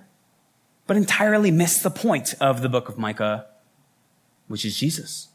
but 0.93 0.99
entirely 0.99 1.51
miss 1.51 1.79
the 1.79 1.89
point 1.89 2.35
of 2.39 2.61
the 2.61 2.69
book 2.69 2.91
of 2.91 2.99
Micah, 2.99 3.47
which 4.47 4.63
is 4.63 4.77
Jesus. 4.77 5.29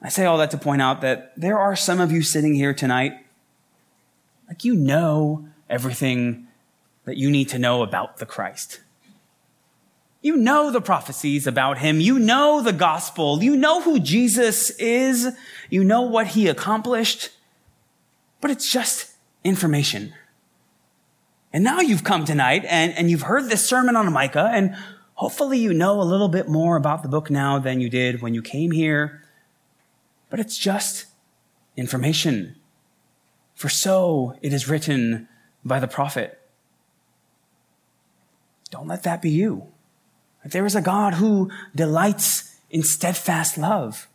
I 0.00 0.08
say 0.08 0.24
all 0.24 0.38
that 0.38 0.50
to 0.52 0.56
point 0.56 0.80
out 0.80 1.02
that 1.02 1.34
there 1.36 1.58
are 1.58 1.76
some 1.76 2.00
of 2.00 2.10
you 2.10 2.22
sitting 2.22 2.54
here 2.54 2.72
tonight, 2.72 3.12
like 4.48 4.64
you 4.64 4.74
know 4.74 5.46
everything 5.68 6.46
that 7.04 7.18
you 7.18 7.30
need 7.30 7.50
to 7.50 7.58
know 7.58 7.82
about 7.82 8.16
the 8.16 8.24
Christ. 8.24 8.80
You 10.22 10.34
know 10.34 10.70
the 10.70 10.80
prophecies 10.80 11.46
about 11.46 11.76
him. 11.76 12.00
You 12.00 12.18
know 12.18 12.62
the 12.62 12.72
gospel. 12.72 13.42
You 13.42 13.56
know 13.56 13.82
who 13.82 14.00
Jesus 14.00 14.70
is. 14.70 15.36
You 15.68 15.84
know 15.84 16.00
what 16.00 16.28
he 16.28 16.48
accomplished. 16.48 17.28
But 18.40 18.52
it's 18.52 18.72
just 18.72 19.12
information. 19.44 20.14
And 21.52 21.64
now 21.64 21.80
you've 21.80 22.04
come 22.04 22.24
tonight 22.24 22.64
and, 22.66 22.92
and 22.92 23.10
you've 23.10 23.22
heard 23.22 23.48
this 23.48 23.66
sermon 23.66 23.96
on 23.96 24.12
Micah, 24.12 24.50
and 24.52 24.76
hopefully 25.14 25.58
you 25.58 25.72
know 25.72 26.00
a 26.00 26.02
little 26.02 26.28
bit 26.28 26.48
more 26.48 26.76
about 26.76 27.02
the 27.02 27.08
book 27.08 27.30
now 27.30 27.58
than 27.58 27.80
you 27.80 27.88
did 27.88 28.20
when 28.20 28.34
you 28.34 28.42
came 28.42 28.70
here. 28.70 29.22
But 30.30 30.40
it's 30.40 30.58
just 30.58 31.06
information. 31.76 32.56
For 33.54 33.68
so 33.68 34.36
it 34.42 34.52
is 34.52 34.68
written 34.68 35.28
by 35.64 35.80
the 35.80 35.88
prophet. 35.88 36.38
Don't 38.70 38.86
let 38.86 39.02
that 39.04 39.22
be 39.22 39.30
you. 39.30 39.68
There 40.44 40.66
is 40.66 40.76
a 40.76 40.82
God 40.82 41.14
who 41.14 41.50
delights 41.74 42.56
in 42.70 42.82
steadfast 42.82 43.56
love. 43.56 44.06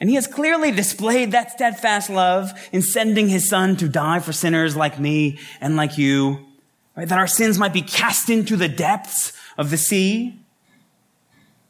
And 0.00 0.08
he 0.08 0.16
has 0.16 0.26
clearly 0.26 0.72
displayed 0.72 1.30
that 1.30 1.52
steadfast 1.52 2.10
love 2.10 2.52
in 2.72 2.82
sending 2.82 3.28
his 3.28 3.48
son 3.48 3.76
to 3.76 3.88
die 3.88 4.18
for 4.18 4.32
sinners 4.32 4.74
like 4.74 4.98
me 4.98 5.38
and 5.60 5.76
like 5.76 5.96
you 5.96 6.51
right? 6.96 7.08
That 7.08 7.18
our 7.18 7.26
sins 7.26 7.58
might 7.58 7.72
be 7.72 7.82
cast 7.82 8.30
into 8.30 8.56
the 8.56 8.68
depths 8.68 9.32
of 9.58 9.70
the 9.70 9.76
sea. 9.76 10.38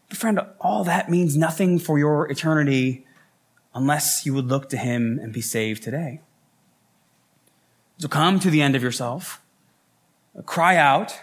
But 0.08 0.18
friend, 0.18 0.40
all 0.60 0.84
that 0.84 1.10
means 1.10 1.36
nothing 1.36 1.78
for 1.78 1.98
your 1.98 2.30
eternity 2.30 3.06
unless 3.74 4.26
you 4.26 4.34
would 4.34 4.46
look 4.46 4.68
to 4.70 4.76
him 4.76 5.18
and 5.18 5.32
be 5.32 5.40
saved 5.40 5.82
today. 5.82 6.20
So 7.98 8.08
come 8.08 8.40
to 8.40 8.50
the 8.50 8.60
end 8.60 8.74
of 8.74 8.82
yourself. 8.82 9.40
Cry 10.44 10.76
out. 10.76 11.18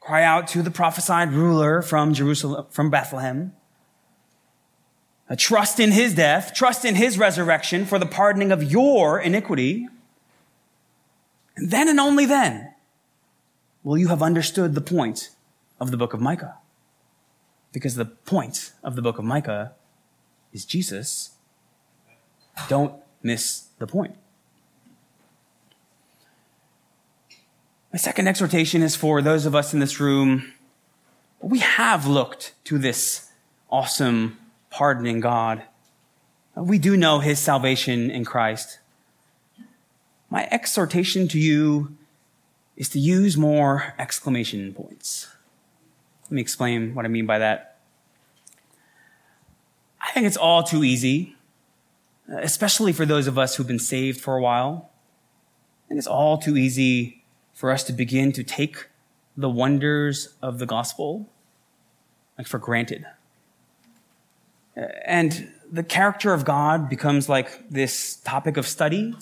Cry 0.00 0.22
out 0.22 0.48
to 0.48 0.62
the 0.62 0.70
prophesied 0.70 1.32
ruler 1.32 1.82
from 1.82 2.14
Jerusalem, 2.14 2.66
from 2.70 2.90
Bethlehem. 2.90 3.52
Uh, 5.28 5.36
trust 5.38 5.80
in 5.80 5.92
his 5.92 6.14
death. 6.14 6.52
Trust 6.54 6.84
in 6.84 6.94
his 6.94 7.18
resurrection 7.18 7.86
for 7.86 7.98
the 7.98 8.06
pardoning 8.06 8.52
of 8.52 8.62
your 8.62 9.18
iniquity. 9.18 9.88
And 11.56 11.70
then 11.70 11.88
and 11.88 12.00
only 12.00 12.26
then 12.26 12.74
will 13.82 13.98
you 13.98 14.08
have 14.08 14.22
understood 14.22 14.74
the 14.74 14.80
point 14.80 15.30
of 15.80 15.90
the 15.90 15.96
book 15.96 16.14
of 16.14 16.20
Micah. 16.20 16.56
Because 17.72 17.96
the 17.96 18.04
point 18.04 18.72
of 18.82 18.96
the 18.96 19.02
book 19.02 19.18
of 19.18 19.24
Micah 19.24 19.72
is 20.52 20.64
Jesus. 20.64 21.32
Don't 22.68 22.94
miss 23.22 23.68
the 23.78 23.86
point. 23.86 24.16
My 27.92 27.98
second 27.98 28.26
exhortation 28.26 28.82
is 28.82 28.96
for 28.96 29.22
those 29.22 29.46
of 29.46 29.54
us 29.54 29.72
in 29.72 29.80
this 29.80 30.00
room. 30.00 30.52
We 31.40 31.60
have 31.60 32.06
looked 32.06 32.54
to 32.64 32.78
this 32.78 33.30
awesome, 33.70 34.38
pardoning 34.70 35.20
God. 35.20 35.62
We 36.56 36.78
do 36.78 36.96
know 36.96 37.18
his 37.18 37.38
salvation 37.38 38.10
in 38.10 38.24
Christ. 38.24 38.78
My 40.34 40.48
exhortation 40.50 41.28
to 41.28 41.38
you 41.38 41.96
is 42.76 42.88
to 42.88 42.98
use 42.98 43.36
more 43.36 43.94
exclamation 44.00 44.74
points. 44.74 45.28
Let 46.24 46.32
me 46.32 46.40
explain 46.40 46.92
what 46.92 47.04
I 47.04 47.08
mean 47.08 47.24
by 47.24 47.38
that. 47.38 47.76
I 50.00 50.10
think 50.10 50.26
it's 50.26 50.36
all 50.36 50.64
too 50.64 50.82
easy, 50.82 51.36
uh, 52.28 52.38
especially 52.38 52.92
for 52.92 53.06
those 53.06 53.28
of 53.28 53.38
us 53.38 53.54
who've 53.54 53.68
been 53.68 53.78
saved 53.78 54.20
for 54.20 54.36
a 54.36 54.42
while. 54.42 54.90
I 55.86 55.88
think 55.90 55.98
it's 55.98 56.08
all 56.08 56.36
too 56.36 56.56
easy 56.56 57.22
for 57.52 57.70
us 57.70 57.84
to 57.84 57.92
begin 57.92 58.32
to 58.32 58.42
take 58.42 58.88
the 59.36 59.48
wonders 59.48 60.34
of 60.42 60.58
the 60.58 60.66
gospel 60.66 61.28
like 62.36 62.48
for 62.48 62.58
granted. 62.58 63.06
Uh, 64.76 64.86
and 65.04 65.52
the 65.70 65.84
character 65.84 66.34
of 66.34 66.44
God 66.44 66.88
becomes 66.88 67.28
like 67.28 67.70
this 67.70 68.16
topic 68.16 68.56
of 68.56 68.66
study 68.66 69.14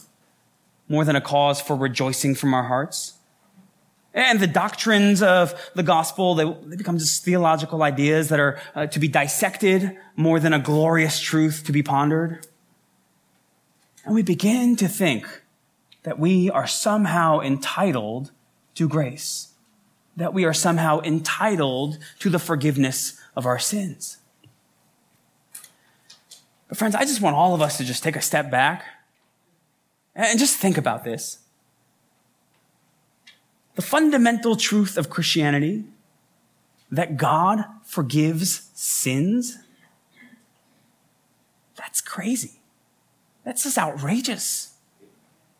more 0.89 1.05
than 1.05 1.17
a 1.17 1.21
cause 1.21 1.61
for 1.61 1.77
rejoicing 1.77 2.35
from 2.35 2.55
our 2.55 2.65
hearts. 2.65 3.15
And 4.15 4.41
the 4.41 4.47
doctrines 4.47 5.23
of 5.23 5.55
the 5.75 5.83
gospel, 5.83 6.35
they, 6.35 6.45
they 6.67 6.77
become 6.77 6.99
just 6.99 7.25
theological 7.25 7.83
ideas 7.83 8.29
that 8.29 8.41
are 8.41 8.61
uh, 8.75 8.87
to 8.89 8.99
be 8.99 9.09
dissected 9.09 9.97
more 10.17 10.39
than 10.39 10.53
a 10.53 10.59
glorious 10.59 11.19
truth 11.19 11.65
to 11.65 11.73
be 11.73 11.83
pondered. 11.83 12.47
And 14.05 14.15
we 14.15 14.23
begin 14.23 14.77
to 14.77 14.89
think 14.89 15.43
that 16.03 16.19
we 16.19 16.51
are 16.51 16.67
somehow 16.67 17.41
entitled 17.41 18.33
to 18.75 18.89
grace, 18.89 19.55
that 20.17 20.35
we 20.35 20.45
are 20.45 20.53
somehow 20.53 21.01
entitled 21.01 21.99
to 22.19 22.29
the 22.29 22.39
forgiveness 22.39 23.19
of 23.35 23.47
our 23.47 23.59
sins. 23.59 24.19
But 26.69 26.77
friends, 26.77 26.95
I 26.95 27.05
just 27.05 27.21
want 27.21 27.37
all 27.37 27.55
of 27.55 27.63
us 27.63 27.79
to 27.79 27.85
just 27.85 28.03
take 28.03 28.17
a 28.17 28.23
step 28.23 28.51
back 28.51 28.85
and 30.15 30.39
just 30.39 30.57
think 30.57 30.77
about 30.77 31.05
this. 31.05 31.39
The 33.75 33.83
fundamental 33.83 34.57
truth 34.57 34.99
of 34.99 35.09
Christianity, 35.09 35.85
that 36.91 37.17
God 37.17 37.65
forgives 37.85 38.71
sins? 38.75 39.59
That's 41.77 42.01
crazy. 42.03 42.61
That's 43.45 43.65
just 43.65 43.79
outrageous. 43.79 44.75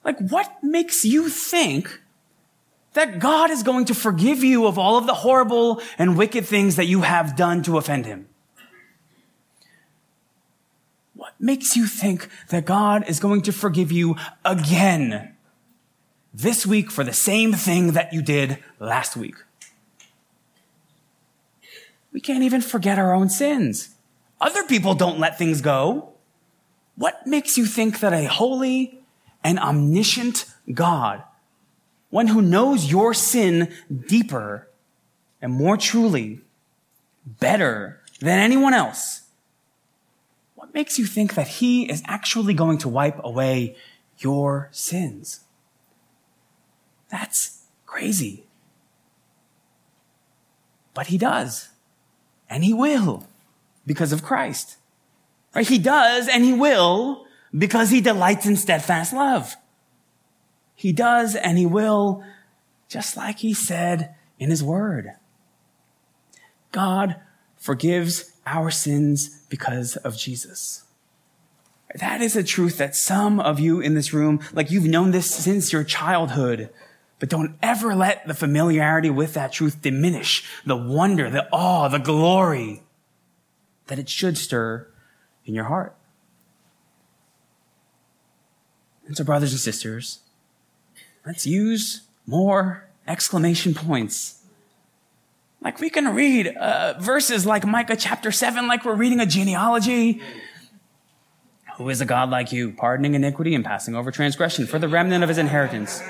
Like, 0.05 0.19
what 0.19 0.63
makes 0.63 1.05
you 1.05 1.29
think 1.29 2.01
that 2.93 3.19
God 3.19 3.51
is 3.51 3.63
going 3.63 3.87
to 3.87 3.95
forgive 3.95 4.45
you 4.45 4.67
of 4.67 4.79
all 4.79 4.99
of 4.99 5.07
the 5.07 5.15
horrible 5.15 5.81
and 5.99 6.17
wicked 6.17 6.45
things 6.45 6.77
that 6.77 6.85
you 6.85 7.01
have 7.01 7.35
done 7.35 7.63
to 7.63 7.79
offend 7.79 8.05
him? 8.05 8.29
What 11.15 11.32
makes 11.43 11.77
you 11.77 11.87
think 11.87 12.29
that 12.49 12.65
God 12.65 13.09
is 13.09 13.21
going 13.21 13.43
to 13.43 13.53
forgive 13.53 13.91
you 13.91 14.17
again 14.45 15.35
this 16.33 16.65
week 16.65 16.91
for 16.91 17.05
the 17.05 17.13
same 17.13 17.53
thing 17.53 17.93
that 17.93 18.13
you 18.13 18.23
did 18.23 18.59
last 18.79 19.17
week? 19.17 19.35
We 22.13 22.21
can't 22.21 22.45
even 22.45 22.61
forget 22.61 22.99
our 22.99 23.13
own 23.13 23.29
sins. 23.29 23.95
Other 24.41 24.65
people 24.65 24.95
don't 24.95 25.19
let 25.19 25.39
things 25.39 25.61
go. 25.61 26.11
What 26.97 27.27
makes 27.27 27.59
you 27.59 27.67
think 27.67 28.01
that 28.01 28.13
a 28.13 28.27
holy 28.27 29.01
and 29.43 29.59
omniscient 29.59 30.47
God, 30.73 31.23
one 32.11 32.29
who 32.29 32.43
knows 32.43 32.91
your 32.91 33.15
sin 33.15 33.73
deeper 34.07 34.69
and 35.41 35.53
more 35.53 35.77
truly, 35.77 36.41
better 37.27 38.01
than 38.21 38.39
anyone 38.39 38.75
else, 38.75 39.22
makes 40.75 40.99
you 40.99 41.07
think 41.07 41.35
that 41.35 41.49
he 41.49 41.91
is 41.91 42.03
actually 42.07 42.55
going 42.55 42.79
to 42.79 42.89
wipe 42.89 43.19
away 43.25 43.77
your 44.19 44.69
sins? 44.73 45.41
That's 47.11 47.65
crazy. 47.87 48.47
But 50.95 51.09
he 51.09 51.19
does. 51.19 51.71
And 52.49 52.65
he 52.65 52.75
will 52.75 53.27
because 53.87 54.13
of 54.13 54.23
Christ. 54.23 54.77
Right? 55.55 55.67
He 55.67 55.79
does 55.79 56.29
and 56.29 56.45
he 56.45 56.53
will 56.53 57.27
because 57.57 57.91
he 57.91 58.01
delights 58.01 58.47
in 58.47 58.57
steadfast 58.57 59.13
love. 59.13 59.57
He 60.75 60.93
does 60.93 61.35
and 61.37 61.59
he 61.59 61.67
will 61.67 62.25
just 62.89 63.17
like 63.17 63.39
he 63.39 63.55
said 63.55 64.15
in 64.39 64.51
his 64.51 64.63
word. 64.63 65.13
God 66.73 67.17
forgives 67.57 68.33
our 68.47 68.71
sins 68.71 69.42
because 69.53 69.97
of 69.99 70.17
Jesus. 70.17 70.85
That 71.95 72.23
is 72.23 72.37
a 72.37 72.43
truth 72.43 72.79
that 72.79 72.97
some 72.97 73.39
of 73.39 73.61
you 73.61 73.81
in 73.81 73.93
this 73.93 74.15
room, 74.15 74.41
like 74.55 74.71
you've 74.71 74.87
known 74.87 75.11
this 75.11 75.31
since 75.31 75.75
your 75.75 75.85
childhood, 75.85 76.71
but 77.19 77.29
don't 77.29 77.59
ever 77.63 77.95
let 77.95 78.27
the 78.27 78.33
familiarity 78.33 79.11
with 79.11 79.35
that 79.35 79.53
truth 79.53 79.83
diminish 79.83 80.49
the 80.65 80.75
wonder, 80.75 81.29
the 81.29 81.47
awe, 81.53 81.89
the 81.89 81.99
glory 81.99 82.83
that 83.89 83.99
it 83.99 84.09
should 84.09 84.39
stir 84.39 84.89
in 85.45 85.55
your 85.55 85.65
heart. 85.65 85.95
And 89.07 89.15
so, 89.19 89.23
brothers 89.23 89.53
and 89.53 89.61
sisters, 89.61 90.21
let's 91.27 91.47
use 91.47 92.09
more 92.27 92.89
exclamation 93.07 93.75
points. 93.75 94.42
Like 95.63 95.79
we 95.79 95.91
can 95.91 96.15
read 96.15 96.49
uh, 96.49 96.95
verses 96.99 97.47
like 97.47 97.65
Micah 97.65 97.97
chapter 97.97 98.33
7, 98.33 98.67
like 98.67 98.85
we're 98.85 98.95
reading 98.95 99.21
a 99.21 99.27
genealogy. 99.27 100.21
Who 101.77 101.89
is 101.89 102.01
a 102.01 102.05
God 102.05 102.31
like 102.31 102.53
you, 102.53 102.73
pardoning 102.73 103.15
iniquity 103.15 103.55
and 103.55 103.65
passing 103.65 103.95
over 103.95 104.11
transgression 104.11 104.67
for 104.67 104.79
the 104.79 104.89
remnant 104.89 105.23
of 105.23 105.29
his 105.29 105.39
inheritance? 105.39 106.03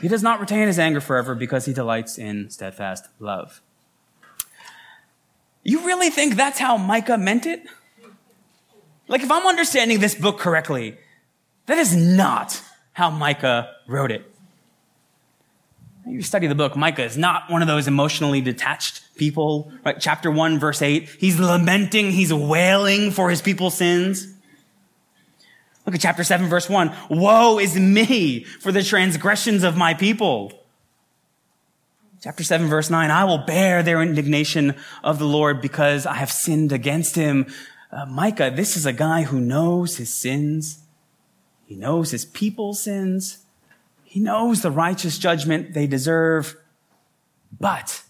He 0.00 0.08
does 0.08 0.22
not 0.22 0.40
retain 0.40 0.66
his 0.66 0.78
anger 0.78 1.00
forever 1.00 1.34
because 1.34 1.66
he 1.66 1.72
delights 1.72 2.18
in 2.18 2.50
steadfast 2.50 3.08
love. 3.18 3.60
You 5.62 5.84
really 5.84 6.08
think 6.08 6.36
that's 6.36 6.58
how 6.58 6.76
Micah 6.78 7.18
meant 7.18 7.44
it? 7.44 7.64
Like, 9.06 9.22
if 9.22 9.30
I'm 9.30 9.46
understanding 9.46 10.00
this 10.00 10.14
book 10.14 10.38
correctly, 10.38 10.96
that 11.66 11.78
is 11.78 11.94
not 11.94 12.62
how 12.92 13.10
Micah 13.10 13.70
wrote 13.86 14.10
it. 14.10 14.30
You 16.08 16.22
study 16.22 16.46
the 16.46 16.54
book, 16.54 16.76
Micah 16.76 17.04
is 17.04 17.18
not 17.18 17.50
one 17.50 17.60
of 17.62 17.68
those 17.68 17.86
emotionally 17.86 18.40
detached 18.40 19.02
people, 19.16 19.72
right? 19.84 19.96
Chapter 20.00 20.30
1, 20.30 20.58
verse 20.58 20.80
8. 20.80 21.08
He's 21.18 21.38
lamenting, 21.38 22.10
he's 22.12 22.32
wailing 22.32 23.10
for 23.10 23.30
his 23.30 23.42
people's 23.42 23.74
sins. 23.74 24.26
Look 25.84 25.94
at 25.94 26.00
chapter 26.00 26.24
7, 26.24 26.48
verse 26.48 26.68
1. 26.68 26.92
Woe 27.10 27.58
is 27.58 27.78
me 27.78 28.44
for 28.44 28.72
the 28.72 28.82
transgressions 28.82 29.64
of 29.64 29.76
my 29.76 29.94
people. 29.94 30.52
Chapter 32.22 32.42
7, 32.42 32.68
verse 32.68 32.90
9. 32.90 33.10
I 33.10 33.24
will 33.24 33.38
bear 33.38 33.82
their 33.82 34.02
indignation 34.02 34.76
of 35.04 35.18
the 35.18 35.26
Lord 35.26 35.60
because 35.60 36.06
I 36.06 36.14
have 36.14 36.30
sinned 36.30 36.72
against 36.72 37.14
him 37.14 37.46
uh, 37.90 38.04
Micah, 38.06 38.52
this 38.54 38.76
is 38.76 38.84
a 38.84 38.92
guy 38.92 39.22
who 39.22 39.40
knows 39.40 39.96
his 39.96 40.12
sins. 40.12 40.80
He 41.64 41.74
knows 41.74 42.10
his 42.10 42.24
people's 42.24 42.82
sins. 42.82 43.44
He 44.08 44.20
knows 44.20 44.62
the 44.62 44.70
righteous 44.70 45.18
judgment 45.18 45.74
they 45.74 45.86
deserve. 45.86 46.56
But 47.60 48.02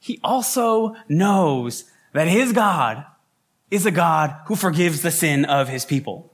he 0.00 0.18
also 0.24 0.96
knows 1.08 1.84
that 2.12 2.26
his 2.26 2.52
God 2.52 3.06
is 3.70 3.86
a 3.86 3.92
God 3.92 4.34
who 4.46 4.56
forgives 4.56 5.02
the 5.02 5.12
sin 5.12 5.44
of 5.44 5.68
his 5.68 5.84
people. 5.84 6.32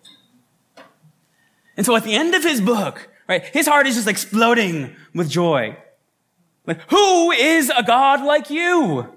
And 1.77 1.85
so 1.85 1.95
at 1.95 2.05
the 2.05 2.15
end 2.15 2.35
of 2.35 2.43
his 2.43 2.63
book, 2.63 3.11
right, 3.29 3.45
his 3.45 3.67
heart 3.67 3.87
is 3.87 3.97
just 3.97 4.09
exploding 4.09 4.97
with 5.15 5.29
joy. 5.29 5.77
Like, 6.67 6.81
who 6.91 7.31
is 7.31 7.71
a 7.77 7.83
God 7.83 8.25
like 8.25 8.49
you? 8.49 9.11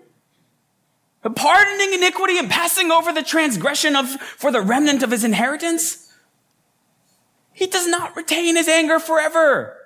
pardoning 1.36 1.94
iniquity 1.94 2.38
and 2.38 2.50
passing 2.50 2.90
over 2.90 3.12
the 3.12 3.22
transgression 3.22 3.98
of, 3.98 4.10
for 4.10 4.50
the 4.50 4.62
remnant 4.62 5.04
of 5.04 5.12
his 5.12 5.26
inheritance. 5.26 6.14
He 7.52 7.68
does 7.68 7.86
not 7.86 8.16
retain 8.16 8.56
his 8.56 8.70
anger 8.70 8.98
forever 8.98 9.76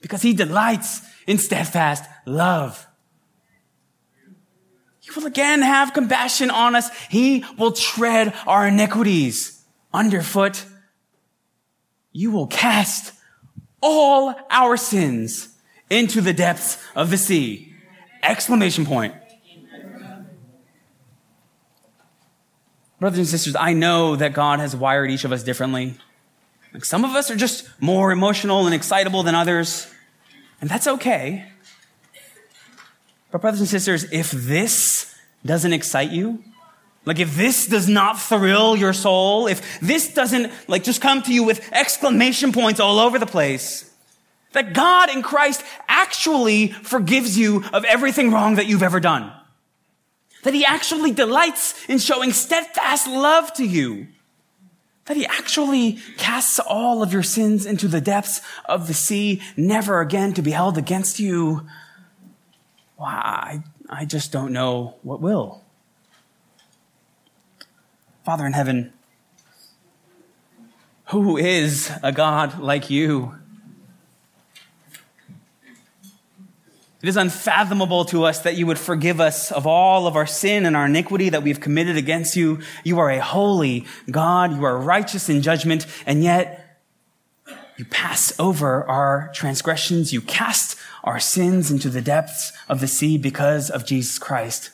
because 0.00 0.22
he 0.22 0.32
delights 0.32 1.02
in 1.26 1.38
steadfast 1.38 2.04
love. 2.26 2.86
He 5.00 5.10
will 5.18 5.26
again 5.26 5.62
have 5.62 5.92
compassion 5.92 6.50
on 6.50 6.74
us. 6.74 6.90
He 7.08 7.44
will 7.58 7.72
tread 7.72 8.34
our 8.46 8.68
iniquities 8.68 9.62
underfoot. 9.92 10.64
You 12.12 12.30
will 12.30 12.46
cast 12.46 13.12
all 13.80 14.34
our 14.50 14.76
sins 14.76 15.48
into 15.88 16.20
the 16.20 16.32
depths 16.32 16.82
of 16.94 17.10
the 17.10 17.16
sea. 17.16 17.72
Exclamation 18.22 18.84
point. 18.86 19.14
Brothers 23.00 23.18
and 23.18 23.28
sisters, 23.28 23.56
I 23.58 23.72
know 23.72 24.16
that 24.16 24.34
God 24.34 24.60
has 24.60 24.76
wired 24.76 25.10
each 25.10 25.24
of 25.24 25.32
us 25.32 25.42
differently. 25.42 25.96
Like 26.72 26.84
some 26.84 27.04
of 27.04 27.12
us 27.12 27.30
are 27.30 27.36
just 27.36 27.68
more 27.80 28.12
emotional 28.12 28.66
and 28.66 28.74
excitable 28.74 29.22
than 29.22 29.34
others, 29.34 29.86
and 30.60 30.70
that's 30.70 30.86
okay. 30.86 31.50
But 33.30 33.40
brothers 33.40 33.60
and 33.60 33.68
sisters, 33.68 34.04
if 34.12 34.30
this 34.30 35.14
doesn't 35.44 35.72
excite 35.72 36.10
you, 36.10 36.42
like 37.04 37.18
if 37.18 37.34
this 37.36 37.66
does 37.66 37.88
not 37.88 38.20
thrill 38.20 38.76
your 38.76 38.92
soul, 38.92 39.46
if 39.46 39.80
this 39.80 40.12
doesn't 40.12 40.52
like 40.68 40.84
just 40.84 41.00
come 41.00 41.22
to 41.22 41.32
you 41.32 41.44
with 41.44 41.72
exclamation 41.72 42.52
points 42.52 42.78
all 42.78 42.98
over 42.98 43.18
the 43.18 43.26
place, 43.26 43.90
that 44.52 44.74
God 44.74 45.10
in 45.10 45.22
Christ 45.22 45.64
actually 45.88 46.68
forgives 46.68 47.38
you 47.38 47.64
of 47.72 47.84
everything 47.84 48.30
wrong 48.30 48.56
that 48.56 48.66
you've 48.66 48.82
ever 48.82 49.00
done. 49.00 49.32
That 50.42 50.54
he 50.54 50.64
actually 50.64 51.12
delights 51.12 51.88
in 51.88 51.98
showing 51.98 52.32
steadfast 52.32 53.06
love 53.06 53.52
to 53.54 53.64
you. 53.64 54.08
That 55.10 55.16
he 55.16 55.26
actually 55.26 55.98
casts 56.18 56.60
all 56.60 57.02
of 57.02 57.12
your 57.12 57.24
sins 57.24 57.66
into 57.66 57.88
the 57.88 58.00
depths 58.00 58.42
of 58.66 58.86
the 58.86 58.94
sea, 58.94 59.42
never 59.56 60.00
again 60.00 60.34
to 60.34 60.40
be 60.40 60.52
held 60.52 60.78
against 60.78 61.18
you. 61.18 61.66
Why, 62.94 63.10
I, 63.10 63.62
I 64.02 64.04
just 64.04 64.30
don't 64.30 64.52
know 64.52 64.94
what 65.02 65.20
will. 65.20 65.64
Father 68.24 68.46
in 68.46 68.52
heaven, 68.52 68.92
who 71.06 71.36
is 71.36 71.90
a 72.04 72.12
God 72.12 72.60
like 72.60 72.88
you? 72.88 73.34
It 77.02 77.08
is 77.08 77.16
unfathomable 77.16 78.04
to 78.06 78.24
us 78.24 78.40
that 78.40 78.56
you 78.56 78.66
would 78.66 78.78
forgive 78.78 79.20
us 79.20 79.50
of 79.50 79.66
all 79.66 80.06
of 80.06 80.16
our 80.16 80.26
sin 80.26 80.66
and 80.66 80.76
our 80.76 80.84
iniquity 80.84 81.30
that 81.30 81.42
we've 81.42 81.60
committed 81.60 81.96
against 81.96 82.36
you. 82.36 82.60
You 82.84 82.98
are 82.98 83.10
a 83.10 83.20
holy 83.20 83.86
God. 84.10 84.52
You 84.52 84.64
are 84.64 84.76
righteous 84.76 85.30
in 85.30 85.40
judgment, 85.40 85.86
and 86.04 86.22
yet 86.22 86.78
you 87.78 87.86
pass 87.86 88.38
over 88.38 88.84
our 88.84 89.30
transgressions. 89.34 90.12
You 90.12 90.20
cast 90.20 90.76
our 91.02 91.18
sins 91.18 91.70
into 91.70 91.88
the 91.88 92.02
depths 92.02 92.52
of 92.68 92.80
the 92.80 92.86
sea 92.86 93.16
because 93.16 93.70
of 93.70 93.86
Jesus 93.86 94.18
Christ. 94.18 94.70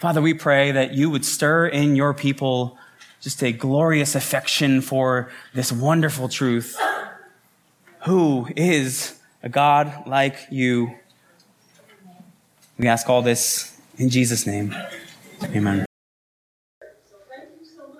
Father, 0.00 0.20
we 0.20 0.34
pray 0.34 0.72
that 0.72 0.94
you 0.94 1.08
would 1.08 1.24
stir 1.24 1.68
in 1.68 1.94
your 1.94 2.14
people 2.14 2.76
just 3.20 3.42
a 3.44 3.52
glorious 3.52 4.16
affection 4.16 4.80
for 4.80 5.30
this 5.54 5.70
wonderful 5.70 6.28
truth. 6.28 6.76
Who 8.06 8.48
is 8.56 9.17
a 9.42 9.48
God 9.48 10.06
like 10.06 10.36
you. 10.50 10.94
We 12.78 12.88
ask 12.88 13.08
all 13.08 13.22
this 13.22 13.76
in 13.98 14.08
Jesus' 14.08 14.46
name. 14.46 14.74
Amen. 15.42 15.87